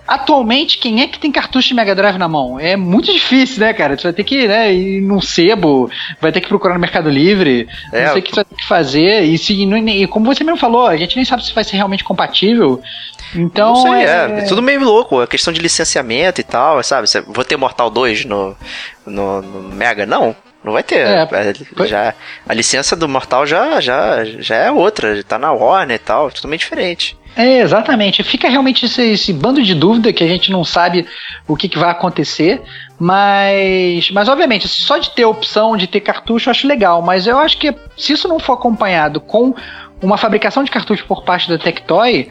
atualmente, 0.07 0.77
quem 0.77 1.01
é 1.01 1.07
que 1.07 1.19
tem 1.19 1.31
cartucho 1.31 1.67
de 1.67 1.73
Mega 1.73 1.93
Drive 1.93 2.17
na 2.17 2.27
mão? 2.27 2.59
É 2.59 2.75
muito 2.75 3.11
difícil, 3.11 3.59
né, 3.59 3.73
cara? 3.73 3.97
Você 3.97 4.03
vai 4.03 4.13
ter 4.13 4.23
que 4.23 4.47
né, 4.47 4.73
ir 4.73 5.01
num 5.01 5.19
sebo, 5.19 5.89
vai 6.21 6.31
ter 6.31 6.41
que 6.41 6.47
procurar 6.47 6.75
no 6.75 6.79
Mercado 6.79 7.09
Livre, 7.09 7.67
É, 7.91 8.05
não 8.05 8.11
sei 8.13 8.21
o 8.21 8.23
que 8.23 8.29
você 8.29 8.35
vai 8.35 8.45
ter 8.45 8.55
que 8.55 8.65
fazer, 8.65 9.23
e, 9.23 9.37
se, 9.37 9.53
e 9.53 10.07
como 10.07 10.25
você 10.25 10.43
mesmo 10.43 10.57
falou, 10.57 10.87
a 10.87 10.95
gente 10.95 11.15
nem 11.15 11.25
sabe 11.25 11.45
se 11.45 11.53
vai 11.53 11.63
ser 11.63 11.75
realmente 11.75 12.03
compatível, 12.03 12.81
então... 13.35 13.73
não 13.73 13.81
sei, 13.81 14.05
é, 14.05 14.39
é, 14.39 14.41
tudo 14.43 14.61
meio 14.61 14.83
louco, 14.83 15.19
a 15.19 15.27
questão 15.27 15.51
de 15.51 15.59
licenciamento 15.59 16.39
e 16.39 16.43
tal, 16.43 16.81
sabe? 16.83 17.07
Vou 17.27 17.43
ter 17.43 17.57
Mortal 17.57 17.89
2 17.89 18.25
no, 18.25 18.55
no, 19.05 19.41
no 19.41 19.75
Mega? 19.75 20.05
Não, 20.05 20.35
não 20.63 20.73
vai 20.73 20.83
ter. 20.83 20.99
É, 20.99 21.27
É, 21.31 21.87
já, 21.87 22.13
a 22.47 22.53
licença 22.53 22.95
do 22.95 23.07
Mortal 23.07 23.45
já, 23.45 23.79
já, 23.81 24.23
já 24.23 24.55
é 24.55 24.71
outra, 24.71 25.15
já 25.15 25.23
tá 25.23 25.37
na 25.37 25.51
Warner 25.51 25.95
e 25.95 25.99
tal, 25.99 26.31
totalmente 26.31 26.61
diferente. 26.61 27.16
É, 27.37 27.59
exatamente. 27.59 28.23
Fica 28.23 28.49
realmente 28.49 28.85
esse, 28.87 29.01
esse 29.11 29.31
bando 29.31 29.61
de 29.61 29.75
dúvida 29.75 30.11
que 30.11 30.23
a 30.23 30.27
gente 30.27 30.51
não 30.51 30.63
sabe 30.63 31.05
o 31.47 31.55
que, 31.55 31.69
que 31.69 31.77
vai 31.77 31.91
acontecer. 31.91 32.63
Mas, 32.99 34.09
mas 34.09 34.27
obviamente, 34.27 34.67
só 34.67 34.97
de 34.97 35.11
ter 35.11 35.23
opção 35.23 35.77
de 35.77 35.85
ter 35.85 36.01
cartucho 36.01 36.49
eu 36.49 36.51
acho 36.51 36.67
legal. 36.67 36.99
Mas 37.03 37.27
eu 37.27 37.37
acho 37.37 37.59
que 37.59 37.73
se 37.95 38.13
isso 38.13 38.27
não 38.27 38.39
for 38.39 38.53
acompanhado 38.53 39.21
com 39.21 39.53
uma 40.01 40.17
fabricação 40.17 40.63
de 40.63 40.71
cartucho 40.71 41.05
por 41.05 41.23
parte 41.23 41.47
da 41.47 41.59
Tectoy, 41.59 42.27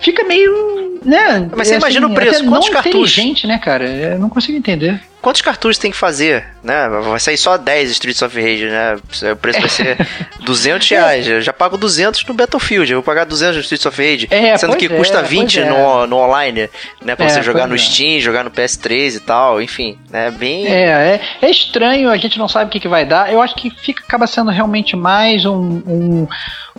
fica 0.00 0.24
meio. 0.24 0.98
Né, 1.04 1.48
Mas 1.56 1.68
você 1.68 1.74
é, 1.74 1.78
imagina 1.78 2.06
o 2.08 2.14
preço, 2.14 2.44
quantos 2.44 2.66
não 2.66 2.74
cartuchos? 2.74 3.16
inteligente, 3.16 3.46
né, 3.46 3.56
cara? 3.58 3.86
Eu 3.86 4.18
não 4.18 4.28
consigo 4.28 4.58
entender. 4.58 5.00
Quantos 5.20 5.42
cartuchos 5.42 5.76
tem 5.76 5.90
que 5.90 5.96
fazer, 5.96 6.46
né? 6.64 6.88
Vai 6.88 7.20
sair 7.20 7.36
só 7.36 7.58
10 7.58 7.90
Streets 7.90 8.22
of 8.22 8.40
Rage, 8.40 8.64
né? 8.66 8.96
O 9.32 9.36
preço 9.36 9.60
vai 9.60 9.68
ser 9.68 9.98
200 10.44 10.88
reais. 10.88 11.28
Eu 11.28 11.40
já 11.42 11.52
pago 11.52 11.76
200 11.76 12.24
no 12.24 12.32
Battlefield, 12.34 12.90
eu 12.90 12.98
vou 12.98 13.02
pagar 13.04 13.24
200 13.24 13.56
no 13.56 13.60
Streets 13.62 13.84
of 13.84 14.02
Rage. 14.02 14.28
É, 14.30 14.56
sendo 14.56 14.76
que 14.76 14.88
pois 14.88 15.00
custa 15.00 15.18
é, 15.18 15.22
20 15.22 15.60
pois 15.60 15.66
é. 15.66 15.70
no, 15.70 16.06
no 16.06 16.16
online, 16.16 16.70
né? 17.02 17.14
Pra 17.16 17.26
É, 17.26 17.28
você 17.28 17.42
jogar 17.42 17.66
no 17.66 17.74
é. 17.74 17.78
Steam, 17.78 18.18
jogar 18.20 18.42
no 18.44 18.50
PS3 18.50 19.16
e 19.16 19.20
tal, 19.20 19.60
enfim. 19.60 19.98
É 20.12 20.30
bem... 20.30 20.66
É, 20.66 20.84
é, 20.84 21.20
é 21.42 21.50
estranho, 21.50 22.08
a 22.08 22.16
gente 22.16 22.38
não 22.38 22.48
sabe 22.48 22.66
o 22.66 22.68
que, 22.70 22.80
que 22.80 22.88
vai 22.88 23.04
dar. 23.04 23.30
Eu 23.32 23.42
acho 23.42 23.54
que 23.56 23.68
fica, 23.70 24.02
acaba 24.02 24.26
sendo 24.26 24.50
realmente 24.50 24.96
mais 24.96 25.44
um. 25.44 25.82
um- 25.86 26.28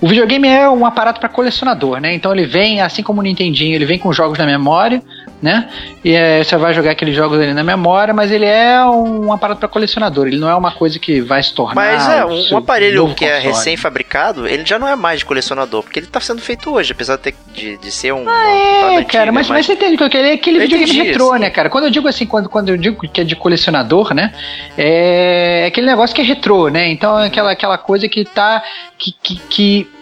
o 0.01 0.07
videogame 0.07 0.47
é 0.47 0.67
um 0.67 0.83
aparato 0.83 1.19
para 1.19 1.29
colecionador, 1.29 1.99
né? 1.99 2.11
Então 2.11 2.33
ele 2.33 2.47
vem, 2.47 2.81
assim 2.81 3.03
como 3.03 3.19
o 3.19 3.23
Nintendinho, 3.23 3.75
ele 3.75 3.85
vem 3.85 3.99
com 3.99 4.11
jogos 4.11 4.39
na 4.39 4.47
memória, 4.47 4.99
né? 5.41 5.69
E 6.03 6.13
é, 6.13 6.43
você 6.43 6.55
vai 6.55 6.73
jogar 6.73 6.91
aqueles 6.91 7.15
jogos 7.15 7.39
ali 7.39 7.53
na 7.53 7.63
memória, 7.63 8.13
mas 8.13 8.31
ele 8.31 8.45
é 8.45 8.83
um 8.85 9.33
aparato 9.33 9.59
para 9.59 9.67
colecionador. 9.67 10.27
Ele 10.27 10.37
não 10.37 10.49
é 10.49 10.55
uma 10.55 10.71
coisa 10.71 10.99
que 10.99 11.19
vai 11.19 11.41
se 11.41 11.53
tornar. 11.53 11.75
Mas 11.75 12.07
é, 12.07 12.25
um, 12.25 12.53
um 12.53 12.57
aparelho 12.57 13.13
que 13.15 13.25
é 13.25 13.35
console. 13.35 13.53
recém-fabricado, 13.53 14.47
ele 14.47 14.65
já 14.65 14.77
não 14.77 14.87
é 14.87 14.95
mais 14.95 15.19
de 15.19 15.25
colecionador, 15.25 15.81
porque 15.81 15.99
ele 15.99 16.07
tá 16.07 16.19
sendo 16.19 16.41
feito 16.41 16.71
hoje, 16.71 16.91
apesar 16.91 17.15
de, 17.15 17.23
ter, 17.23 17.35
de, 17.53 17.77
de 17.77 17.91
ser 17.91 18.13
um. 18.13 18.29
É, 18.29 19.03
cara, 19.05 19.31
mas, 19.31 19.49
mas 19.49 19.65
você 19.65 19.73
entende 19.73 19.97
que 19.97 20.17
ele 20.17 20.29
é 20.29 20.33
aquele 20.33 20.59
videogame 20.59 20.91
entendi, 20.91 21.07
retrô, 21.09 21.35
né, 21.35 21.49
cara? 21.49 21.69
Quando 21.69 21.85
eu 21.85 21.91
digo 21.91 22.07
assim, 22.07 22.25
quando, 22.25 22.47
quando 22.47 22.69
eu 22.69 22.77
digo 22.77 23.01
que 23.07 23.21
é 23.21 23.23
de 23.23 23.35
colecionador, 23.35 24.13
né? 24.13 24.33
É 24.77 25.65
aquele 25.67 25.87
negócio 25.87 26.15
que 26.15 26.21
é 26.21 26.25
retrô, 26.25 26.69
né? 26.69 26.89
Então 26.89 27.19
é 27.19 27.27
aquela, 27.27 27.51
aquela 27.51 27.77
coisa 27.77 28.07
que 28.07 28.23
tá. 28.25 28.63
que, 28.97 29.11
que, 29.11 29.35
que 29.49 30.00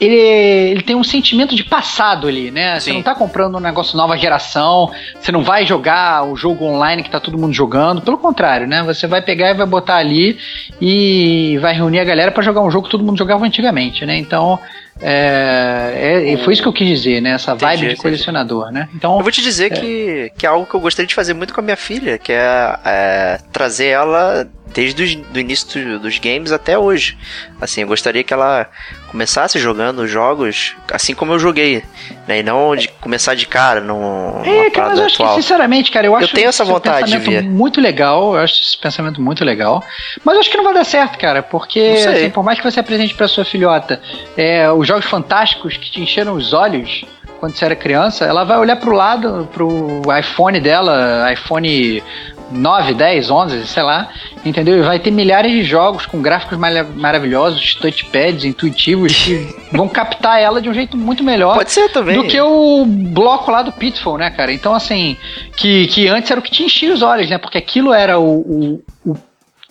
ele, 0.00 0.16
ele 0.16 0.82
tem 0.82 0.96
um 0.96 1.04
sentimento 1.04 1.54
de 1.54 1.62
passado 1.62 2.26
ali, 2.26 2.50
né? 2.50 2.80
Você 2.80 2.90
Sim. 2.90 2.96
não 2.96 3.02
tá 3.02 3.14
comprando 3.14 3.56
um 3.56 3.60
negócio 3.60 3.96
nova 3.96 4.16
geração, 4.16 4.90
você 5.20 5.30
não 5.30 5.42
vai 5.42 5.66
jogar 5.66 6.24
o 6.24 6.34
jogo 6.36 6.64
online 6.64 7.02
que 7.02 7.10
tá 7.10 7.20
todo 7.20 7.36
mundo 7.36 7.52
jogando, 7.52 8.00
pelo 8.00 8.16
contrário, 8.16 8.66
né? 8.66 8.82
Você 8.82 9.06
vai 9.06 9.20
pegar 9.20 9.50
e 9.50 9.54
vai 9.54 9.66
botar 9.66 9.96
ali 9.96 10.38
e 10.80 11.58
vai 11.60 11.74
reunir 11.74 12.00
a 12.00 12.04
galera 12.04 12.30
pra 12.32 12.42
jogar 12.42 12.62
um 12.62 12.70
jogo 12.70 12.86
que 12.86 12.90
todo 12.90 13.04
mundo 13.04 13.18
jogava 13.18 13.44
antigamente, 13.44 14.06
né? 14.06 14.16
Então, 14.16 14.58
é, 15.02 16.32
é- 16.32 16.36
foi 16.38 16.52
isso 16.54 16.62
que 16.62 16.68
eu 16.68 16.72
quis 16.72 16.88
dizer, 16.88 17.20
né? 17.20 17.32
Essa 17.32 17.54
vibe 17.54 17.64
Entendi, 17.64 17.78
de 17.80 17.84
entendi. 17.92 18.02
colecionador, 18.02 18.70
né? 18.72 18.88
Então, 18.94 19.16
Eu 19.16 19.22
vou 19.22 19.30
te 19.32 19.42
dizer 19.42 19.70
que, 19.70 20.32
que 20.38 20.46
é 20.46 20.48
algo 20.48 20.66
que 20.66 20.74
eu 20.74 20.80
gostaria 20.80 21.06
de 21.06 21.14
fazer 21.14 21.34
muito 21.34 21.52
com 21.52 21.60
a 21.60 21.64
minha 21.64 21.76
filha, 21.76 22.18
que 22.18 22.32
é, 22.32 22.78
é, 22.84 23.38
trazer 23.52 23.88
ela 23.88 24.46
desde 24.72 25.02
o 25.16 25.32
do 25.32 25.40
início 25.40 25.84
do- 25.84 25.98
dos 26.00 26.18
games 26.18 26.52
até 26.52 26.78
hoje. 26.78 27.16
Assim, 27.60 27.82
eu 27.82 27.86
gostaria 27.88 28.22
que 28.24 28.32
ela 28.32 28.68
começasse 29.08 29.58
jogando 29.58 30.06
jogos 30.06 30.76
assim 30.92 31.14
como 31.14 31.32
eu 31.32 31.38
joguei, 31.38 31.82
né? 32.28 32.38
E 32.38 32.42
não 32.42 32.76
de 32.76 32.88
começar 33.00 33.34
de 33.34 33.46
cara 33.46 33.80
num 33.80 34.42
É, 34.44 34.70
cara, 34.70 34.90
mas 34.90 34.98
eu 35.00 35.04
acho 35.06 35.16
que, 35.16 35.34
sinceramente, 35.34 35.90
cara, 35.90 36.06
eu 36.06 36.14
acho 36.16 36.32
tenho 36.34 36.48
essa 36.48 36.64
vontade 36.64 37.10
de 37.10 37.18
ver. 37.18 37.42
muito 37.42 37.80
legal, 37.80 38.34
eu 38.36 38.40
acho 38.40 38.54
esse 38.54 38.78
pensamento 38.78 39.20
muito 39.20 39.44
legal, 39.44 39.82
mas 40.24 40.34
eu 40.34 40.40
acho 40.40 40.50
que 40.50 40.56
não 40.56 40.64
vai 40.64 40.74
dar 40.74 40.84
certo, 40.84 41.18
cara, 41.18 41.42
porque, 41.42 41.80
assim, 42.08 42.30
por 42.30 42.44
mais 42.44 42.58
que 42.58 42.64
você 42.70 42.78
apresente 42.80 43.14
pra 43.14 43.26
sua 43.28 43.44
filhota 43.44 44.00
é, 44.36 44.70
os 44.70 44.86
jogos 44.86 45.06
fantásticos 45.06 45.76
que 45.76 45.90
te 45.90 46.00
encheram 46.00 46.34
os 46.34 46.52
olhos 46.52 47.04
quando 47.40 47.56
você 47.56 47.64
era 47.64 47.74
criança, 47.74 48.26
ela 48.26 48.44
vai 48.44 48.58
olhar 48.58 48.76
pro 48.76 48.92
lado, 48.92 49.48
pro 49.52 50.02
iPhone 50.18 50.60
dela, 50.60 51.32
iPhone 51.32 52.02
9, 52.50 52.94
10, 52.94 53.30
11, 53.30 53.66
sei 53.66 53.82
lá, 53.82 54.08
entendeu? 54.44 54.78
E 54.78 54.82
vai 54.82 54.98
ter 54.98 55.10
milhares 55.10 55.52
de 55.52 55.62
jogos 55.62 56.06
com 56.06 56.20
gráficos 56.20 56.58
mara- 56.58 56.84
maravilhosos, 56.84 57.74
touchpads 57.76 58.44
intuitivos 58.44 59.12
que 59.14 59.54
vão 59.72 59.88
captar 59.88 60.40
ela 60.40 60.60
de 60.60 60.68
um 60.68 60.74
jeito 60.74 60.96
muito 60.96 61.22
melhor 61.22 61.54
Pode 61.56 61.70
ser 61.70 61.88
também. 61.90 62.16
do 62.16 62.24
que 62.24 62.40
o 62.40 62.84
bloco 62.86 63.50
lá 63.50 63.62
do 63.62 63.72
Pitfall, 63.72 64.18
né, 64.18 64.30
cara? 64.30 64.52
Então, 64.52 64.74
assim, 64.74 65.16
que, 65.56 65.86
que 65.88 66.08
antes 66.08 66.30
era 66.30 66.40
o 66.40 66.42
que 66.42 66.50
te 66.50 66.62
enchia 66.64 66.92
os 66.92 67.02
olhos, 67.02 67.28
né? 67.30 67.38
Porque 67.38 67.58
aquilo 67.58 67.92
era 67.92 68.18
o, 68.18 68.40
o, 68.40 68.82
o 69.06 69.16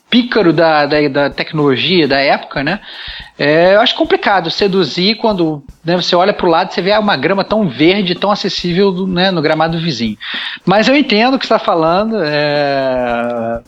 pícaro 0.09 0.51
da, 0.51 0.85
da, 0.85 1.07
da 1.07 1.29
tecnologia 1.29 2.07
da 2.07 2.19
época, 2.19 2.63
né? 2.63 2.79
É, 3.37 3.75
eu 3.75 3.81
acho 3.81 3.95
complicado 3.95 4.49
seduzir 4.49 5.15
quando 5.15 5.63
né, 5.85 5.95
você 5.95 6.15
olha 6.15 6.33
pro 6.33 6.49
lado 6.49 6.71
e 6.71 6.73
você 6.73 6.81
vê 6.81 6.91
uma 6.97 7.15
grama 7.15 7.43
tão 7.43 7.69
verde, 7.69 8.15
tão 8.15 8.31
acessível 8.31 8.91
do- 8.91 9.07
né, 9.07 9.31
no 9.31 9.41
gramado 9.41 9.77
do 9.77 9.83
vizinho. 9.83 10.17
Mas 10.65 10.87
eu 10.87 10.95
entendo 10.95 11.35
o 11.35 11.39
que 11.39 11.45
você 11.45 11.53
está 11.53 11.63
falando, 11.63 12.17
é, 12.23 13.59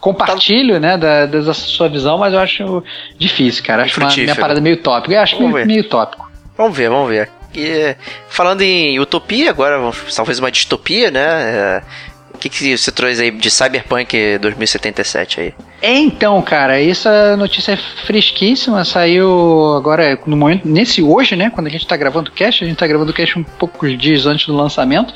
compartilho 0.00 0.78
né, 0.78 0.96
da, 0.96 1.52
sua 1.54 1.88
visão, 1.88 2.18
mas 2.18 2.32
eu 2.32 2.40
acho 2.40 2.82
difícil, 3.18 3.64
cara. 3.64 3.82
Acho 3.84 4.00
uma 4.00 4.14
minha 4.14 4.36
parada 4.36 4.60
meio 4.60 4.76
tópica. 4.76 5.14
Eu 5.14 5.20
acho 5.20 5.36
Vamos 5.36 5.52
meio, 5.52 5.66
ver. 5.66 5.72
meio 5.72 5.84
tópico. 5.84 6.30
Vamos 6.56 6.76
ver, 6.76 6.88
vamos 6.90 7.08
ver. 7.08 7.28
E, 7.54 7.96
falando 8.28 8.60
em 8.62 9.00
utopia, 9.00 9.50
agora 9.50 9.76
talvez 10.14 10.38
uma 10.38 10.50
distopia, 10.50 11.10
né? 11.10 11.20
É, 11.20 11.82
O 12.19 12.19
que, 12.40 12.48
que 12.48 12.76
você 12.76 12.90
trouxe 12.90 13.22
aí 13.22 13.30
de 13.30 13.50
Cyberpunk 13.50 14.38
2077 14.38 15.40
aí? 15.40 15.54
Então, 15.82 16.40
cara, 16.42 16.82
essa 16.82 17.36
notícia 17.36 17.72
é 17.72 17.76
fresquíssima, 17.76 18.84
saiu 18.84 19.76
agora 19.76 20.18
no 20.26 20.36
momento, 20.36 20.66
nesse 20.66 21.02
hoje, 21.02 21.36
né? 21.36 21.50
Quando 21.50 21.66
a 21.66 21.70
gente 21.70 21.86
tá 21.86 21.96
gravando 21.96 22.30
o 22.30 22.32
cast, 22.32 22.64
a 22.64 22.66
gente 22.66 22.76
tá 22.76 22.86
gravando 22.86 23.10
o 23.10 23.14
cast 23.14 23.38
um 23.38 23.42
poucos 23.42 23.96
dias 23.96 24.26
antes 24.26 24.46
do 24.46 24.56
lançamento. 24.56 25.12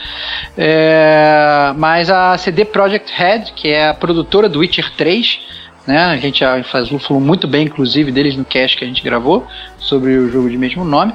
É, 0.57 1.73
mas 1.77 2.11
a 2.11 2.37
CD 2.39 2.65
Projekt 2.65 3.13
Red, 3.15 3.53
que 3.57 3.69
é 3.69 3.89
a 3.89 3.95
produtora 3.95 4.49
do 4.49 4.61
Witcher 4.61 4.93
3, 4.97 5.41
né? 5.87 5.99
A 6.05 6.17
gente 6.17 6.41
já 6.41 6.63
falou 6.65 7.23
muito 7.23 7.47
bem, 7.47 7.67
inclusive, 7.67 8.11
deles 8.11 8.37
no 8.37 8.45
cast 8.45 8.77
que 8.77 8.85
a 8.85 8.87
gente 8.87 9.03
gravou 9.03 9.47
sobre 9.79 10.17
o 10.17 10.31
jogo 10.31 10.49
de 10.49 10.57
mesmo 10.57 10.85
nome. 10.85 11.13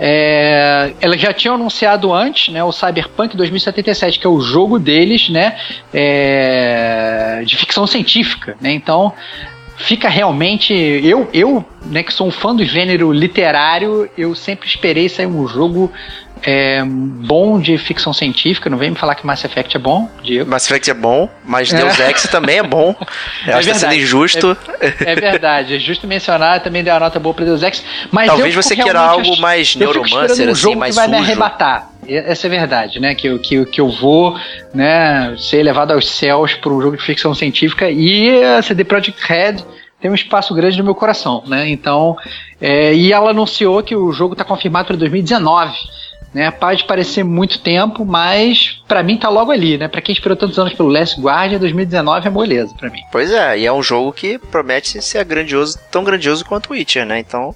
É, 0.00 0.94
ela 1.00 1.16
já 1.16 1.32
tinha 1.32 1.54
anunciado 1.54 2.12
antes, 2.12 2.52
né, 2.52 2.62
o 2.64 2.72
Cyberpunk 2.72 3.36
2077, 3.36 4.18
que 4.18 4.26
é 4.26 4.30
o 4.30 4.40
jogo 4.40 4.78
deles, 4.78 5.28
né, 5.28 5.56
é, 5.92 7.42
de 7.44 7.56
ficção 7.56 7.86
científica, 7.86 8.56
né? 8.60 8.72
Então 8.72 9.12
fica 9.76 10.08
realmente. 10.08 10.72
Eu, 10.74 11.28
eu, 11.32 11.64
né, 11.86 12.02
que 12.02 12.12
sou 12.12 12.28
um 12.28 12.30
fã 12.30 12.54
do 12.54 12.64
gênero 12.64 13.12
literário, 13.12 14.08
eu 14.16 14.34
sempre 14.34 14.68
esperei 14.68 15.08
sair 15.08 15.26
um 15.26 15.46
jogo 15.46 15.90
é, 16.44 16.82
bom 16.84 17.60
de 17.60 17.78
ficção 17.78 18.12
científica. 18.12 18.68
Não 18.68 18.76
vem 18.78 18.90
me 18.90 18.96
falar 18.96 19.14
que 19.14 19.26
Mass 19.26 19.44
Effect 19.44 19.76
é 19.76 19.80
bom, 19.80 20.08
Diego. 20.22 20.50
Mass 20.50 20.66
Effect 20.66 20.90
é 20.90 20.94
bom, 20.94 21.28
mas 21.44 21.72
Deus 21.72 21.98
Ex 22.00 22.22
também 22.24 22.58
é 22.58 22.62
bom. 22.62 22.94
Eu 23.46 23.52
É 23.54 23.56
acho 23.56 23.66
que 23.68 23.72
tá 23.74 23.78
sendo 23.78 23.90
verdade. 23.90 24.02
injusto. 24.02 24.56
É 25.00 25.14
verdade, 25.14 25.74
é 25.76 25.78
justo 25.78 26.06
mencionar, 26.06 26.60
também 26.60 26.82
deu 26.82 26.92
uma 26.94 27.00
nota 27.00 27.18
boa 27.20 27.34
pra 27.34 27.44
Deus 27.44 27.62
Ex. 27.62 27.84
Mas 28.10 28.26
Talvez 28.26 28.54
você 28.54 28.74
queira 28.76 29.00
algo 29.00 29.36
mais 29.40 29.76
neuromancer, 29.76 30.48
um 30.48 30.52
assim, 30.52 30.60
jogo 30.60 30.78
mais 30.78 30.94
que 30.94 31.00
vai 31.00 31.08
me 31.08 31.16
sujo. 31.18 31.30
arrebatar. 31.30 31.91
Essa 32.06 32.48
é 32.48 32.50
verdade, 32.50 32.98
né? 32.98 33.14
Que, 33.14 33.38
que, 33.38 33.64
que 33.66 33.80
eu 33.80 33.88
vou 33.88 34.36
né, 34.74 35.36
ser 35.38 35.62
levado 35.62 35.92
aos 35.92 36.08
céus 36.08 36.54
por 36.54 36.72
um 36.72 36.80
jogo 36.80 36.96
de 36.96 37.02
ficção 37.02 37.34
científica 37.34 37.88
e 37.90 38.42
a 38.44 38.60
CD 38.60 38.84
Projekt 38.84 39.20
Red 39.24 39.56
tem 40.00 40.10
um 40.10 40.14
espaço 40.14 40.52
grande 40.52 40.78
no 40.78 40.84
meu 40.84 40.96
coração, 40.96 41.44
né? 41.46 41.68
Então, 41.68 42.16
é, 42.60 42.92
e 42.92 43.12
ela 43.12 43.30
anunciou 43.30 43.82
que 43.84 43.94
o 43.94 44.12
jogo 44.12 44.34
está 44.34 44.44
confirmado 44.44 44.88
para 44.88 44.96
2019. 44.96 45.72
Né, 46.34 46.50
pode 46.50 46.84
parecer 46.84 47.22
muito 47.22 47.58
tempo, 47.58 48.06
mas 48.06 48.82
pra 48.88 49.02
mim 49.02 49.18
tá 49.18 49.28
logo 49.28 49.52
ali, 49.52 49.76
né? 49.76 49.86
Para 49.86 50.00
quem 50.00 50.14
esperou 50.14 50.34
tantos 50.34 50.58
anos 50.58 50.72
pelo 50.72 50.88
Last 50.88 51.20
Guardian, 51.20 51.58
2019 51.58 52.26
é 52.26 52.30
moleza 52.30 52.74
pra 52.74 52.88
mim. 52.88 53.02
Pois 53.12 53.30
é, 53.30 53.58
e 53.58 53.66
é 53.66 53.72
um 53.72 53.82
jogo 53.82 54.14
que 54.14 54.38
promete 54.38 55.02
ser 55.02 55.22
grandioso, 55.26 55.78
tão 55.90 56.02
grandioso 56.02 56.42
quanto 56.42 56.70
o 56.70 56.72
Witcher, 56.72 57.04
né? 57.04 57.18
Então, 57.18 57.54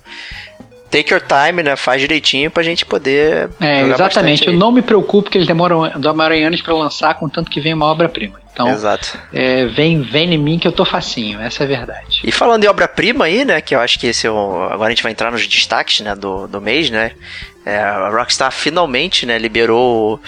take 0.90 1.12
your 1.12 1.22
time, 1.22 1.62
né? 1.62 1.76
Faz 1.76 2.00
direitinho 2.00 2.50
pra 2.50 2.62
gente 2.62 2.84
poder. 2.84 3.50
É, 3.60 3.82
exatamente. 3.82 4.46
Eu 4.46 4.52
não 4.52 4.72
me 4.72 4.82
preocupo 4.82 5.30
que 5.30 5.38
eles 5.38 5.46
demoram, 5.46 5.88
demoram 5.98 6.36
anos 6.36 6.60
pra 6.60 6.74
lançar, 6.74 7.14
contanto 7.14 7.50
que 7.50 7.60
vem 7.60 7.74
uma 7.74 7.86
obra-prima. 7.86 8.40
Então, 8.52 8.70
Exato. 8.70 9.18
é, 9.34 9.66
vem, 9.66 10.00
vem 10.00 10.32
em 10.32 10.38
mim 10.38 10.58
que 10.58 10.66
eu 10.66 10.72
tô 10.72 10.82
facinho, 10.82 11.38
essa 11.42 11.62
é 11.62 11.66
a 11.66 11.68
verdade. 11.68 12.22
E 12.24 12.32
falando 12.32 12.64
em 12.64 12.66
obra-prima 12.66 13.26
aí, 13.26 13.44
né? 13.44 13.60
Que 13.60 13.74
eu 13.74 13.80
acho 13.80 13.98
que 13.98 14.06
esse 14.06 14.26
é 14.26 14.30
o. 14.30 14.62
Agora 14.70 14.86
a 14.86 14.90
gente 14.90 15.02
vai 15.02 15.12
entrar 15.12 15.30
nos 15.30 15.46
destaques, 15.46 16.00
né? 16.00 16.14
Do, 16.14 16.46
do 16.46 16.58
mês, 16.58 16.88
né? 16.88 17.12
É, 17.66 17.78
a 17.80 18.08
Rockstar 18.10 18.52
finalmente, 18.52 19.26
né? 19.26 19.36
Liberou 19.38 20.20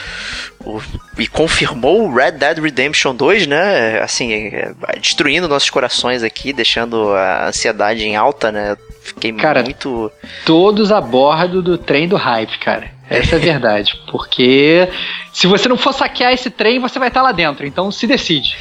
o, 0.65 0.71
o- 0.77 0.83
e 1.17 1.27
confirmou 1.29 2.03
o 2.09 2.13
Red 2.13 2.33
Dead 2.33 2.59
Redemption 2.59 3.15
2, 3.15 3.47
né? 3.47 4.01
Assim, 4.01 4.33
é, 4.33 4.73
destruindo 5.01 5.47
nossos 5.49 5.71
corações 5.71 6.25
aqui, 6.25 6.53
deixando 6.53 7.13
a 7.15 7.47
ansiedade 7.47 8.03
em 8.05 8.17
alta, 8.17 8.51
né? 8.51 8.77
Fiquei 9.03 9.33
Cara, 9.33 9.63
muito. 9.63 10.11
Todos 10.45 10.91
a 10.91 11.01
bordo 11.01 11.63
do 11.63 11.79
trem 11.79 12.09
do 12.09 12.17
hype, 12.17 12.59
cara. 12.59 12.91
Essa 13.09 13.37
é 13.37 13.39
a 13.39 13.41
verdade. 13.41 13.99
Porque 14.11 14.89
se 15.33 15.47
você 15.47 15.69
não 15.69 15.77
for 15.77 15.93
saquear 15.93 16.33
esse 16.33 16.51
trem, 16.51 16.79
você 16.79 16.99
vai 16.99 17.09
estar 17.09 17.23
lá 17.23 17.33
dentro. 17.33 17.67
Então 17.67 17.91
se 17.91 18.07
decide. 18.07 18.57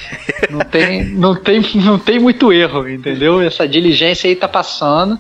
Não 0.50 0.60
tem, 0.60 1.04
não 1.04 1.36
tem, 1.36 1.62
não 1.76 2.00
tem 2.00 2.20
muito 2.20 2.54
erro, 2.54 2.88
entendeu? 2.88 3.42
Essa 3.42 3.68
diligência 3.68 4.30
aí 4.30 4.36
tá 4.36 4.48
passando. 4.48 5.20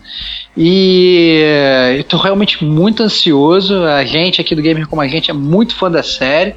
E 0.55 1.41
eu 2.11 2.17
realmente 2.19 2.63
muito 2.63 3.03
ansioso. 3.03 3.83
A 3.83 4.05
gente 4.05 4.39
aqui 4.39 4.55
do 4.55 4.61
Gamer 4.61 4.87
Como 4.87 5.01
a 5.01 5.07
Gente 5.07 5.29
é 5.29 5.33
muito 5.33 5.75
fã 5.75 5.91
da 5.91 6.03
série. 6.03 6.55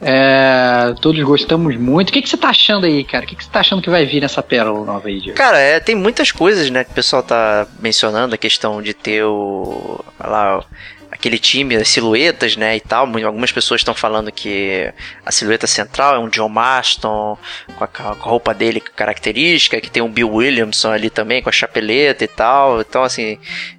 É, 0.00 0.94
todos 1.00 1.22
gostamos 1.24 1.76
muito. 1.76 2.10
O 2.10 2.12
que, 2.12 2.22
que 2.22 2.28
você 2.28 2.36
tá 2.36 2.50
achando 2.50 2.86
aí, 2.86 3.02
cara? 3.02 3.24
O 3.24 3.28
que, 3.28 3.34
que 3.34 3.44
você 3.44 3.50
tá 3.50 3.60
achando 3.60 3.82
que 3.82 3.90
vai 3.90 4.06
vir 4.06 4.20
nessa 4.20 4.42
pérola 4.42 4.84
nova 4.84 5.08
aí, 5.08 5.20
Diego? 5.20 5.36
Cara, 5.36 5.58
é, 5.58 5.80
tem 5.80 5.94
muitas 5.94 6.30
coisas, 6.30 6.70
né, 6.70 6.84
que 6.84 6.92
o 6.92 6.94
pessoal 6.94 7.22
tá 7.22 7.66
mencionando, 7.80 8.34
a 8.34 8.38
questão 8.38 8.80
de 8.80 8.94
ter 8.94 9.24
o. 9.24 10.04
lá, 10.20 10.62
aquele 11.18 11.38
time, 11.38 11.74
as 11.76 11.88
silhuetas, 11.88 12.56
né, 12.56 12.76
e 12.76 12.80
tal. 12.80 13.06
Algumas 13.24 13.50
pessoas 13.50 13.80
estão 13.80 13.94
falando 13.94 14.30
que 14.30 14.92
a 15.26 15.32
silhueta 15.32 15.66
central 15.66 16.14
é 16.14 16.18
um 16.18 16.28
John 16.28 16.48
Marston, 16.48 17.36
com 17.76 17.84
a, 17.84 17.86
com 17.88 18.02
a 18.04 18.12
roupa 18.12 18.54
dele 18.54 18.80
característica, 18.80 19.80
que 19.80 19.90
tem 19.90 20.02
um 20.02 20.10
Bill 20.10 20.30
Williamson 20.30 20.92
ali 20.92 21.10
também, 21.10 21.42
com 21.42 21.48
a 21.48 21.52
chapeleta 21.52 22.22
e 22.24 22.28
tal. 22.28 22.80
Então, 22.80 23.02
assim, 23.02 23.36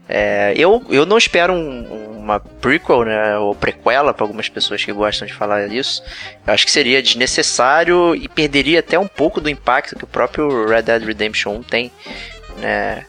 é, 0.07 0.53
eu, 0.57 0.85
eu 0.89 1.05
não 1.05 1.17
espero 1.17 1.53
um- 1.53 2.09
uma 2.19 2.39
prequel, 2.39 3.05
né, 3.05 3.37
ou 3.37 3.55
prequela, 3.55 4.13
para 4.13 4.23
algumas 4.23 4.49
pessoas 4.49 4.83
que 4.83 4.91
gostam 4.91 5.25
de 5.25 5.33
falar 5.33 5.67
disso. 5.69 6.03
Eu 6.45 6.53
acho 6.53 6.65
que 6.65 6.71
seria 6.71 7.01
desnecessário 7.01 8.13
e 8.15 8.27
perderia 8.27 8.81
até 8.81 8.99
um 8.99 9.07
pouco 9.07 9.39
do 9.41 9.49
impacto 9.49 9.95
que 9.95 10.03
o 10.03 10.07
próprio 10.07 10.67
Red 10.67 10.83
Dead 10.83 11.03
Redemption 11.03 11.55
1 11.55 11.63
tem, 11.63 11.91
né? 12.57 13.05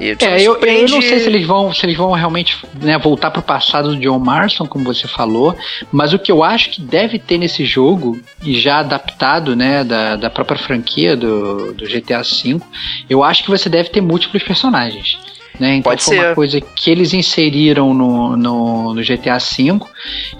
E 0.00 0.16
É, 0.20 0.40
eu, 0.40 0.56
eu 0.56 0.88
não 0.88 1.02
sei 1.02 1.20
se 1.20 1.26
eles 1.26 1.46
vão, 1.46 1.72
se 1.72 1.84
eles 1.84 1.96
vão 1.96 2.12
realmente 2.12 2.58
né, 2.80 2.98
voltar 2.98 3.30
pro 3.30 3.42
passado 3.42 3.94
do 3.94 4.00
John 4.00 4.18
Marston, 4.18 4.66
como 4.66 4.84
você 4.84 5.06
falou, 5.06 5.54
mas 5.90 6.12
o 6.12 6.18
que 6.18 6.32
eu 6.32 6.42
acho 6.42 6.70
que 6.70 6.80
deve 6.80 7.18
ter 7.18 7.38
nesse 7.38 7.64
jogo, 7.64 8.18
e 8.42 8.58
já 8.58 8.78
adaptado 8.78 9.54
né, 9.54 9.84
da, 9.84 10.16
da 10.16 10.30
própria 10.30 10.58
franquia 10.58 11.16
do, 11.16 11.72
do 11.74 11.84
GTA 11.84 12.22
V, 12.22 12.60
eu 13.08 13.22
acho 13.22 13.44
que 13.44 13.50
você 13.50 13.68
deve 13.68 13.90
ter 13.90 14.00
múltiplos 14.00 14.42
personagens. 14.42 15.18
Né? 15.58 15.76
Então 15.76 15.90
Pode 15.92 16.02
foi 16.02 16.16
ser. 16.16 16.26
uma 16.26 16.34
coisa 16.34 16.60
que 16.60 16.90
eles 16.90 17.12
inseriram 17.12 17.92
no, 17.92 18.36
no, 18.36 18.94
no 18.94 19.02
GTA 19.02 19.38
V. 19.38 19.80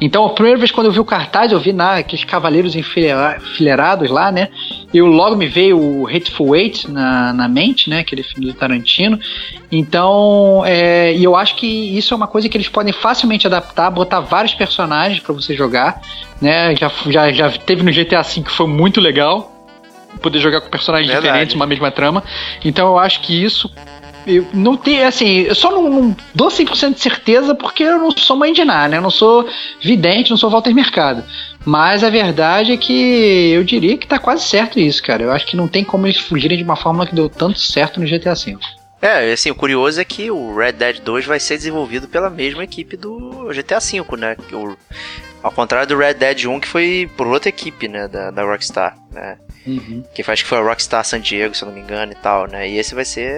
Então 0.00 0.24
a 0.26 0.30
primeira 0.30 0.58
vez 0.58 0.70
quando 0.70 0.86
eu 0.86 0.92
vi 0.92 1.00
o 1.00 1.04
cartaz, 1.04 1.52
eu 1.52 1.60
vi 1.60 1.72
na, 1.72 1.96
aqueles 1.96 2.24
cavaleiros 2.24 2.74
enfileirados 2.74 4.10
lá, 4.10 4.32
né? 4.32 4.48
E 4.92 5.00
logo 5.00 5.36
me 5.36 5.46
veio 5.46 5.78
o 5.78 6.06
Hateful 6.06 6.54
Eight 6.54 6.90
na, 6.90 7.32
na 7.32 7.48
mente, 7.48 7.88
né? 7.88 8.00
Aquele 8.00 8.22
filme 8.22 8.46
do 8.46 8.54
Tarantino. 8.54 9.18
Então, 9.70 10.62
é, 10.66 11.14
e 11.14 11.24
eu 11.24 11.34
acho 11.34 11.56
que 11.56 11.66
isso 11.66 12.12
é 12.12 12.16
uma 12.16 12.26
coisa 12.26 12.48
que 12.48 12.56
eles 12.56 12.68
podem 12.68 12.92
facilmente 12.92 13.46
adaptar, 13.46 13.90
botar 13.90 14.20
vários 14.20 14.54
personagens 14.54 15.20
para 15.20 15.32
você 15.32 15.54
jogar, 15.54 16.02
né? 16.40 16.74
Já, 16.76 16.90
já, 17.08 17.32
já 17.32 17.50
teve 17.50 17.82
no 17.82 17.90
GTA 17.90 18.22
V 18.22 18.42
que 18.42 18.50
foi 18.50 18.66
muito 18.66 19.00
legal 19.00 19.50
poder 20.20 20.40
jogar 20.40 20.60
com 20.60 20.68
personagens 20.68 21.08
Verdade. 21.08 21.26
diferentes, 21.26 21.56
uma 21.56 21.66
mesma 21.66 21.90
trama. 21.90 22.22
Então 22.64 22.88
eu 22.88 22.98
acho 22.98 23.20
que 23.22 23.42
isso 23.42 23.70
eu 24.26 24.46
não 24.52 24.76
tem, 24.76 25.02
assim, 25.02 25.40
eu 25.40 25.54
só 25.54 25.70
não, 25.70 25.90
não 25.90 26.16
dou 26.34 26.48
100% 26.48 26.94
de 26.94 27.00
certeza 27.00 27.54
porque 27.54 27.82
eu 27.82 27.98
não 27.98 28.10
sou 28.12 28.36
mãe 28.36 28.52
de 28.52 28.64
nada, 28.64 28.88
né? 28.88 28.96
Eu 28.98 29.02
não 29.02 29.10
sou 29.10 29.48
vidente, 29.80 30.30
não 30.30 30.36
sou 30.36 30.50
Walter 30.50 30.74
Mercado. 30.74 31.24
Mas 31.64 32.02
a 32.02 32.10
verdade 32.10 32.72
é 32.72 32.76
que 32.76 33.50
eu 33.52 33.62
diria 33.62 33.96
que 33.96 34.06
tá 34.06 34.18
quase 34.18 34.44
certo 34.44 34.80
isso, 34.80 35.02
cara. 35.02 35.22
Eu 35.22 35.30
acho 35.32 35.46
que 35.46 35.56
não 35.56 35.68
tem 35.68 35.84
como 35.84 36.06
eles 36.06 36.18
fugirem 36.18 36.58
de 36.58 36.64
uma 36.64 36.76
fórmula 36.76 37.06
que 37.06 37.14
deu 37.14 37.28
tanto 37.28 37.58
certo 37.60 38.00
no 38.00 38.06
GTA 38.06 38.34
V. 38.34 38.56
É, 39.00 39.32
assim, 39.32 39.50
o 39.50 39.54
curioso 39.54 40.00
é 40.00 40.04
que 40.04 40.30
o 40.30 40.54
Red 40.54 40.72
Dead 40.72 41.00
2 41.00 41.24
vai 41.26 41.40
ser 41.40 41.56
desenvolvido 41.56 42.06
pela 42.08 42.30
mesma 42.30 42.62
equipe 42.64 42.96
do 42.96 43.48
GTA 43.52 43.78
V, 43.80 44.16
né? 44.16 44.36
O- 44.52 44.76
ao 45.42 45.50
contrário 45.50 45.88
do 45.88 45.96
Red 45.96 46.14
Dead 46.14 46.44
1, 46.46 46.60
que 46.60 46.68
foi 46.68 47.10
por 47.16 47.26
outra 47.26 47.48
equipe, 47.48 47.88
né? 47.88 48.06
Da, 48.06 48.30
da 48.30 48.42
Rockstar, 48.44 48.96
né? 49.10 49.38
Que 50.14 50.22
faz 50.22 50.42
que 50.42 50.48
foi 50.48 50.58
a 50.58 50.62
Rockstar 50.62 51.04
San 51.04 51.20
Diego, 51.20 51.54
se 51.54 51.62
eu 51.62 51.68
não 51.68 51.74
me 51.74 51.80
engano 51.80 52.12
e 52.12 52.16
tal, 52.16 52.46
né? 52.48 52.68
E 52.68 52.78
esse 52.78 52.94
vai 52.94 53.04
ser 53.04 53.32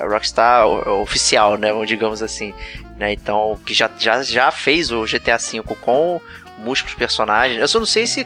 a 0.00 0.06
Rockstar 0.08 0.66
oficial, 0.68 1.56
né? 1.56 1.70
Digamos 1.84 2.22
assim, 2.22 2.52
né? 2.96 3.12
Então, 3.12 3.58
que 3.66 3.74
já, 3.74 3.90
já, 3.98 4.22
já 4.22 4.50
fez 4.52 4.90
o 4.92 5.04
GTA 5.04 5.36
V 5.36 5.62
com 5.80 6.20
múltiplos 6.62 6.94
personagens. 6.94 7.60
Eu 7.60 7.68
só 7.68 7.78
não 7.78 7.86
sei 7.86 8.06
se, 8.06 8.24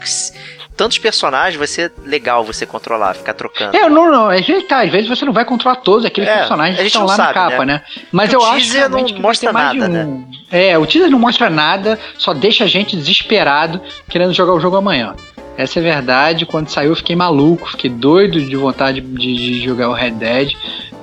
tantos 0.77 0.99
personagens 0.99 1.57
vai 1.57 1.67
ser 1.67 1.91
legal 2.05 2.43
você 2.43 2.65
controlar, 2.65 3.15
ficar 3.15 3.33
trocando. 3.33 3.75
É, 3.75 3.89
não, 3.89 4.11
não, 4.11 4.29
às 4.29 4.45
vezes 4.45 4.67
tá, 4.67 4.81
às 4.83 4.91
vezes 4.91 5.09
você 5.09 5.25
não 5.25 5.33
vai 5.33 5.43
controlar 5.43 5.77
todos 5.77 6.05
aqueles 6.05 6.29
É, 6.29 6.37
personagens 6.37 6.79
que 6.79 6.85
estão 6.85 7.01
não 7.01 7.07
lá 7.07 7.15
sabe, 7.15 7.27
na 7.27 7.33
capa, 7.33 7.65
né? 7.65 7.73
né? 7.73 7.81
Mas 8.11 8.29
O 8.31 8.35
eu 8.35 8.45
acho 8.45 8.71
teaser 8.71 8.89
não 8.89 9.03
que 9.03 9.13
vai 9.13 9.21
mostra 9.21 9.49
ter 9.49 9.53
mais 9.53 9.71
de 9.71 9.79
nada, 9.79 10.05
um. 10.05 10.27
É, 10.51 10.77
o 10.77 10.85
teaser 10.85 11.09
não 11.09 11.19
mostra 11.19 11.49
nada, 11.49 11.99
só 12.17 12.33
deixa 12.33 12.63
a 12.63 12.67
gente 12.67 12.95
desesperado 12.95 13.81
querendo 14.07 14.33
jogar 14.33 14.53
o 14.53 14.59
jogo 14.59 14.77
amanhã. 14.77 15.15
Essa 15.57 15.79
é 15.79 15.81
verdade. 15.81 16.45
Quando 16.45 16.69
saiu, 16.69 16.91
eu 16.91 16.95
fiquei 16.95 17.15
maluco, 17.15 17.71
fiquei 17.71 17.89
doido 17.89 18.39
de 18.39 18.55
vontade 18.55 19.01
de, 19.01 19.35
de 19.35 19.61
jogar 19.61 19.89
o 19.89 19.93
Red 19.93 20.11
Dead. 20.11 20.53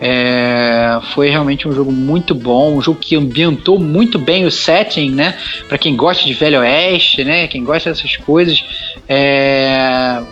É, 0.01 1.01
foi 1.13 1.29
realmente 1.29 1.67
um 1.67 1.73
jogo 1.73 1.91
muito 1.91 2.35
bom, 2.35 2.77
um 2.77 2.81
jogo 2.81 2.99
que 3.01 3.17
ambientou 3.17 3.79
muito 3.79 4.19
bem 4.19 4.45
o 4.45 4.51
setting, 4.51 5.11
né? 5.11 5.37
Para 5.69 5.79
quem 5.79 5.97
gosta 5.97 6.25
de 6.25 6.35
Velho 6.35 6.61
Oeste, 6.61 7.25
né? 7.25 7.49
Quem 7.49 7.65
gosta 7.65 7.91
dessas 7.91 8.17
coisas. 8.17 8.65
É, 9.09 10.23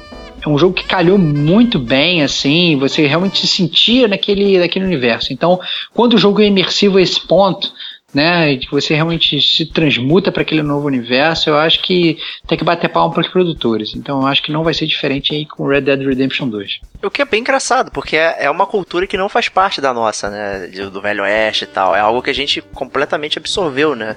é 0.44 0.48
um 0.48 0.58
jogo 0.58 0.74
que 0.74 0.84
calhou 0.84 1.16
muito 1.16 1.78
bem, 1.78 2.22
assim, 2.22 2.76
você 2.76 3.06
realmente 3.06 3.38
se 3.38 3.46
sentia 3.46 4.08
naquele, 4.08 4.58
naquele 4.58 4.84
universo. 4.84 5.32
Então, 5.32 5.60
quando 5.94 6.14
o 6.14 6.18
jogo 6.18 6.42
é 6.42 6.46
imersivo 6.46 6.98
a 6.98 7.02
esse 7.02 7.20
ponto, 7.20 7.72
né, 8.14 8.56
que 8.56 8.70
você 8.70 8.94
realmente 8.94 9.40
se 9.40 9.64
transmuta 9.66 10.30
para 10.30 10.42
aquele 10.42 10.62
novo 10.62 10.86
universo, 10.86 11.48
eu 11.48 11.56
acho 11.56 11.80
que 11.82 12.18
tem 12.46 12.58
que 12.58 12.64
bater 12.64 12.88
palma 12.88 13.12
para 13.14 13.22
os 13.22 13.28
produtores. 13.28 13.94
Então, 13.96 14.20
eu 14.20 14.26
acho 14.26 14.42
que 14.42 14.52
não 14.52 14.62
vai 14.64 14.74
ser 14.74 14.86
diferente 14.86 15.34
aí 15.34 15.46
com 15.46 15.66
Red 15.66 15.82
Dead 15.82 16.00
Redemption 16.00 16.48
2. 16.48 16.80
O 17.02 17.10
que 17.10 17.22
é 17.22 17.24
bem 17.24 17.40
engraçado, 17.40 17.90
porque 17.90 18.16
é 18.16 18.32
é 18.38 18.50
uma 18.50 18.66
cultura 18.66 19.06
que 19.06 19.16
não 19.16 19.28
faz 19.28 19.48
parte 19.48 19.80
da 19.80 19.94
nossa, 19.94 20.28
né? 20.28 20.66
Do 20.90 21.00
Velho 21.00 21.22
Oeste 21.22 21.64
e 21.64 21.66
tal. 21.66 21.94
É 21.94 22.00
algo 22.00 22.20
que 22.22 22.30
a 22.30 22.34
gente 22.34 22.60
completamente 22.60 23.38
absorveu, 23.38 23.94
né? 23.94 24.16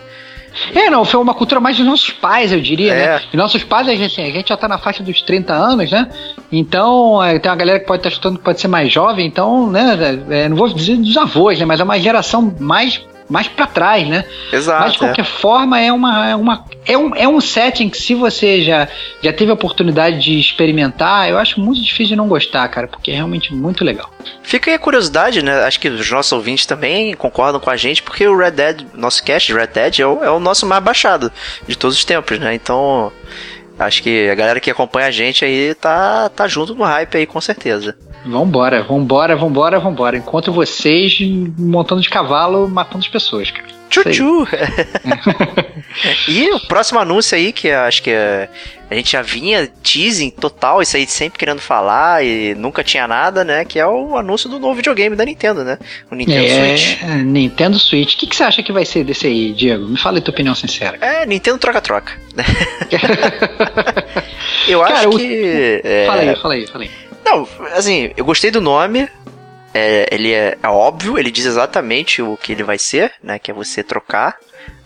É, 0.74 0.90
não, 0.90 1.04
foi 1.04 1.20
uma 1.20 1.34
cultura 1.34 1.60
mais 1.60 1.76
dos 1.78 1.86
nossos 1.86 2.12
pais, 2.12 2.52
eu 2.52 2.62
diria, 2.62 2.94
É. 2.94 3.08
né? 3.08 3.22
E 3.34 3.38
nossos 3.38 3.64
pais, 3.64 3.88
a 3.88 3.96
gente, 3.96 4.22
a 4.22 4.26
gente 4.26 4.50
já 4.50 4.58
tá 4.58 4.68
na 4.68 4.78
faixa 4.78 5.04
dos 5.04 5.22
30 5.22 5.54
anos, 5.54 5.92
né? 5.92 6.10
Então, 6.52 7.22
é, 7.24 7.38
tem 7.40 7.52
uma 7.52 7.58
galera 7.58 7.80
que 7.80 7.86
pode 7.86 8.00
estar 8.00 8.10
escutando 8.10 8.38
que 8.38 8.44
pode 8.44 8.62
ser 8.62 8.68
mais 8.70 8.92
jovem, 8.92 9.28
então, 9.28 9.70
né? 9.70 9.98
é, 10.30 10.48
não 10.50 10.56
vou 10.56 10.70
dizer 10.70 10.96
dos 10.98 11.18
avós, 11.18 11.60
né? 11.60 11.66
Mas 11.66 11.80
é 11.80 11.84
uma 11.84 12.00
geração 12.00 12.56
mais 12.60 13.02
mais 13.30 13.48
para 13.48 13.68
trás, 13.68 14.08
né? 14.08 14.26
Exato. 14.52 14.84
Mas 14.84 14.94
de 14.94 15.00
qualquer 15.00 15.22
é. 15.22 15.26
forma, 15.26 15.80
é, 15.80 15.92
uma, 15.92 16.30
é, 16.30 16.36
uma, 16.36 16.66
é, 16.86 16.98
um, 16.98 17.16
é 17.16 17.28
um 17.28 17.42
setting 17.42 17.90
que, 17.90 17.98
se 17.98 18.14
você 18.14 18.64
já, 18.64 18.88
já 19.22 19.34
teve 19.34 19.52
a 19.52 19.54
oportunidade 19.54 20.20
de 20.24 20.40
experimentar, 20.40 21.30
eu 21.30 21.38
acho 21.38 21.60
muito 21.60 21.82
difícil 21.82 22.10
de 22.10 22.16
não 22.16 22.28
gostar, 22.28 22.68
cara, 22.70 22.88
porque 22.88 23.12
é 23.12 23.16
realmente 23.16 23.54
muito 23.54 23.84
legal. 23.84 24.10
Fica 24.44 24.70
aí 24.70 24.76
a 24.76 24.80
curiosidade, 24.80 25.42
né? 25.42 25.64
Acho 25.64 25.80
que 25.80 25.90
os 25.90 26.10
nossos 26.10 26.32
ouvintes 26.32 26.66
também 26.66 27.14
concordam 27.16 27.60
com 27.60 27.70
a 27.70 27.76
gente, 27.76 28.04
porque 28.04 28.28
o 28.28 28.38
Red 28.38 28.52
Dead, 28.52 28.86
nosso 28.94 29.24
cast 29.24 29.52
de 29.52 29.58
Red 29.58 29.68
Dead, 29.68 30.00
é 30.00 30.06
o, 30.06 30.24
é 30.24 30.32
o 30.32 30.40
nosso 30.40 30.66
mais 30.66 30.84
baixado 30.84 31.32
de 31.68 31.76
todos 31.76 31.98
os 31.98 32.06
tempos, 32.06 32.40
né? 32.40 32.54
Então. 32.54 33.12
Acho 33.78 34.02
que 34.02 34.30
a 34.30 34.36
galera 34.36 34.62
que 34.62 34.72
acompanha 34.72 35.08
a 35.08 35.12
gente 35.12 35.44
aí 35.44 35.76
tá, 35.76 36.30
tá 36.30 36.48
junto 36.48 36.74
no 36.74 36.86
hype 36.86 37.18
aí, 37.18 37.26
com 37.26 37.42
certeza. 37.42 37.94
Vambora, 38.26 38.82
vambora, 38.82 39.36
vambora, 39.36 39.80
vambora. 39.80 40.18
Encontro 40.18 40.52
vocês 40.52 41.20
montando 41.58 42.02
de 42.02 42.10
cavalo, 42.10 42.68
matando 42.68 43.00
as 43.00 43.08
pessoas, 43.08 43.52
cara. 43.52 43.76
Tchutchu! 43.90 44.48
e 46.28 46.50
o 46.52 46.60
próximo 46.60 47.00
anúncio 47.00 47.38
aí, 47.38 47.54
que 47.54 47.70
acho 47.70 48.02
que 48.02 48.12
a 48.12 48.96
gente 48.96 49.12
já 49.12 49.22
vinha 49.22 49.68
teasing 49.68 50.32
total, 50.32 50.82
isso 50.82 50.98
aí 50.98 51.08
sempre 51.08 51.40
querendo 51.40 51.62
falar 51.62 52.26
e 52.26 52.56
nunca 52.56 52.84
tinha 52.84 53.08
nada, 53.08 53.44
né? 53.44 53.64
Que 53.64 53.80
é 53.80 53.86
o 53.86 54.18
anúncio 54.18 54.50
do 54.50 54.60
novo 54.60 54.76
videogame 54.76 55.16
da 55.16 55.24
Nintendo, 55.24 55.64
né? 55.64 55.78
O 56.12 56.16
Nintendo 56.16 56.46
é, 56.46 56.78
Switch. 56.78 57.02
Nintendo 57.24 57.80
Switch. 57.80 58.16
O 58.16 58.18
que, 58.18 58.28
que 58.28 58.36
você 58.36 58.44
acha 58.44 58.64
que 58.64 58.72
vai 58.72 58.86
ser 58.86 59.04
desse 59.04 59.28
aí, 59.28 59.54
Diego? 59.54 59.88
Me 59.88 59.98
fala 59.98 60.18
a 60.18 60.22
tua 60.22 60.34
opinião 60.34 60.56
sincera. 60.56 60.98
É, 61.00 61.26
Nintendo 61.26 61.60
troca-troca. 61.60 62.14
Eu 64.68 64.84
acho 64.84 64.94
Cara, 64.94 65.10
que. 65.10 65.16
O... 65.16 65.88
É... 65.88 66.06
Fala 66.06 66.22
aí, 66.22 66.36
fala 66.36 66.54
aí, 66.54 66.68
fala 66.68 66.84
aí. 66.84 66.92
Não, 67.26 67.48
assim, 67.74 68.12
eu 68.16 68.24
gostei 68.24 68.52
do 68.52 68.62
nome. 68.62 69.10
É, 69.74 70.08
ele 70.12 70.32
é, 70.32 70.58
é, 70.62 70.68
óbvio, 70.70 71.18
ele 71.18 71.32
diz 71.32 71.46
exatamente 71.46 72.22
o 72.22 72.38
que 72.38 72.54
ele 72.54 72.64
vai 72.64 72.78
ser, 72.78 73.12
né? 73.22 73.40
Que 73.40 73.52
é 73.52 73.54
você 73.54 73.84
trocar 73.84 74.38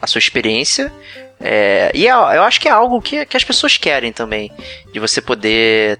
a 0.01 0.07
sua 0.07 0.17
experiência. 0.17 0.91
É, 1.39 1.91
e 1.93 2.07
é, 2.07 2.11
eu 2.11 2.43
acho 2.43 2.59
que 2.59 2.67
é 2.67 2.71
algo 2.71 3.01
que, 3.01 3.23
que 3.25 3.37
as 3.37 3.43
pessoas 3.43 3.77
querem 3.77 4.11
também. 4.11 4.51
De 4.91 4.99
você 4.99 5.21
poder 5.21 5.99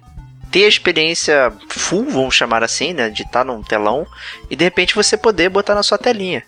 ter 0.49 0.65
a 0.65 0.69
experiência 0.69 1.53
full, 1.67 2.05
vamos 2.05 2.33
chamar 2.33 2.63
assim, 2.63 2.93
né? 2.93 3.09
De 3.09 3.23
estar 3.23 3.43
num 3.43 3.61
telão 3.61 4.07
e 4.49 4.55
de 4.55 4.63
repente 4.63 4.95
você 4.95 5.17
poder 5.17 5.49
botar 5.49 5.75
na 5.75 5.83
sua 5.83 5.97
telinha. 5.97 6.43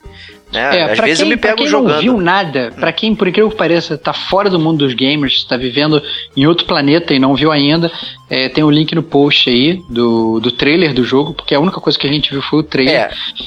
Né? 0.52 0.80
É, 0.80 0.84
Às 0.92 1.00
vezes 1.00 1.20
quem, 1.20 1.26
eu 1.26 1.30
me 1.30 1.38
pego 1.38 1.56
pra 1.56 1.64
quem 1.64 1.68
jogando. 1.68 1.94
não 1.94 2.02
viu 2.02 2.18
nada, 2.20 2.74
para 2.78 2.92
quem, 2.92 3.16
por 3.16 3.28
incrível 3.28 3.50
que 3.50 3.56
pareça, 3.56 3.98
tá 3.98 4.14
fora 4.14 4.50
do 4.50 4.60
mundo 4.60 4.80
dos 4.80 4.94
gamers, 4.94 5.44
tá 5.44 5.56
vivendo 5.56 6.02
em 6.36 6.46
outro 6.46 6.66
planeta 6.66 7.14
e 7.14 7.20
não 7.20 7.36
viu 7.36 7.52
ainda, 7.52 7.92
é, 8.30 8.50
tem 8.50 8.64
o 8.64 8.68
um 8.68 8.72
link 8.72 8.94
no 8.94 9.04
post 9.04 9.50
aí 9.50 9.82
do, 9.90 10.40
do 10.40 10.52
trailer 10.52 10.94
do 10.94 11.04
jogo, 11.04 11.34
porque 11.34 11.56
a 11.56 11.60
única 11.60 11.80
coisa 11.80 11.98
que 11.98 12.08
a 12.08 12.12
gente 12.12 12.32
viu 12.32 12.42
foi 12.42 12.60
o 12.60 12.64
trailer. 12.64 12.96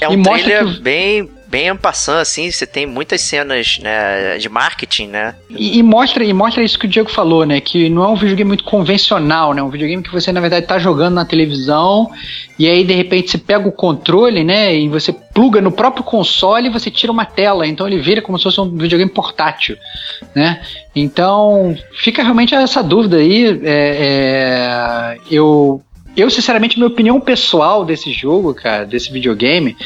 É, 0.00 0.04
é 0.04 0.08
um 0.08 0.22
trailer 0.22 0.66
que... 0.66 0.80
bem 0.80 1.30
bem 1.54 1.76
passando 1.76 2.18
assim, 2.18 2.50
você 2.50 2.66
tem 2.66 2.84
muitas 2.84 3.20
cenas 3.20 3.78
né, 3.80 4.36
de 4.38 4.48
marketing, 4.48 5.06
né? 5.06 5.36
E, 5.48 5.78
e, 5.78 5.82
mostra, 5.84 6.24
e 6.24 6.32
mostra 6.32 6.64
isso 6.64 6.76
que 6.76 6.86
o 6.86 6.88
Diego 6.88 7.08
falou, 7.08 7.46
né? 7.46 7.60
Que 7.60 7.88
não 7.88 8.02
é 8.02 8.08
um 8.08 8.16
videogame 8.16 8.48
muito 8.48 8.64
convencional, 8.64 9.54
né? 9.54 9.62
Um 9.62 9.70
videogame 9.70 10.02
que 10.02 10.10
você, 10.10 10.32
na 10.32 10.40
verdade, 10.40 10.66
tá 10.66 10.80
jogando 10.80 11.14
na 11.14 11.24
televisão 11.24 12.10
e 12.58 12.68
aí, 12.68 12.82
de 12.82 12.92
repente, 12.92 13.30
você 13.30 13.38
pega 13.38 13.68
o 13.68 13.72
controle, 13.72 14.42
né? 14.42 14.76
E 14.76 14.88
você 14.88 15.12
pluga 15.12 15.60
no 15.60 15.70
próprio 15.70 16.02
console 16.02 16.66
e 16.66 16.72
você 16.72 16.90
tira 16.90 17.12
uma 17.12 17.24
tela. 17.24 17.68
Então 17.68 17.86
ele 17.86 18.00
vira 18.00 18.20
como 18.20 18.36
se 18.36 18.42
fosse 18.42 18.60
um 18.60 18.76
videogame 18.76 19.12
portátil, 19.12 19.76
né? 20.34 20.60
Então, 20.92 21.76
fica 22.02 22.20
realmente 22.20 22.52
essa 22.52 22.82
dúvida 22.82 23.18
aí. 23.18 23.60
É, 23.62 25.16
é, 25.16 25.18
eu 25.30 25.80
eu, 26.16 26.30
sinceramente, 26.30 26.78
minha 26.78 26.88
opinião 26.88 27.20
pessoal 27.20 27.84
desse 27.84 28.12
jogo, 28.12 28.54
cara, 28.54 28.84
desse 28.84 29.10
videogame, 29.10 29.76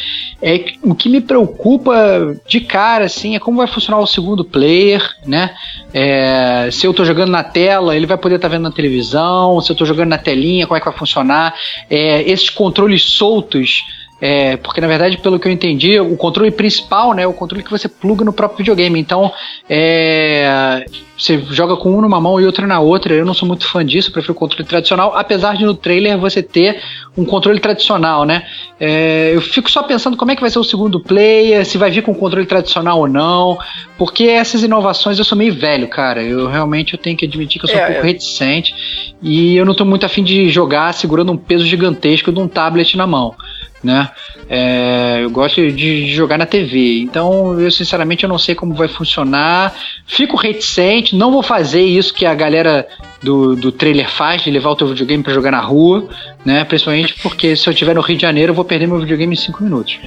é 0.41 0.59
que 0.59 0.79
o 0.83 0.95
que 0.95 1.09
me 1.09 1.21
preocupa 1.21 2.37
de 2.47 2.61
cara, 2.61 3.07
assim, 3.07 3.35
é 3.35 3.39
como 3.39 3.59
vai 3.59 3.67
funcionar 3.67 4.01
o 4.01 4.07
segundo 4.07 4.45
player, 4.45 5.03
né? 5.25 5.55
É, 5.93 6.69
se 6.71 6.87
eu 6.87 6.93
tô 6.93 7.05
jogando 7.05 7.31
na 7.31 7.43
tela, 7.43 7.97
ele 7.97 8.07
vai 8.07 8.19
poder 8.19 8.37
estar 8.37 8.49
tá 8.49 8.55
vendo 8.55 8.65
na 8.65 8.73
televisão, 8.73 9.61
se 9.61 9.73
eu 9.73 9.77
tô 9.77 9.85
jogando 9.85 10.11
na 10.11 10.19
telinha, 10.19 10.67
como 10.67 10.77
é 10.77 10.81
que 10.81 10.89
vai 10.89 10.99
funcionar? 10.99 11.55
É, 11.89 12.23
esses 12.23 12.51
controles 12.51 13.03
soltos 13.03 13.85
é, 14.21 14.57
porque 14.57 14.81
na 14.81 14.89
verdade, 14.89 15.19
pelo 15.19 15.39
que 15.39 15.47
eu 15.47 15.53
entendi, 15.53 15.99
o 16.01 16.17
controle 16.17 16.51
principal 16.51 17.13
né, 17.15 17.23
é 17.23 17.27
o 17.27 17.33
controle 17.33 17.63
que 17.63 17.71
você 17.71 17.89
pluga 17.89 18.25
no 18.25 18.33
próprio 18.33 18.59
videogame. 18.59 18.99
Então, 18.99 19.33
é, 19.69 20.85
você 21.17 21.39
joga 21.51 21.77
com 21.77 21.97
um 21.97 22.01
numa 22.01 22.21
mão 22.21 22.41
e 22.41 22.45
outra 22.45 22.67
na 22.67 22.81
outra. 22.81 23.15
Eu 23.15 23.25
não 23.25 23.33
sou 23.33 23.47
muito 23.47 23.65
fã 23.65 23.85
disso, 23.85 24.11
prefiro 24.11 24.33
o 24.33 24.37
controle 24.37 24.65
tradicional, 24.65 25.13
apesar 25.17 25.57
de 25.57 25.65
no 25.65 25.75
trailer 25.75 26.19
você 26.19 26.43
ter 26.43 26.83
um 27.17 27.25
controle 27.25 27.61
tradicional, 27.61 28.25
né? 28.25 28.45
É, 28.81 29.33
eu 29.35 29.41
fico 29.41 29.71
só 29.71 29.85
pensando 29.85 30.17
como 30.17 30.33
é 30.33 30.35
que 30.35 30.41
vai 30.41 30.51
ser 30.51 30.59
o 30.59 30.65
segundo 30.65 31.01
player, 31.01 31.65
se 31.65 31.79
vai 31.79 31.91
vir 31.91 32.03
com 32.03 32.15
controle 32.15 32.47
tradicional 32.47 32.99
ou 33.01 33.09
não, 33.09 33.57
porque 33.97 34.25
essas 34.25 34.65
inovações 34.65 35.19
eu 35.19 35.25
sou 35.25 35.39
meio 35.39 35.55
velho, 35.55 35.87
cara. 35.87 36.23
Eu 36.23 36.49
realmente 36.49 36.95
eu 36.95 36.99
tenho 36.99 37.17
que 37.17 37.25
admitir 37.25 37.61
que 37.61 37.67
eu 37.67 37.71
sou 37.71 37.79
é, 37.79 37.85
um 37.85 37.87
pouco 37.87 38.07
é. 38.07 38.07
reticente 38.07 38.75
e 39.23 39.57
eu 39.57 39.65
não 39.65 39.73
estou 39.73 39.87
muito 39.87 40.07
afim 40.07 40.25
de 40.25 40.49
jogar 40.49 40.93
segurando 40.93 41.31
um 41.31 41.37
peso 41.37 41.65
gigantesco 41.65 42.33
de 42.33 42.41
um 42.41 42.49
tablet 42.49 42.97
na 42.97 43.07
mão 43.07 43.35
né? 43.83 44.11
É, 44.49 45.21
eu 45.23 45.31
gosto 45.31 45.71
de 45.71 46.13
jogar 46.13 46.39
na 46.39 46.47
TV, 46.47 47.01
então 47.01 47.59
eu 47.61 47.71
sinceramente 47.71 48.25
eu 48.25 48.29
não 48.29 48.39
sei 48.39 48.55
como 48.55 48.75
vai 48.75 48.89
funcionar. 48.89 49.75
Fico 50.07 50.37
reticente, 50.37 51.17
não 51.17 51.31
vou 51.31 51.43
fazer 51.43 51.83
isso 51.83 52.15
que 52.15 52.27
a 52.27 52.35
galera 52.35 52.87
do, 53.23 53.57
do 53.57 53.73
trailer 53.73 54.11
faz, 54.11 54.43
de 54.43 54.51
levar 54.51 54.71
o 54.71 54.77
teu 54.77 54.89
videogame 54.89 55.23
para 55.23 55.33
jogar 55.33 55.51
na 55.51 55.61
rua, 55.61 56.09
né? 56.45 56.65
Principalmente 56.65 57.15
porque 57.23 57.57
se 57.57 57.69
eu 57.69 57.73
estiver 57.73 57.95
no 57.95 58.01
Rio 58.01 58.17
de 58.17 58.23
Janeiro 58.23 58.51
eu 58.51 58.55
vou 58.55 58.65
perder 58.65 58.87
meu 58.87 58.99
videogame 58.99 59.35
em 59.35 59.39
5 59.39 59.63
minutos. 59.63 59.99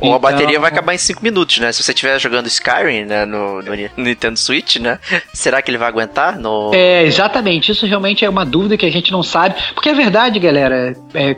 Ou 0.00 0.08
então... 0.08 0.14
a 0.14 0.18
bateria 0.18 0.58
vai 0.58 0.70
acabar 0.70 0.94
em 0.94 0.98
5 0.98 1.22
minutos, 1.22 1.58
né? 1.58 1.72
Se 1.72 1.82
você 1.82 1.92
estiver 1.92 2.18
jogando 2.18 2.46
Skyrim, 2.46 3.04
né, 3.04 3.26
no, 3.26 3.62
no, 3.62 3.72
Nintendo 3.96 4.38
Switch, 4.38 4.76
né? 4.76 4.98
Será 5.32 5.60
que 5.60 5.70
ele 5.70 5.78
vai 5.78 5.88
aguentar? 5.88 6.38
No... 6.38 6.72
É, 6.74 7.04
exatamente. 7.04 7.70
Isso 7.70 7.86
realmente 7.86 8.24
é 8.24 8.28
uma 8.28 8.46
dúvida 8.46 8.76
que 8.76 8.86
a 8.86 8.90
gente 8.90 9.12
não 9.12 9.22
sabe. 9.22 9.56
Porque 9.74 9.90
é 9.90 9.94
verdade, 9.94 10.38
galera. 10.38 10.96
É, 11.12 11.36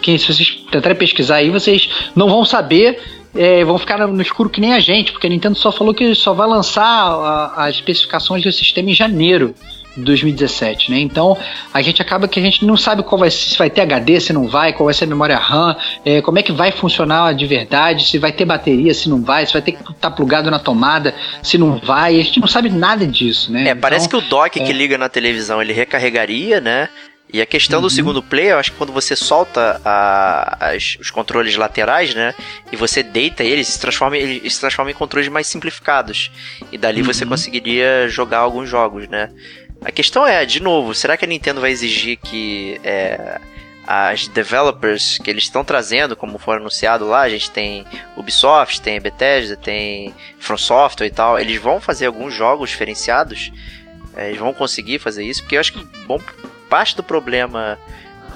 que 0.00 0.18
se 0.18 0.32
vocês 0.32 0.50
tentarem 0.70 0.96
pesquisar 0.96 1.36
aí, 1.36 1.50
vocês 1.50 1.88
não 2.14 2.28
vão 2.28 2.44
saber 2.44 2.98
é, 3.34 3.64
vão 3.64 3.78
ficar 3.78 4.06
no 4.06 4.22
escuro 4.22 4.50
que 4.50 4.60
nem 4.60 4.74
a 4.74 4.80
gente, 4.80 5.12
porque 5.12 5.26
a 5.26 5.30
Nintendo 5.30 5.56
só 5.56 5.70
falou 5.70 5.94
que 5.94 6.14
só 6.14 6.32
vai 6.32 6.48
lançar 6.48 6.82
a, 6.82 7.66
as 7.66 7.76
especificações 7.76 8.42
do 8.42 8.52
sistema 8.52 8.90
em 8.90 8.94
janeiro 8.94 9.54
de 9.96 10.02
2017, 10.02 10.90
né? 10.90 11.00
Então 11.00 11.36
a 11.74 11.82
gente 11.82 12.00
acaba 12.00 12.28
que 12.28 12.38
a 12.38 12.42
gente 12.42 12.64
não 12.64 12.76
sabe 12.76 13.02
qual 13.02 13.18
vai 13.18 13.30
se 13.30 13.56
vai 13.58 13.68
ter 13.68 13.80
HD, 13.82 14.20
se 14.20 14.32
não 14.32 14.46
vai, 14.46 14.72
qual 14.72 14.84
vai 14.84 14.94
ser 14.94 15.04
a 15.04 15.08
memória 15.08 15.36
RAM, 15.36 15.76
é, 16.04 16.22
como 16.22 16.38
é 16.38 16.42
que 16.42 16.52
vai 16.52 16.70
funcionar 16.70 17.34
de 17.34 17.46
verdade, 17.46 18.06
se 18.06 18.18
vai 18.18 18.32
ter 18.32 18.44
bateria, 18.44 18.94
se 18.94 19.08
não 19.08 19.22
vai, 19.22 19.46
se 19.46 19.52
vai 19.52 19.62
ter 19.62 19.72
que 19.72 19.80
estar 19.80 19.94
tá 19.94 20.10
plugado 20.10 20.50
na 20.50 20.58
tomada, 20.58 21.14
se 21.42 21.58
não 21.58 21.78
vai, 21.78 22.20
a 22.20 22.22
gente 22.22 22.40
não 22.40 22.48
sabe 22.48 22.68
nada 22.68 23.06
disso, 23.06 23.52
né? 23.52 23.60
É, 23.60 23.70
então, 23.70 23.80
parece 23.80 24.08
que 24.08 24.16
o 24.16 24.20
dock 24.20 24.60
é... 24.60 24.64
que 24.64 24.72
liga 24.72 24.96
na 24.96 25.08
televisão 25.08 25.60
ele 25.60 25.72
recarregaria, 25.72 26.60
né? 26.60 26.88
E 27.32 27.40
a 27.40 27.46
questão 27.46 27.78
uhum. 27.78 27.86
do 27.86 27.90
segundo 27.90 28.22
player, 28.22 28.52
eu 28.52 28.58
acho 28.58 28.72
que 28.72 28.78
quando 28.78 28.92
você 28.92 29.14
solta 29.14 29.80
a, 29.84 30.72
as, 30.72 30.96
os 31.00 31.10
controles 31.10 31.56
laterais, 31.56 32.14
né? 32.14 32.34
E 32.72 32.76
você 32.76 33.02
deita 33.02 33.44
eles, 33.44 33.68
se 33.68 33.80
transforma, 33.80 34.16
eles 34.16 34.54
se 34.54 34.60
transformam 34.60 34.90
em 34.90 34.94
controles 34.94 35.28
mais 35.28 35.46
simplificados. 35.46 36.30
E 36.72 36.78
dali 36.78 37.00
uhum. 37.00 37.06
você 37.06 37.24
conseguiria 37.24 38.08
jogar 38.08 38.38
alguns 38.38 38.68
jogos, 38.68 39.08
né? 39.08 39.30
A 39.82 39.90
questão 39.90 40.26
é, 40.26 40.44
de 40.44 40.60
novo, 40.60 40.94
será 40.94 41.16
que 41.16 41.24
a 41.24 41.28
Nintendo 41.28 41.60
vai 41.60 41.70
exigir 41.70 42.18
que 42.18 42.78
é, 42.84 43.40
as 43.86 44.28
developers 44.28 45.18
que 45.18 45.30
eles 45.30 45.44
estão 45.44 45.64
trazendo, 45.64 46.14
como 46.14 46.38
foi 46.38 46.56
anunciado 46.56 47.06
lá, 47.06 47.22
a 47.22 47.28
gente 47.28 47.50
tem 47.50 47.86
Ubisoft, 48.16 48.82
tem 48.82 49.00
Bethesda, 49.00 49.56
tem 49.56 50.14
From 50.38 50.58
Software 50.58 51.06
e 51.06 51.10
tal, 51.10 51.38
eles 51.38 51.60
vão 51.60 51.80
fazer 51.80 52.06
alguns 52.06 52.34
jogos 52.34 52.70
diferenciados? 52.70 53.50
É, 54.16 54.28
eles 54.28 54.38
vão 54.38 54.52
conseguir 54.52 54.98
fazer 54.98 55.24
isso? 55.24 55.42
Porque 55.42 55.56
eu 55.56 55.60
acho 55.60 55.72
que 55.72 55.84
bom 56.06 56.20
parte 56.70 56.96
do 56.96 57.02
problema 57.02 57.78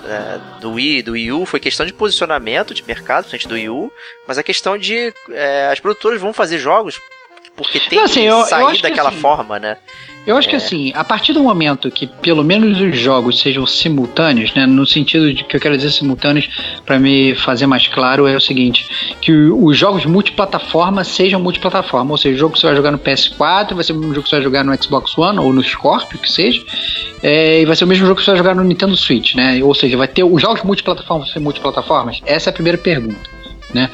é, 0.05 0.61
do 0.61 0.73
Wii 0.73 1.03
do 1.03 1.13
Wii 1.13 1.33
U 1.33 1.47
foi 1.47 1.61
questão 1.61 1.87
de 1.87 1.93
posicionamento 1.95 2.75
de 2.75 2.85
mercado, 2.85 3.29
frente 3.29 3.49
do 3.49 3.55
Wii 3.55 3.71
U, 3.71 3.93
mas 4.29 4.37
a 4.37 4.43
questão 4.43 4.77
de 4.77 5.15
é, 5.31 5.69
as 5.73 5.81
produtoras 5.81 6.21
vão 6.21 6.33
fazer 6.33 6.59
jogos 6.59 7.01
porque 7.57 7.81
tem 7.81 7.99
Não, 7.99 8.05
assim, 8.05 8.23
que 8.23 8.27
eu, 8.27 8.43
sair 8.43 8.77
eu 8.77 8.83
daquela 8.83 9.11
assim, 9.11 9.21
forma, 9.21 9.59
né? 9.59 9.79
Eu 10.27 10.37
acho 10.37 10.49
é. 10.49 10.51
que 10.51 10.57
assim, 10.57 10.93
a 10.95 11.05
partir 11.05 11.33
do 11.33 11.43
momento 11.43 11.91
que 11.91 12.07
pelo 12.07 12.43
menos 12.43 12.81
os 12.81 12.99
jogos 12.99 13.41
sejam 13.41 13.67
simultâneos, 13.67 14.55
né, 14.55 14.67
no 14.67 14.87
sentido 14.87 15.33
de 15.33 15.45
que 15.45 15.57
eu 15.57 15.61
quero 15.61 15.77
dizer 15.77 15.91
simultâneos 15.91 16.49
para 16.85 16.99
me 16.99 17.35
fazer 17.35 17.67
mais 17.67 17.87
claro 17.89 18.27
é 18.27 18.37
o 18.37 18.41
seguinte, 18.41 18.89
que 19.21 19.33
os 19.33 19.77
jogos 19.77 20.07
multiplataforma 20.07 21.05
sejam 21.05 21.41
multiplataforma, 21.41 22.11
ou 22.11 22.19
seja, 22.19 22.37
o 22.37 22.39
jogo 22.39 22.55
que 22.55 22.61
você 22.61 22.67
vai 22.67 22.77
jogar 22.77 22.91
no 22.91 22.99
PS4 22.99 23.75
vai 23.75 23.85
ser 23.85 23.93
o 23.93 23.97
mesmo 23.97 24.15
jogo 24.15 24.25
que 24.25 24.31
você 24.31 24.37
vai 24.37 24.45
jogar 24.45 24.65
no 24.65 24.83
Xbox 24.83 25.17
One 25.19 25.39
ou 25.39 25.53
no 25.53 25.63
Scorpio, 25.63 26.19
que 26.19 26.31
seja, 26.31 26.63
é, 27.23 27.61
e 27.61 27.65
vai 27.65 27.77
ser 27.77 27.85
o 27.85 27.89
mesmo 27.89 28.07
jogo 28.07 28.19
que 28.19 28.25
você 28.25 28.31
vai 28.31 28.39
jogar 28.39 28.55
no 28.55 28.65
Nintendo 28.65 28.97
Switch, 28.97 29.35
né? 29.35 29.63
Ou 29.63 29.75
seja, 29.75 29.97
vai 29.97 30.09
ter 30.09 30.25
os 30.25 30.41
jogos 30.41 30.63
multiplataformas 30.63 31.31
ser 31.31 31.41
multiplataformas? 31.41 32.21
Essa 32.25 32.49
é 32.49 32.51
a 32.51 32.55
primeira 32.55 32.79
pergunta. 32.79 33.34
Né? 33.75 33.91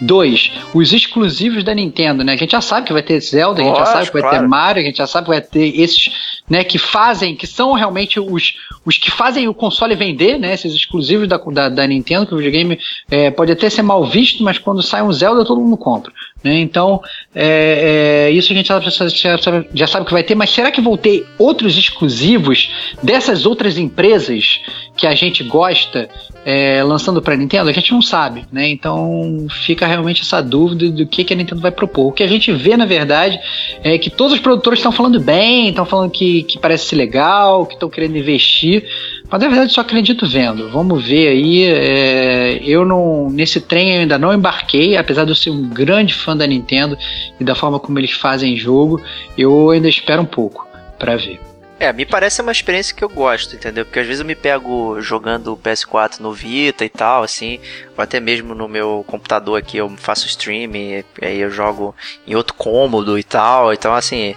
Dois, 0.00 0.50
os 0.72 0.92
exclusivos 0.92 1.64
da 1.64 1.74
Nintendo, 1.74 2.22
né? 2.24 2.32
A 2.32 2.36
gente 2.36 2.52
já 2.52 2.60
sabe 2.60 2.86
que 2.86 2.92
vai 2.92 3.02
ter 3.02 3.20
Zelda, 3.20 3.60
a 3.60 3.64
gente 3.64 3.78
já 3.78 3.86
sabe 3.86 4.06
que 4.06 4.12
vai 4.12 4.22
claro. 4.22 4.38
ter 4.38 4.48
Mario, 4.48 4.82
a 4.82 4.86
gente 4.86 4.98
já 4.98 5.06
sabe 5.06 5.24
que 5.26 5.30
vai 5.32 5.40
ter 5.40 5.80
esses, 5.80 6.10
né? 6.48 6.62
Que 6.64 6.78
fazem, 6.78 7.34
que 7.34 7.46
são 7.46 7.72
realmente 7.72 8.18
os, 8.20 8.54
os 8.84 8.96
que 8.96 9.10
fazem 9.10 9.48
o 9.48 9.54
console 9.54 9.94
vender, 9.94 10.38
né? 10.38 10.54
Esses 10.54 10.74
exclusivos 10.74 11.28
da, 11.28 11.36
da, 11.36 11.68
da 11.68 11.86
Nintendo, 11.86 12.26
que 12.26 12.34
o 12.34 12.38
videogame 12.38 12.78
é, 13.10 13.30
pode 13.30 13.52
até 13.52 13.68
ser 13.68 13.82
mal 13.82 14.04
visto, 14.06 14.42
mas 14.42 14.58
quando 14.58 14.82
sai 14.82 15.02
um 15.02 15.12
Zelda 15.12 15.44
todo 15.44 15.60
mundo 15.60 15.76
compra. 15.76 16.12
Né? 16.44 16.58
Então, 16.60 17.00
é, 17.34 18.26
é, 18.28 18.30
isso 18.30 18.52
a 18.52 18.54
gente 18.56 18.68
já, 18.68 18.78
já- 18.78 19.64
já 19.74 19.86
sabe 19.86 20.04
que 20.04 20.12
vai 20.12 20.22
ter, 20.22 20.34
mas 20.34 20.50
será 20.50 20.70
que 20.70 20.80
vão 20.80 20.94
ter 20.94 21.26
outros 21.38 21.78
exclusivos 21.78 22.70
dessas 23.02 23.46
outras 23.46 23.78
empresas 23.78 24.60
que 24.96 25.06
a 25.06 25.14
gente 25.14 25.42
gosta 25.42 26.08
é, 26.44 26.82
lançando 26.82 27.20
para 27.20 27.36
Nintendo? 27.36 27.68
A 27.68 27.72
gente 27.72 27.92
não 27.92 28.02
sabe, 28.02 28.44
né? 28.52 28.68
Então 28.68 29.46
fica 29.50 29.86
realmente 29.86 30.22
essa 30.22 30.40
dúvida 30.40 30.88
do 30.90 31.06
que, 31.06 31.24
que 31.24 31.32
a 31.32 31.36
Nintendo 31.36 31.60
vai 31.60 31.70
propor. 31.70 32.08
O 32.08 32.12
que 32.12 32.22
a 32.22 32.26
gente 32.26 32.52
vê, 32.52 32.76
na 32.76 32.86
verdade, 32.86 33.38
é 33.82 33.98
que 33.98 34.10
todos 34.10 34.34
os 34.34 34.40
produtores 34.40 34.78
estão 34.78 34.92
falando 34.92 35.20
bem, 35.20 35.68
estão 35.68 35.84
falando 35.84 36.10
que, 36.10 36.44
que 36.44 36.58
parece 36.58 36.86
ser 36.86 36.96
legal, 36.96 37.66
que 37.66 37.74
estão 37.74 37.88
querendo 37.88 38.16
investir, 38.16 38.84
mas 39.30 39.40
na 39.40 39.48
verdade 39.48 39.72
só 39.72 39.80
acredito 39.80 40.26
vendo. 40.26 40.68
Vamos 40.70 41.04
ver 41.04 41.28
aí. 41.28 41.64
é, 41.64 42.60
eu 42.64 42.84
não 42.84 43.28
nesse 43.30 43.60
trem 43.60 43.94
eu 43.94 44.00
ainda 44.00 44.18
não 44.18 44.32
embarquei, 44.32 44.96
apesar 44.96 45.24
de 45.24 45.30
eu 45.30 45.36
ser 45.36 45.50
um 45.50 45.68
grande 45.68 46.14
fã 46.14 46.36
da 46.36 46.46
Nintendo 46.46 46.96
e 47.40 47.44
da 47.44 47.54
forma 47.54 47.80
como 47.80 47.98
eles 47.98 48.12
fazem 48.12 48.56
jogo, 48.56 49.00
eu 49.36 49.70
ainda 49.70 49.88
espero 49.88 50.22
um 50.22 50.26
pouco 50.26 50.66
para 50.98 51.16
ver. 51.16 51.53
É, 51.84 51.92
me 51.92 52.06
parece 52.06 52.40
uma 52.40 52.50
experiência 52.50 52.96
que 52.96 53.04
eu 53.04 53.10
gosto, 53.10 53.54
entendeu? 53.56 53.84
Porque 53.84 53.98
às 53.98 54.06
vezes 54.06 54.20
eu 54.20 54.26
me 54.26 54.34
pego 54.34 54.98
jogando 55.02 55.52
o 55.52 55.56
PS4 55.56 56.18
no 56.18 56.32
Vita 56.32 56.82
e 56.82 56.88
tal, 56.88 57.22
assim, 57.22 57.60
ou 57.94 58.02
até 58.02 58.18
mesmo 58.18 58.54
no 58.54 58.66
meu 58.66 59.04
computador 59.06 59.58
aqui 59.58 59.76
eu 59.76 59.90
faço 59.98 60.26
stream, 60.26 60.74
e 60.74 61.04
aí 61.20 61.40
eu 61.40 61.50
jogo 61.50 61.94
em 62.26 62.34
outro 62.34 62.54
cômodo 62.54 63.18
e 63.18 63.22
tal, 63.22 63.70
então 63.72 63.94
assim. 63.94 64.34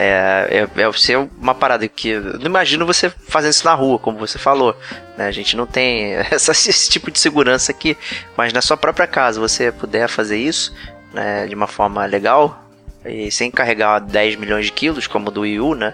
É, 0.00 0.64
é, 0.76 0.82
é 0.82 0.92
ser 0.92 1.18
uma 1.40 1.56
parada 1.56 1.88
que 1.88 2.10
eu 2.10 2.22
não 2.38 2.46
imagino 2.46 2.86
você 2.86 3.10
fazendo 3.10 3.50
isso 3.50 3.64
na 3.64 3.74
rua, 3.74 3.98
como 3.98 4.16
você 4.16 4.38
falou. 4.38 4.76
Né? 5.16 5.26
A 5.26 5.32
gente 5.32 5.56
não 5.56 5.66
tem 5.66 6.14
essa- 6.30 6.52
esse 6.52 6.88
tipo 6.88 7.10
de 7.10 7.18
segurança 7.18 7.72
aqui, 7.72 7.96
mas 8.36 8.52
na 8.52 8.62
sua 8.62 8.76
própria 8.76 9.08
casa 9.08 9.40
você 9.40 9.72
puder 9.72 10.08
fazer 10.08 10.38
isso 10.38 10.72
né, 11.12 11.48
de 11.48 11.54
uma 11.56 11.66
forma 11.66 12.06
legal 12.06 12.64
e 13.04 13.28
sem 13.32 13.50
carregar 13.50 13.98
10 13.98 14.36
milhões 14.36 14.66
de 14.66 14.72
quilos, 14.72 15.08
como 15.08 15.32
do 15.32 15.40
Wii 15.40 15.58
U, 15.60 15.74
né? 15.74 15.92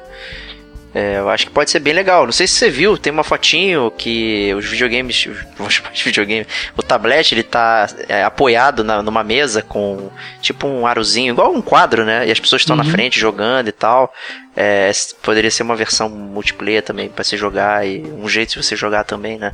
É, 0.95 1.19
eu 1.19 1.29
acho 1.29 1.47
que 1.47 1.53
pode 1.53 1.71
ser 1.71 1.81
bem 1.81 1.93
legal. 1.93 2.25
Não 2.25 2.33
sei 2.33 2.47
se 2.47 2.55
você 2.55 2.71
viu, 2.71 2.97
tem 2.97 3.13
uma 3.13 3.25
fotinho 3.25 3.91
que 3.91 4.55
os 4.55 4.65
videogames, 4.65 5.27
vamos 5.59 5.75
chamar 5.75 5.91
de 5.91 6.05
videogame, 6.05 6.47
o 6.77 6.83
tablet 6.83 7.33
ele 7.33 7.43
tá 7.43 7.89
é, 8.09 8.23
apoiado 8.23 8.85
na- 8.85 9.03
numa 9.03 9.25
mesa 9.25 9.61
com 9.61 10.09
tipo 10.41 10.69
um 10.69 10.87
arozinho, 10.87 11.33
igual 11.33 11.53
um 11.53 11.61
quadro, 11.61 12.05
né? 12.05 12.29
E 12.29 12.31
as 12.31 12.39
pessoas 12.39 12.63
estão 12.63 12.77
na 12.77 12.85
frente 12.85 13.19
jogando 13.19 13.69
e 13.69 13.73
tal. 13.73 14.15
É, 14.57 14.89
poderia 15.21 15.51
ser 15.51 15.65
uma 15.65 15.75
versão 15.75 16.09
multiplayer 16.09 16.81
também 16.81 17.09
para 17.09 17.25
você 17.25 17.37
jogar 17.37 17.85
e 17.85 18.01
um 18.01 18.29
jeito 18.29 18.51
de 18.51 18.63
você 18.63 18.77
jogar 18.77 19.03
também, 19.03 19.37
né? 19.37 19.53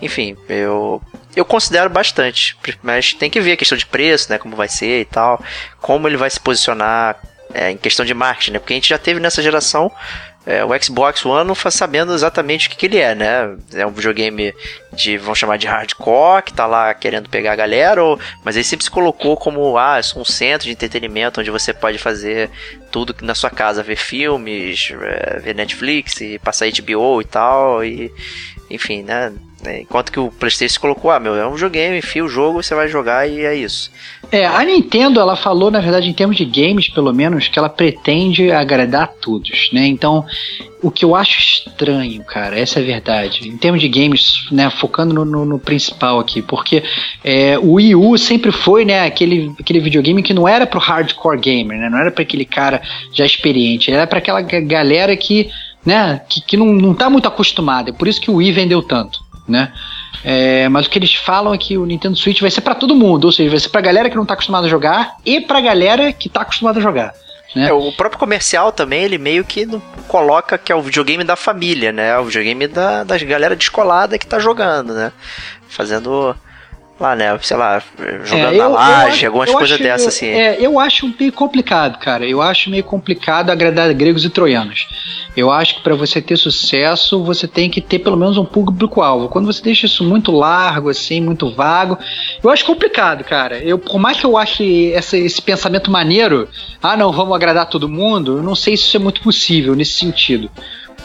Enfim, 0.00 0.36
eu 0.48 1.02
eu 1.34 1.44
considero 1.44 1.90
bastante, 1.90 2.56
mas 2.80 3.12
tem 3.12 3.28
que 3.28 3.40
ver 3.40 3.52
a 3.52 3.56
questão 3.56 3.76
de 3.76 3.84
preço, 3.84 4.30
né? 4.30 4.38
Como 4.38 4.54
vai 4.54 4.68
ser 4.68 5.00
e 5.00 5.04
tal, 5.04 5.42
como 5.80 6.06
ele 6.06 6.16
vai 6.16 6.30
se 6.30 6.38
posicionar 6.38 7.16
é, 7.52 7.72
em 7.72 7.76
questão 7.76 8.06
de 8.06 8.14
marketing, 8.14 8.52
né? 8.52 8.58
Porque 8.60 8.72
a 8.72 8.76
gente 8.76 8.88
já 8.88 8.98
teve 8.98 9.18
nessa 9.18 9.42
geração 9.42 9.90
é, 10.46 10.64
o 10.64 10.70
Xbox 10.80 11.26
One 11.26 11.46
não 11.46 11.56
faz 11.56 11.74
sabendo 11.74 12.14
exatamente 12.14 12.68
o 12.68 12.70
que, 12.70 12.76
que 12.76 12.86
ele 12.86 12.98
é, 12.98 13.16
né? 13.16 13.56
É 13.74 13.84
um 13.84 13.90
videogame 13.90 14.54
de, 14.92 15.18
vamos 15.18 15.40
chamar 15.40 15.58
de 15.58 15.66
hardcore, 15.66 16.44
que 16.44 16.52
tá 16.52 16.66
lá 16.66 16.94
querendo 16.94 17.28
pegar 17.28 17.52
a 17.52 17.56
galera, 17.56 18.02
ou, 18.02 18.18
mas 18.44 18.54
ele 18.54 18.64
sempre 18.64 18.84
se 18.84 18.90
colocou 18.90 19.36
como, 19.36 19.76
ah, 19.76 19.98
um 20.14 20.24
centro 20.24 20.66
de 20.66 20.72
entretenimento 20.72 21.40
onde 21.40 21.50
você 21.50 21.74
pode 21.74 21.98
fazer 21.98 22.48
tudo 22.92 23.12
na 23.22 23.34
sua 23.34 23.50
casa, 23.50 23.82
ver 23.82 23.96
filmes, 23.96 24.92
é, 25.02 25.40
ver 25.40 25.54
Netflix, 25.54 26.20
e 26.20 26.38
passar 26.38 26.68
HBO 26.70 27.20
e 27.20 27.24
tal, 27.24 27.84
e 27.84 28.12
enfim, 28.70 29.02
né? 29.02 29.32
É, 29.64 29.80
Enquanto 29.80 30.12
que 30.12 30.20
o 30.20 30.30
PlayStation 30.30 30.80
colocou, 30.80 31.10
ah, 31.10 31.18
meu, 31.18 31.34
é 31.34 31.46
um 31.46 31.52
videogame, 31.54 31.98
enfia 31.98 32.24
o 32.24 32.28
jogo, 32.28 32.62
você 32.62 32.74
vai 32.74 32.88
jogar 32.88 33.26
e 33.28 33.40
é 33.44 33.54
isso. 33.54 33.90
É, 34.30 34.44
a 34.44 34.62
Nintendo, 34.64 35.18
ela 35.18 35.34
falou, 35.34 35.70
na 35.70 35.80
verdade, 35.80 36.08
em 36.08 36.12
termos 36.12 36.36
de 36.36 36.44
games, 36.44 36.88
pelo 36.88 37.12
menos, 37.12 37.48
que 37.48 37.58
ela 37.58 37.68
pretende 37.68 38.50
agradar 38.52 39.04
a 39.04 39.06
todos, 39.06 39.70
né? 39.72 39.86
Então, 39.86 40.24
o 40.82 40.90
que 40.90 41.04
eu 41.04 41.16
acho 41.16 41.38
estranho, 41.40 42.22
cara, 42.24 42.58
essa 42.58 42.80
é 42.80 42.82
a 42.82 42.86
verdade. 42.86 43.48
Em 43.48 43.56
termos 43.56 43.80
de 43.80 43.88
games, 43.88 44.46
né, 44.52 44.68
focando 44.68 45.14
no, 45.14 45.24
no- 45.24 45.44
no 45.46 45.58
principal 45.58 46.18
aqui, 46.18 46.42
porque 46.42 46.82
é, 47.24 47.58
o 47.58 47.72
Wii 47.74 47.94
U 47.94 48.18
sempre 48.18 48.52
foi, 48.52 48.84
né, 48.84 49.06
aquele, 49.06 49.52
aquele 49.58 49.80
videogame 49.80 50.22
que 50.22 50.34
não 50.34 50.46
era 50.46 50.66
pro 50.66 50.78
hardcore 50.80 51.40
gamer, 51.40 51.78
né? 51.78 51.88
Não 51.88 51.98
era 51.98 52.10
para 52.10 52.22
aquele 52.22 52.44
cara 52.44 52.82
já 53.12 53.24
experiente, 53.24 53.90
era 53.90 54.06
para 54.06 54.18
aquela 54.18 54.42
ga- 54.42 54.60
galera 54.60 55.16
que, 55.16 55.48
né, 55.86 56.20
que, 56.28 56.40
que 56.40 56.56
não, 56.56 56.66
não 56.66 56.92
tá 56.92 57.08
muito 57.08 57.28
acostumada. 57.28 57.90
É 57.90 57.92
por 57.92 58.08
isso 58.08 58.20
que 58.20 58.30
o 58.30 58.34
Wii 58.34 58.52
vendeu 58.52 58.82
tanto, 58.82 59.20
né? 59.48 59.72
É, 60.24 60.68
mas 60.68 60.86
o 60.86 60.90
que 60.90 60.98
eles 60.98 61.14
falam 61.14 61.54
é 61.54 61.58
que 61.58 61.78
o 61.78 61.86
Nintendo 61.86 62.16
Switch 62.16 62.40
vai 62.40 62.50
ser 62.50 62.60
pra 62.62 62.74
todo 62.74 62.96
mundo, 62.96 63.26
ou 63.26 63.32
seja, 63.32 63.48
vai 63.48 63.60
ser 63.60 63.68
pra 63.68 63.80
galera 63.80 64.10
que 64.10 64.16
não 64.16 64.26
tá 64.26 64.34
acostumada 64.34 64.66
a 64.66 64.70
jogar 64.70 65.16
e 65.24 65.40
pra 65.40 65.60
galera 65.60 66.12
que 66.12 66.28
tá 66.28 66.40
acostumada 66.40 66.80
a 66.80 66.82
jogar. 66.82 67.14
Né? 67.54 67.68
É, 67.68 67.72
o 67.72 67.92
próprio 67.92 68.18
comercial 68.18 68.72
também, 68.72 69.04
ele 69.04 69.18
meio 69.18 69.44
que 69.44 69.66
coloca 70.08 70.58
que 70.58 70.72
é 70.72 70.74
o 70.74 70.82
videogame 70.82 71.22
da 71.22 71.36
família, 71.36 71.92
né? 71.92 72.08
É 72.08 72.18
o 72.18 72.24
videogame 72.24 72.66
da, 72.66 73.04
das 73.04 73.22
galera 73.22 73.54
descolada 73.54 74.18
que 74.18 74.26
tá 74.26 74.38
jogando, 74.40 74.92
né? 74.92 75.12
Fazendo 75.68 76.36
lá, 76.98 77.14
né? 77.16 77.38
Sei 77.42 77.56
lá, 77.56 77.82
jogando 78.24 78.32
É, 78.32 78.42
na 78.42 78.52
eu- 78.52 78.62
eu 78.64 78.70
laje, 78.70 79.08
acho- 79.10 79.26
algumas 79.26 79.48
eu 79.50 79.54
coisas 79.58 79.74
acho- 79.74 79.82
dessas, 79.82 80.06
assim. 80.08 80.26
É, 80.26 80.56
eu 80.60 80.78
acho 80.80 81.12
meio 81.18 81.32
complicado, 81.32 81.98
cara. 81.98 82.26
Eu 82.26 82.40
acho 82.40 82.70
meio 82.70 82.82
complicado 82.84 83.50
agradar 83.50 83.92
gregos 83.94 84.24
e 84.24 84.30
troianos. 84.30 84.86
Eu 85.36 85.50
acho 85.50 85.76
que 85.76 85.80
pra 85.82 85.94
você 85.94 86.22
ter 86.22 86.36
sucesso, 86.38 87.22
você 87.22 87.46
tem 87.46 87.68
que 87.68 87.80
ter 87.82 87.98
pelo 87.98 88.16
menos 88.16 88.38
um 88.38 88.44
público-alvo. 88.44 89.28
Quando 89.28 89.44
você 89.44 89.62
deixa 89.62 89.84
isso 89.84 90.02
muito 90.02 90.32
largo, 90.32 90.88
assim, 90.88 91.20
muito 91.20 91.50
vago, 91.50 91.98
eu 92.42 92.48
acho 92.48 92.64
complicado, 92.64 93.22
cara. 93.24 93.58
Eu, 93.58 93.78
por 93.78 93.98
mais 93.98 94.18
que 94.18 94.24
eu 94.24 94.36
ache 94.38 94.92
essa- 94.94 95.18
esse 95.18 95.42
pensamento 95.42 95.90
maneiro, 95.90 96.48
ah, 96.82 96.96
não, 96.96 97.12
vamos 97.12 97.34
agradar 97.36 97.66
todo 97.68 97.88
mundo, 97.88 98.38
eu 98.38 98.42
não 98.42 98.54
sei 98.54 98.76
se 98.76 98.84
isso 98.84 98.96
é 98.96 99.00
muito 99.00 99.20
possível 99.20 99.74
nesse 99.74 99.92
sentido, 99.92 100.50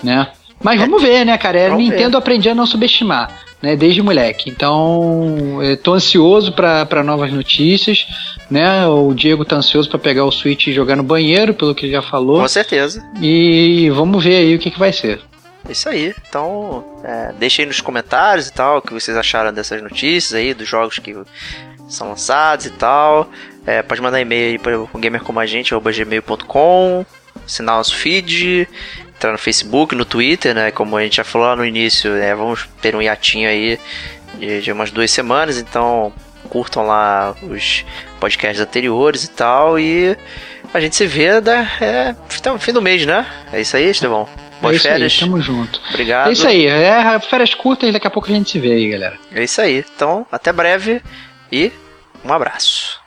né? 0.02 0.28
Mas 0.64 0.80
vamos 0.80 1.02
ver, 1.02 1.26
né, 1.26 1.38
cara? 1.38 1.60
É 1.60 1.70
Nintendo 1.76 2.18
aprendi 2.18 2.48
a 2.48 2.56
não 2.56 2.66
subestimar, 2.68 3.30
né? 3.62 3.76
Desde 3.76 4.02
moleque. 4.02 4.50
Então, 4.50 5.60
tô 5.84 5.94
ansioso 5.94 6.54
pra 6.54 7.04
novas 7.04 7.32
notícias, 7.32 8.08
né? 8.50 8.88
O 8.88 9.14
Diego 9.14 9.46
tá 9.46 9.58
ansioso 9.58 9.88
pra 9.90 10.00
pegar 10.00 10.26
o 10.26 10.32
Switch 10.32 10.68
e 10.68 10.74
jogar 10.74 10.96
no 10.96 11.04
banheiro, 11.04 11.54
pelo 11.54 11.76
que 11.76 11.86
ele 11.86 11.94
já 11.94 12.02
falou. 12.02 12.42
Com 12.42 12.48
certeza. 12.48 13.06
E 13.22 13.90
vamos 13.92 14.24
ver 14.24 14.38
aí 14.38 14.56
o 14.56 14.60
que, 14.60 14.72
que 14.72 14.80
vai 14.80 14.92
ser. 14.92 15.22
Isso 15.70 15.88
aí. 15.88 16.14
Então, 16.28 16.84
é, 17.04 17.34
deixem 17.38 17.62
aí 17.64 17.68
nos 17.68 17.82
comentários 17.82 18.48
e 18.48 18.54
tal 18.54 18.78
o 18.78 18.82
que 18.82 18.94
vocês 18.94 19.16
acharam 19.16 19.54
dessas 19.54 19.80
notícias 19.82 20.34
aí, 20.34 20.54
dos 20.54 20.68
jogos 20.68 20.98
que 20.98 21.16
são 21.88 22.10
lançados 22.10 22.66
e 22.66 22.72
tal. 22.72 23.30
É, 23.66 23.82
pode 23.84 24.02
mandar 24.02 24.20
e-mail 24.20 24.54
aí 24.54 24.60
para 24.60 24.80
o 24.80 24.90
gamercomagente.gmail.com 24.96 27.06
assinar 27.46 27.78
nosso 27.78 27.96
feed, 27.96 28.68
entrar 29.22 29.32
no 29.32 29.38
Facebook, 29.38 29.94
no 29.94 30.04
Twitter, 30.04 30.56
né? 30.56 30.72
Como 30.72 30.98
a 30.98 31.04
gente 31.04 31.18
já 31.18 31.24
falou 31.24 31.48
lá 31.48 31.56
no 31.56 31.64
início, 31.64 32.12
né, 32.12 32.34
vamos 32.34 32.68
ter 32.82 32.96
um 32.96 33.02
hiatinho 33.02 33.48
aí 33.48 33.80
de, 34.40 34.62
de 34.62 34.72
umas 34.72 34.90
duas 34.90 35.12
semanas, 35.12 35.60
então 35.60 36.12
curtam 36.50 36.86
lá 36.86 37.36
os 37.44 37.86
podcasts 38.20 38.60
anteriores 38.60 39.24
e 39.24 39.30
tal. 39.30 39.80
E 39.80 40.18
a 40.74 40.82
gente 40.82 40.96
se 40.96 41.06
vê 41.06 41.40
da, 41.40 41.62
é, 41.80 42.16
até 42.38 42.52
o 42.52 42.58
fim 42.58 42.74
do 42.74 42.82
mês, 42.82 43.06
né? 43.06 43.26
É 43.54 43.62
isso 43.62 43.78
aí, 43.78 43.90
Estevão. 43.90 44.28
Boas 44.60 44.74
é 44.74 44.78
isso 44.78 44.88
férias. 44.88 45.14
aí, 45.14 45.20
tamo 45.20 45.42
junto. 45.42 45.82
Obrigado. 45.90 46.30
É 46.30 46.34
isso 46.34 46.48
aí, 46.48 46.66
é 46.66 47.20
férias 47.20 47.54
curtas 47.54 47.90
e 47.90 47.92
daqui 47.92 48.08
a 48.08 48.12
pouco 48.12 48.28
a 48.28 48.34
gente 48.34 48.50
se 48.50 48.60
vê 48.60 48.72
aí, 48.72 48.90
galera. 48.90 49.18
É 49.32 49.44
isso 49.44 49.62
aí. 49.62 49.86
Então, 49.96 50.26
até 50.32 50.52
breve 50.52 51.02
e 51.52 51.72
um 52.26 52.34
abraço. 52.34 53.00